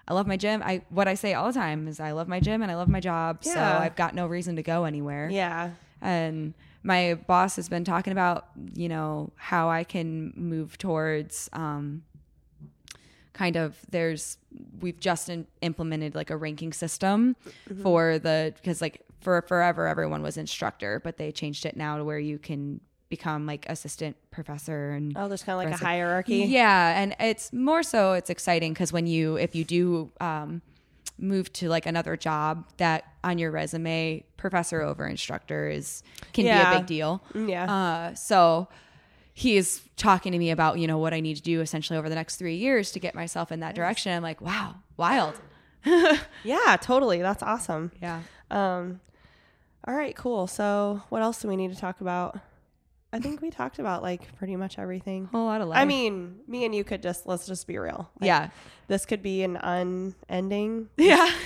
I 0.07 0.13
love 0.15 0.25
my 0.25 0.37
gym. 0.37 0.63
I 0.65 0.81
what 0.89 1.07
I 1.07 1.13
say 1.13 1.33
all 1.35 1.47
the 1.47 1.53
time 1.53 1.87
is 1.87 1.99
I 1.99 2.11
love 2.13 2.27
my 2.27 2.39
gym 2.39 2.61
and 2.63 2.71
I 2.71 2.75
love 2.75 2.87
my 2.87 2.99
job. 2.99 3.39
Yeah. 3.43 3.53
So 3.53 3.61
I've 3.83 3.95
got 3.95 4.15
no 4.15 4.25
reason 4.25 4.55
to 4.55 4.63
go 4.63 4.85
anywhere. 4.85 5.29
Yeah. 5.31 5.71
And 6.01 6.53
my 6.81 7.15
boss 7.27 7.57
has 7.57 7.67
been 7.69 7.83
talking 7.83 8.11
about, 8.13 8.47
you 8.73 8.87
know, 8.89 9.31
how 9.35 9.69
I 9.69 9.83
can 9.83 10.33
move 10.35 10.77
towards 10.79 11.49
um 11.53 12.03
kind 13.41 13.55
of 13.55 13.77
there's 13.95 14.37
we've 14.81 14.99
just 14.99 15.29
in, 15.29 15.45
implemented 15.61 16.11
like 16.19 16.29
a 16.35 16.37
ranking 16.45 16.73
system 16.83 17.17
Mm-hmm. 17.69 17.81
for 17.85 18.19
the 18.19 18.53
because 18.57 18.79
like 18.85 18.95
for 19.21 19.41
forever 19.51 19.83
everyone 19.93 20.21
was 20.27 20.35
instructor 20.37 20.93
but 21.05 21.13
they 21.19 21.31
changed 21.31 21.63
it 21.69 21.75
now 21.85 21.93
to 21.99 22.03
where 22.09 22.19
you 22.19 22.37
can 22.49 22.81
become 23.15 23.41
like 23.51 23.63
assistant 23.75 24.15
professor 24.37 24.91
and 24.97 25.05
Oh, 25.19 25.27
there's 25.29 25.43
kind 25.47 25.55
of 25.57 25.61
like 25.71 25.81
a 25.81 25.83
hierarchy. 25.91 26.37
yeah, 26.61 26.99
and 27.01 27.15
it's 27.19 27.51
more 27.53 27.81
so 27.93 28.13
it's 28.19 28.29
exciting 28.29 28.71
because 28.73 28.91
when 28.97 29.07
you 29.07 29.25
if 29.37 29.51
you 29.57 29.63
do 29.63 30.11
um, 30.29 30.61
move 31.17 31.51
to 31.59 31.67
like 31.75 31.85
another 31.93 32.15
job, 32.29 32.65
that 32.77 33.01
on 33.23 33.37
your 33.41 33.51
resume, 33.51 34.23
professor 34.37 34.79
over 34.89 35.03
instructor 35.07 35.61
is 35.79 36.03
can 36.33 36.43
be 36.45 36.49
a 36.51 36.77
big 36.77 36.85
deal. 36.95 37.11
Mm, 37.33 37.49
Yeah. 37.49 37.65
Uh, 37.75 38.13
so 38.15 38.67
he's 39.39 39.81
talking 39.95 40.33
to 40.33 40.37
me 40.37 40.51
about 40.51 40.79
you 40.79 40.87
know 40.87 40.97
what 40.97 41.13
I 41.13 41.21
need 41.21 41.37
to 41.37 41.41
do 41.41 41.61
essentially 41.61 41.97
over 41.97 42.09
the 42.09 42.15
next 42.15 42.35
three 42.35 42.55
years 42.55 42.91
to 42.91 42.99
get 42.99 43.15
myself 43.15 43.51
in 43.51 43.61
that 43.61 43.73
direction. 43.73 44.11
I'm 44.11 44.21
like, 44.21 44.41
wow, 44.41 44.75
wild. 44.97 45.39
yeah, 46.43 46.77
totally. 46.81 47.21
That's 47.21 47.41
awesome. 47.41 47.91
Yeah. 48.01 48.21
Um, 48.51 48.99
all 49.87 49.95
right, 49.95 50.13
cool. 50.15 50.45
So 50.47 51.01
what 51.07 51.21
else 51.21 51.41
do 51.41 51.47
we 51.47 51.55
need 51.55 51.73
to 51.73 51.79
talk 51.79 52.01
about? 52.01 52.37
I 53.13 53.19
think 53.19 53.41
we 53.41 53.49
talked 53.49 53.79
about 53.79 54.03
like 54.03 54.35
pretty 54.37 54.57
much 54.57 54.77
everything. 54.77 55.29
A 55.33 55.37
whole 55.37 55.45
lot 55.45 55.61
of 55.61 55.69
life. 55.69 55.79
I 55.79 55.85
mean, 55.85 56.41
me 56.47 56.65
and 56.65 56.75
you 56.75 56.83
could 56.83 57.01
just 57.01 57.25
let's 57.25 57.47
just 57.47 57.65
be 57.65 57.77
real. 57.77 58.09
Like, 58.19 58.27
yeah, 58.27 58.49
this 58.89 59.05
could 59.05 59.23
be 59.23 59.43
an 59.43 59.55
unending. 59.55 60.89
yeah. 60.97 61.31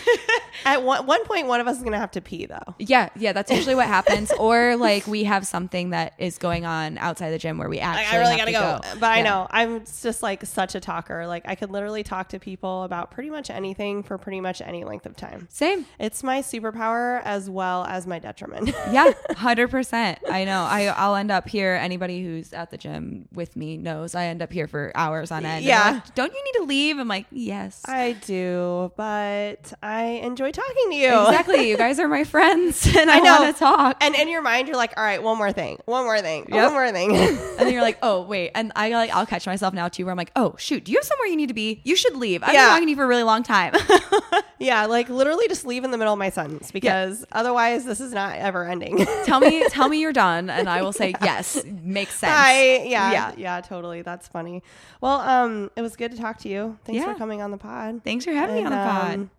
At 0.66 0.84
one 0.84 1.06
one 1.08 1.26
point, 1.26 1.48
one 1.48 1.60
of 1.60 1.68
us 1.68 1.78
is 1.78 1.84
gonna 1.84 1.98
have 1.98 2.12
to 2.12 2.22
pee 2.22 2.46
though. 2.46 2.76
Yeah, 2.80 3.10
yeah, 3.16 3.34
that's 3.34 3.52
usually 3.52 3.76
what 3.76 3.88
happens. 3.88 4.32
Or 4.40 4.76
like 4.76 5.06
we 5.08 5.24
have 5.26 5.46
something 5.48 5.90
that 5.92 6.14
is 6.18 6.38
going 6.38 6.66
on 6.66 6.98
outside 7.00 7.32
the 7.32 7.38
gym 7.38 7.58
where 7.58 7.68
we 7.70 7.78
Like, 7.80 7.86
actually 8.00 8.18
I 8.18 8.22
really 8.22 8.38
gotta 8.38 8.52
go. 8.52 8.80
go. 8.94 9.00
But 9.00 9.12
I 9.18 9.22
know 9.22 9.48
I'm 9.50 9.80
just 10.02 10.22
like 10.24 10.46
such 10.46 10.76
a 10.76 10.80
talker. 10.80 11.26
Like 11.28 11.44
I 11.48 11.56
could 11.56 11.72
literally 11.72 12.04
talk 12.04 12.30
to 12.30 12.40
people 12.40 12.84
about 12.84 13.10
pretty 13.12 13.30
much 13.30 13.50
anything 13.50 14.04
for 14.04 14.18
pretty 14.18 14.42
much 14.42 14.62
any 14.62 14.84
length 14.84 15.06
of 15.06 15.16
time. 15.18 15.48
Same. 15.52 15.86
It's 16.00 16.24
my 16.24 16.42
superpower 16.42 17.22
as 17.24 17.50
well 17.50 17.86
as 17.86 18.06
my 18.08 18.20
detriment. 18.20 18.72
Yeah, 18.92 19.14
hundred 19.36 19.70
percent. 19.72 20.20
I 20.30 20.44
know. 20.46 20.62
I 20.62 20.86
I'll 20.86 21.16
end 21.16 21.32
up 21.32 21.48
here. 21.50 21.74
Anybody 21.74 22.24
who's 22.24 22.54
at 22.54 22.70
the 22.70 22.78
gym 22.78 23.28
with 23.34 23.56
me 23.56 23.76
knows 23.78 24.14
I 24.14 24.26
end 24.26 24.42
up 24.42 24.52
here 24.54 24.68
for 24.68 24.92
hours 24.96 25.32
on 25.32 25.46
end. 25.46 25.66
Yeah. 25.66 25.92
like, 25.94 26.16
Don't 26.16 26.32
you 26.34 26.44
need 26.44 26.60
to 26.60 26.64
leave? 26.66 27.00
I'm 27.00 27.08
like, 27.08 27.26
yes. 27.34 27.82
I 27.86 28.14
do, 28.26 28.92
but 28.96 29.74
I 29.82 30.04
enjoy 30.24 30.52
talking 30.52 30.90
to 30.92 30.96
you. 30.96 31.08
exactly. 31.28 31.70
You 31.70 31.78
guys 31.78 32.00
are 32.00 32.08
my 32.08 32.24
friends, 32.24 32.86
and 32.98 33.10
I, 33.10 33.18
I 33.18 33.22
want 33.22 33.54
to 33.56 33.60
talk. 33.60 33.98
And 34.02 34.16
in 34.16 34.28
your 34.28 34.42
mind, 34.42 34.68
you're 34.68 34.78
like, 34.78 34.94
all 34.98 35.04
right, 35.04 35.22
one 35.22 35.38
more 35.38 35.52
thing, 35.52 35.80
one 35.86 36.06
more 36.06 36.22
thing, 36.22 36.46
Yep. 36.50 36.64
one 36.66 36.74
more 36.74 36.92
thing. 36.92 37.16
And 37.16 37.38
then 37.60 37.74
you're 37.74 37.82
like, 37.82 37.98
oh 38.02 38.22
wait, 38.24 38.52
and 38.56 38.72
I 38.76 38.90
like 38.90 39.12
I'll 39.12 39.26
catch 39.26 39.46
myself 39.46 39.74
now 39.74 39.88
too, 39.88 40.06
where 40.06 40.12
I'm 40.12 40.18
like, 40.18 40.32
oh 40.36 40.56
shoot, 40.58 40.84
do 40.86 40.92
you 40.92 40.98
have 41.00 41.06
somewhere 41.06 41.28
you 41.28 41.36
need 41.36 41.48
to 41.48 41.54
be? 41.54 41.82
You 41.84 41.96
should 41.96 42.16
leave. 42.16 42.44
I've 42.44 42.54
Yeah. 42.54 42.66
been 42.66 42.70
talking 42.74 42.88
to 42.88 42.90
you 42.92 42.96
for 42.96 43.04
a 43.04 43.08
really 43.08 43.24
long 43.24 43.44
time. 43.44 43.74
yeah, 44.60 44.86
like 44.86 45.10
literally 45.10 45.48
just 45.48 45.66
leave 45.66 45.84
in 45.84 45.92
the 45.92 45.98
middle 45.98 46.14
of 46.14 46.20
my 46.20 46.30
sentence 46.30 46.72
because 46.72 47.26
otherwise 47.32 47.86
this 47.86 48.00
is 48.00 48.14
not 48.14 48.36
ever 48.38 48.68
ending. 48.68 49.06
tell 49.26 49.40
me, 49.40 49.66
tell 49.70 49.90
me 49.90 50.00
you're 50.00 50.14
done, 50.14 50.50
and 50.50 50.70
I 50.70 50.82
will 50.82 50.94
say 50.94 51.14
yes, 51.22 51.64
makes 51.66 52.16
sense. 52.16 52.34
I 52.36 52.84
yeah, 52.86 53.12
Yeah. 53.12 53.32
yeah 53.38 53.62
totally. 53.62 54.02
That's 54.02 54.28
funny. 54.28 54.64
Well, 55.02 55.20
um, 55.22 55.72
it 55.76 55.82
was 55.82 55.96
good 55.96 56.12
to 56.12 56.18
talk 56.18 56.38
to 56.40 56.50
you. 56.50 56.78
Thanks 56.86 57.02
Yeah. 57.04 57.12
for 57.14 57.18
coming 57.18 57.23
on 57.32 57.52
the 57.52 57.58
pod. 57.58 58.02
Thanks 58.04 58.26
for 58.26 58.32
having 58.32 58.56
me 58.56 58.64
on 58.66 58.72
the 58.72 58.78
pod. 58.78 59.14
um, 59.16 59.30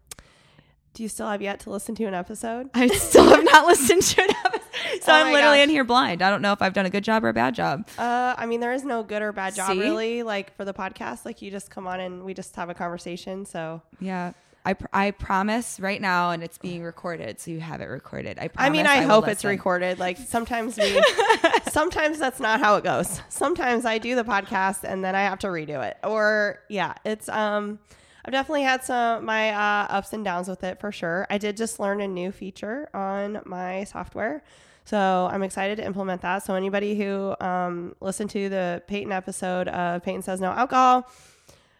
do 0.94 1.02
you 1.02 1.08
still 1.08 1.28
have 1.28 1.42
yet 1.42 1.58
to 1.60 1.70
listen 1.70 1.94
to 1.96 2.04
an 2.04 2.14
episode? 2.14 2.70
I 2.72 2.86
still 2.88 3.24
have 3.28 3.44
not 3.44 3.66
listened 3.66 4.02
to 4.02 4.22
an 4.22 4.30
episode. 4.30 4.60
So 5.02 5.12
Oh 5.12 5.16
I'm 5.16 5.32
literally 5.32 5.56
gosh. 5.58 5.64
in 5.64 5.70
here 5.70 5.82
blind. 5.84 6.22
I 6.22 6.30
don't 6.30 6.40
know 6.40 6.52
if 6.52 6.62
I've 6.62 6.72
done 6.72 6.86
a 6.86 6.90
good 6.90 7.02
job 7.04 7.24
or 7.24 7.28
a 7.28 7.32
bad 7.32 7.54
job. 7.54 7.88
Uh, 7.98 8.34
I 8.38 8.46
mean, 8.46 8.60
there 8.60 8.72
is 8.72 8.84
no 8.84 9.02
good 9.02 9.20
or 9.22 9.32
bad 9.32 9.54
job 9.56 9.72
See? 9.72 9.80
really. 9.80 10.22
Like 10.22 10.54
for 10.56 10.64
the 10.64 10.72
podcast, 10.74 11.24
like 11.24 11.42
you 11.42 11.50
just 11.50 11.68
come 11.70 11.86
on 11.88 11.98
and 12.00 12.22
we 12.24 12.32
just 12.32 12.54
have 12.56 12.70
a 12.70 12.74
conversation. 12.74 13.44
So 13.44 13.82
Yeah. 14.00 14.32
I, 14.64 14.72
pr- 14.72 14.86
I 14.92 15.10
promise 15.10 15.78
right 15.78 16.00
now, 16.00 16.30
and 16.30 16.42
it's 16.42 16.56
being 16.56 16.82
recorded, 16.82 17.38
so 17.38 17.50
you 17.50 17.60
have 17.60 17.80
it 17.80 17.86
recorded. 17.86 18.38
I 18.38 18.48
promise 18.48 18.66
I 18.66 18.70
mean, 18.70 18.86
I, 18.86 19.00
will 19.00 19.08
hope 19.08 19.28
it's 19.28 19.44
recorded. 19.44 19.98
Like 19.98 20.16
sometimes 20.16 20.78
we, 20.78 21.02
sometimes 21.70 22.18
that's 22.18 22.40
not 22.40 22.60
how 22.60 22.76
it 22.76 22.84
goes. 22.84 23.20
Sometimes 23.28 23.84
I 23.84 23.98
do 23.98 24.14
the 24.14 24.24
podcast 24.24 24.84
and 24.84 25.04
then 25.04 25.14
I 25.14 25.22
have 25.22 25.38
to 25.40 25.48
redo 25.48 25.86
it. 25.86 25.98
Or 26.02 26.60
yeah, 26.68 26.94
it's 27.04 27.28
um, 27.28 27.78
I've 28.24 28.32
definitely 28.32 28.62
had 28.62 28.82
some 28.82 29.24
my 29.26 29.50
uh, 29.50 29.86
ups 29.90 30.12
and 30.12 30.24
downs 30.24 30.48
with 30.48 30.64
it 30.64 30.80
for 30.80 30.90
sure. 30.90 31.26
I 31.28 31.38
did 31.38 31.56
just 31.56 31.78
learn 31.78 32.00
a 32.00 32.08
new 32.08 32.32
feature 32.32 32.88
on 32.94 33.40
my 33.44 33.84
software. 33.84 34.42
So 34.86 35.28
I'm 35.30 35.42
excited 35.42 35.76
to 35.76 35.84
implement 35.84 36.22
that. 36.22 36.42
So 36.42 36.54
anybody 36.54 36.94
who 36.96 37.34
um, 37.40 37.94
listened 38.00 38.30
to 38.30 38.48
the 38.48 38.82
Peyton 38.86 39.12
episode 39.12 39.68
of 39.68 40.02
Peyton 40.02 40.22
says 40.22 40.40
no 40.40 40.52
alcohol, 40.52 41.08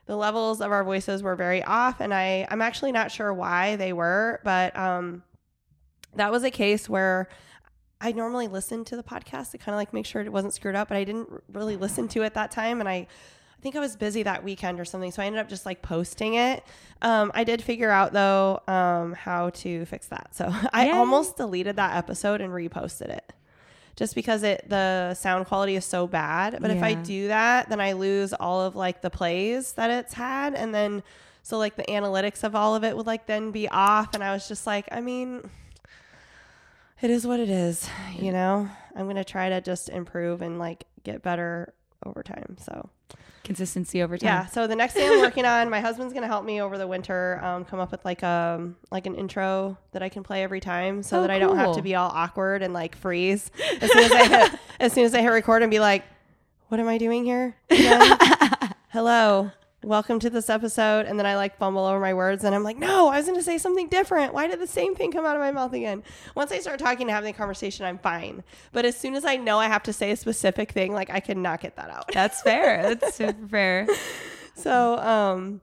the 0.07 0.17
levels 0.17 0.61
of 0.61 0.71
our 0.73 0.85
voices 0.85 1.23
were 1.23 1.37
very 1.37 1.63
off, 1.63 2.01
and 2.01 2.13
I 2.13 2.47
I'm 2.51 2.61
actually 2.63 2.93
not 2.93 3.11
sure 3.11 3.33
why 3.33 3.77
they 3.77 3.93
were, 3.93 4.41
but 4.45 4.77
um, 4.77 5.23
that 6.17 6.31
was 6.31 6.45
a 6.45 6.51
case 6.51 6.89
where 6.89 7.29
I 8.01 8.13
normally 8.13 8.49
listen 8.49 8.85
to 8.87 8.97
the 8.97 9.03
podcast 9.03 9.53
to 9.53 9.59
kind 9.59 9.75
of 9.75 9.77
like 9.77 9.93
make 9.95 10.05
sure 10.05 10.21
it 10.21 10.33
wasn't 10.33 10.53
screwed 10.53 10.75
up, 10.75 10.89
but 10.89 10.97
I 10.97 11.05
didn't 11.05 11.29
really 11.53 11.77
listen 11.77 12.07
to 12.09 12.23
it 12.23 12.35
that 12.35 12.51
time, 12.51 12.81
and 12.81 12.89
I. 12.89 13.07
I 13.57 13.65
think 13.65 13.77
I 13.77 13.81
was 13.81 13.97
busy 13.97 14.23
that 14.25 14.45
weekend 14.45 14.79
or 14.79 14.85
something, 14.85 15.11
so 15.11 15.23
I 15.23 15.25
ended 15.25 15.41
up 15.41 15.49
just 15.49 15.65
like 15.65 15.81
posting 15.81 16.35
it. 16.35 16.63
Um, 17.01 17.33
I 17.35 17.45
did 17.45 17.63
figure 17.63 17.89
out 17.89 18.13
though 18.13 18.61
um, 18.69 19.15
how 19.15 19.49
to 19.51 19.87
fix 19.87 20.07
that, 20.09 20.35
so 20.35 20.53
I 20.75 20.89
Yay. 20.89 20.91
almost 20.93 21.39
deleted 21.39 21.77
that 21.77 21.97
episode 21.97 22.43
and 22.43 22.53
reposted 22.53 23.09
it, 23.09 23.33
just 23.97 24.15
because 24.15 24.43
it 24.43 24.69
the 24.69 25.15
sound 25.15 25.47
quality 25.47 25.77
is 25.77 25.85
so 25.85 26.07
bad. 26.07 26.59
But 26.61 26.71
if 26.71 26.83
I 26.83 26.95
do 26.95 27.29
that, 27.29 27.69
then 27.69 27.81
I 27.81 27.93
lose 27.93 28.33
all 28.33 28.61
of 28.63 28.75
like 28.75 29.03
the 29.03 29.11
plays 29.11 29.73
that 29.73 29.91
it's 29.91 30.15
had, 30.15 30.55
and 30.55 30.75
then 30.75 31.03
so 31.43 31.59
like 31.59 31.77
the 31.77 31.85
analytics 31.85 32.43
of 32.43 32.55
all 32.55 32.75
of 32.75 32.85
it 32.85 32.97
would 32.97 33.07
like 33.07 33.27
then 33.27 33.51
be 33.51 33.69
off, 33.69 34.15
and 34.15 34.25
I 34.25 34.33
was 34.33 34.49
just 34.49 34.67
like, 34.67 34.89
I 34.91 35.01
mean, 35.01 35.49
it 37.01 37.11
is 37.11 37.27
what 37.27 37.39
it 37.39 37.51
is, 37.51 37.89
you 38.19 38.33
know. 38.33 38.69
I'm 38.97 39.07
gonna 39.07 39.25
try 39.25 39.49
to 39.49 39.61
just 39.61 39.89
improve 39.89 40.41
and 40.43 40.59
like 40.59 40.85
get 41.03 41.23
better 41.23 41.75
over 42.07 42.23
time. 42.23 42.57
So 42.61 42.89
Consistency 43.43 44.03
over 44.03 44.17
time. 44.17 44.27
yeah. 44.27 44.47
So 44.47 44.67
the 44.67 44.75
next 44.75 44.95
thing 44.95 45.07
I'm 45.11 45.21
working 45.21 45.45
on, 45.45 45.69
my 45.69 45.81
husband's 45.81 46.15
gonna 46.15 46.27
help 46.27 46.47
me 46.47 46.63
over 46.63 46.79
the 46.79 46.87
winter, 46.87 47.39
um, 47.45 47.67
come 47.67 47.79
up 47.79 47.91
with 47.93 48.03
like 48.05 48.23
um 48.23 48.77
like 48.91 49.07
an 49.07 49.15
intro 49.17 49.77
that 49.93 50.03
I 50.03 50.09
can 50.09 50.23
play 50.23 50.43
every 50.43 50.61
time, 50.61 51.03
so 51.03 51.19
Oh, 51.19 51.21
that 51.23 51.31
I 51.31 51.39
don't 51.39 51.57
have 51.59 51.75
to 51.77 51.83
be 51.83 51.95
all 51.95 52.11
awkward 52.11 52.63
and 52.63 52.73
like 52.73 52.97
freeze 52.97 53.51
as 53.83 53.93
soon 53.93 54.05
as 54.05 54.13
I 54.13 54.25
hit 54.27 54.61
as 54.81 54.93
soon 54.95 55.05
as 55.05 55.15
I 55.15 55.21
hit 55.21 55.29
record 55.29 55.61
and 55.63 55.71
be 55.71 55.79
like, 55.79 56.05
what 56.69 56.81
am 56.81 56.89
I 56.89 56.97
doing 56.97 57.25
here? 57.25 57.55
Hello. 58.89 59.51
Welcome 59.85 60.19
to 60.21 60.31
this 60.31 60.49
episode. 60.49 61.07
And 61.07 61.19
then 61.19 61.27
I 61.27 61.37
like 61.37 61.57
fumble 61.59 61.85
over 61.85 62.01
my 62.01 62.15
words 62.15 62.45
and 62.45 62.55
I'm 62.55 62.63
like, 62.63 62.79
no, 62.79 63.09
I 63.09 63.19
was 63.19 63.27
going 63.27 63.39
to 63.39 63.43
say 63.45 63.59
something 63.59 63.89
different. 63.89 64.33
Why 64.33 64.47
did 64.47 64.61
the 64.61 64.67
same 64.67 64.95
thing 64.95 65.13
come 65.13 65.25
out 65.25 65.37
of 65.37 65.41
my 65.41 65.53
mouth 65.53 65.73
again? 65.73 66.03
Once 66.35 66.53
I 66.53 66.59
start 66.61 66.79
talking 66.79 67.03
and 67.03 67.11
having 67.11 67.31
a 67.31 67.37
conversation, 67.37 67.85
I'm 67.87 67.99
fine. 67.99 68.43
But 68.73 68.85
as 68.85 68.97
soon 68.97 69.15
as 69.15 69.25
I 69.25 69.37
know 69.37 69.59
I 69.59 69.67
have 69.67 69.83
to 69.85 69.93
say 69.93 70.11
a 70.11 70.17
specific 70.17 70.73
thing, 70.73 70.93
like 70.93 71.11
I 71.11 71.21
cannot 71.21 71.61
get 71.61 71.77
that 71.77 71.91
out. 71.91 72.11
That's 72.13 72.43
fair. 72.43 72.95
That's 72.95 73.17
super 73.17 73.47
fair. 73.49 73.87
So, 74.57 74.99
um, 74.99 75.61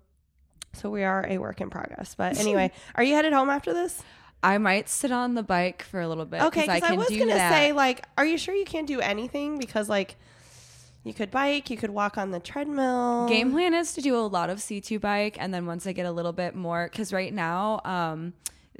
so 0.73 0.89
we 0.89 1.03
are 1.03 1.25
a 1.27 1.37
work 1.37 1.61
in 1.61 1.69
progress. 1.69 2.15
But 2.15 2.37
anyway, 2.37 2.71
are 2.95 3.03
you 3.03 3.15
headed 3.15 3.33
home 3.33 3.49
after 3.49 3.73
this? 3.73 4.03
I 4.43 4.57
might 4.57 4.89
sit 4.89 5.11
on 5.11 5.35
the 5.35 5.43
bike 5.43 5.83
for 5.83 6.01
a 6.01 6.07
little 6.07 6.25
bit. 6.25 6.41
Okay, 6.41 6.61
because 6.61 6.83
I, 6.83 6.87
can 6.87 6.97
was 6.97 7.09
gonna 7.09 7.27
that. 7.27 7.51
say, 7.51 7.73
like, 7.73 8.05
are 8.17 8.25
you 8.25 8.37
sure 8.37 8.55
you 8.55 8.65
can't 8.65 8.87
do 8.87 8.99
anything? 8.99 9.59
Because 9.59 9.87
like, 9.87 10.17
you 11.03 11.13
could 11.13 11.31
bike, 11.31 11.69
you 11.69 11.77
could 11.77 11.89
walk 11.89 12.17
on 12.17 12.31
the 12.31 12.39
treadmill. 12.39 13.27
Game 13.27 13.51
plan 13.51 13.73
is 13.73 13.93
to 13.93 14.01
do 14.01 14.15
a 14.15 14.21
lot 14.21 14.49
of 14.49 14.59
C2 14.59 14.99
bike 15.01 15.37
and 15.39 15.53
then 15.53 15.65
once 15.65 15.87
I 15.87 15.91
get 15.93 16.05
a 16.05 16.11
little 16.11 16.33
bit 16.33 16.55
more 16.55 16.89
cuz 16.89 17.11
right 17.11 17.33
now 17.33 17.81
um 17.85 18.33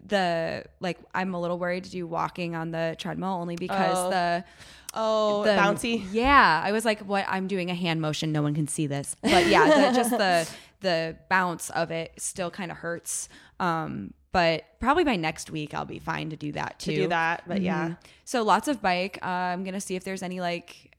the 0.03 0.63
like 0.79 0.97
I'm 1.13 1.33
a 1.33 1.39
little 1.41 1.59
worried 1.59 1.83
to 1.85 1.91
do 1.91 2.07
walking 2.07 2.55
on 2.55 2.71
the 2.71 2.95
treadmill 2.97 3.33
only 3.33 3.55
because 3.55 3.97
Oh. 3.97 4.09
the 4.09 4.43
Oh, 4.93 5.43
the 5.43 5.51
bouncy. 5.51 6.05
Yeah, 6.11 6.61
I 6.65 6.73
was 6.73 6.83
like, 6.83 6.99
"What? 6.99 7.23
I'm 7.29 7.47
doing 7.47 7.69
a 7.71 7.73
hand 7.73 8.01
motion. 8.01 8.33
No 8.33 8.41
one 8.41 8.53
can 8.53 8.67
see 8.67 8.87
this." 8.87 9.15
But 9.21 9.47
yeah, 9.47 9.89
the, 9.89 9.95
just 9.95 10.09
the 10.11 10.49
the 10.81 11.15
bounce 11.29 11.69
of 11.69 11.91
it 11.91 12.11
still 12.17 12.51
kind 12.51 12.71
of 12.71 12.77
hurts. 12.77 13.29
Um, 13.61 14.13
but 14.33 14.65
probably 14.81 15.05
by 15.05 15.15
next 15.15 15.49
week 15.49 15.73
I'll 15.73 15.85
be 15.85 15.99
fine 15.99 16.29
to 16.31 16.35
do 16.35 16.51
that 16.53 16.77
too. 16.79 16.91
To 16.91 16.97
do 17.03 17.07
that, 17.07 17.43
but 17.47 17.61
yeah. 17.61 17.89
Mhm. 17.91 17.97
So 18.25 18.43
lots 18.43 18.67
of 18.67 18.81
bike. 18.81 19.17
Uh, 19.23 19.27
I'm 19.27 19.63
gonna 19.63 19.79
see 19.79 19.95
if 19.95 20.03
there's 20.03 20.23
any 20.23 20.41
like 20.41 20.90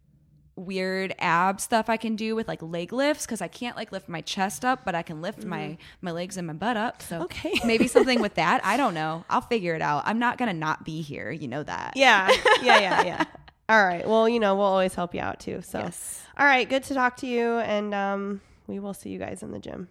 weird 0.56 1.14
ab 1.18 1.60
stuff 1.60 1.88
I 1.88 1.96
can 1.96 2.14
do 2.14 2.34
with 2.36 2.46
like 2.48 2.60
leg 2.62 2.92
lifts 2.92 3.24
because 3.24 3.40
I 3.40 3.48
can't 3.48 3.76
like 3.76 3.90
lift 3.92 4.08
my 4.08 4.20
chest 4.20 4.64
up, 4.64 4.84
but 4.84 4.94
I 4.94 5.02
can 5.02 5.22
lift 5.22 5.44
my 5.44 5.78
my 6.00 6.10
legs 6.10 6.36
and 6.36 6.46
my 6.46 6.52
butt 6.52 6.76
up. 6.76 7.02
So. 7.02 7.22
Okay. 7.22 7.54
maybe 7.64 7.88
something 7.88 8.20
with 8.20 8.34
that. 8.34 8.64
I 8.64 8.76
don't 8.76 8.94
know. 8.94 9.24
I'll 9.30 9.40
figure 9.40 9.74
it 9.74 9.82
out. 9.82 10.02
I'm 10.06 10.18
not 10.18 10.38
gonna 10.38 10.52
not 10.52 10.84
be 10.84 11.00
here. 11.02 11.30
You 11.30 11.48
know 11.48 11.62
that. 11.62 11.92
Yeah, 11.96 12.30
yeah, 12.62 12.78
yeah, 12.80 13.02
yeah. 13.04 13.24
All 13.68 13.84
right. 13.84 14.06
Well, 14.06 14.28
you 14.28 14.40
know, 14.40 14.54
we'll 14.56 14.66
always 14.66 14.94
help 14.94 15.14
you 15.14 15.20
out 15.20 15.40
too. 15.40 15.62
So, 15.62 15.78
Yes. 15.78 16.22
all 16.36 16.44
right. 16.44 16.68
Good 16.68 16.82
to 16.84 16.94
talk 16.94 17.16
to 17.18 17.26
you, 17.26 17.58
and 17.58 17.94
um, 17.94 18.40
we 18.66 18.78
will 18.78 18.92
see 18.92 19.08
you 19.10 19.18
guys 19.18 19.42
in 19.42 19.50
the 19.52 19.58
gym. 19.58 19.88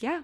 Yeah. 0.00 0.22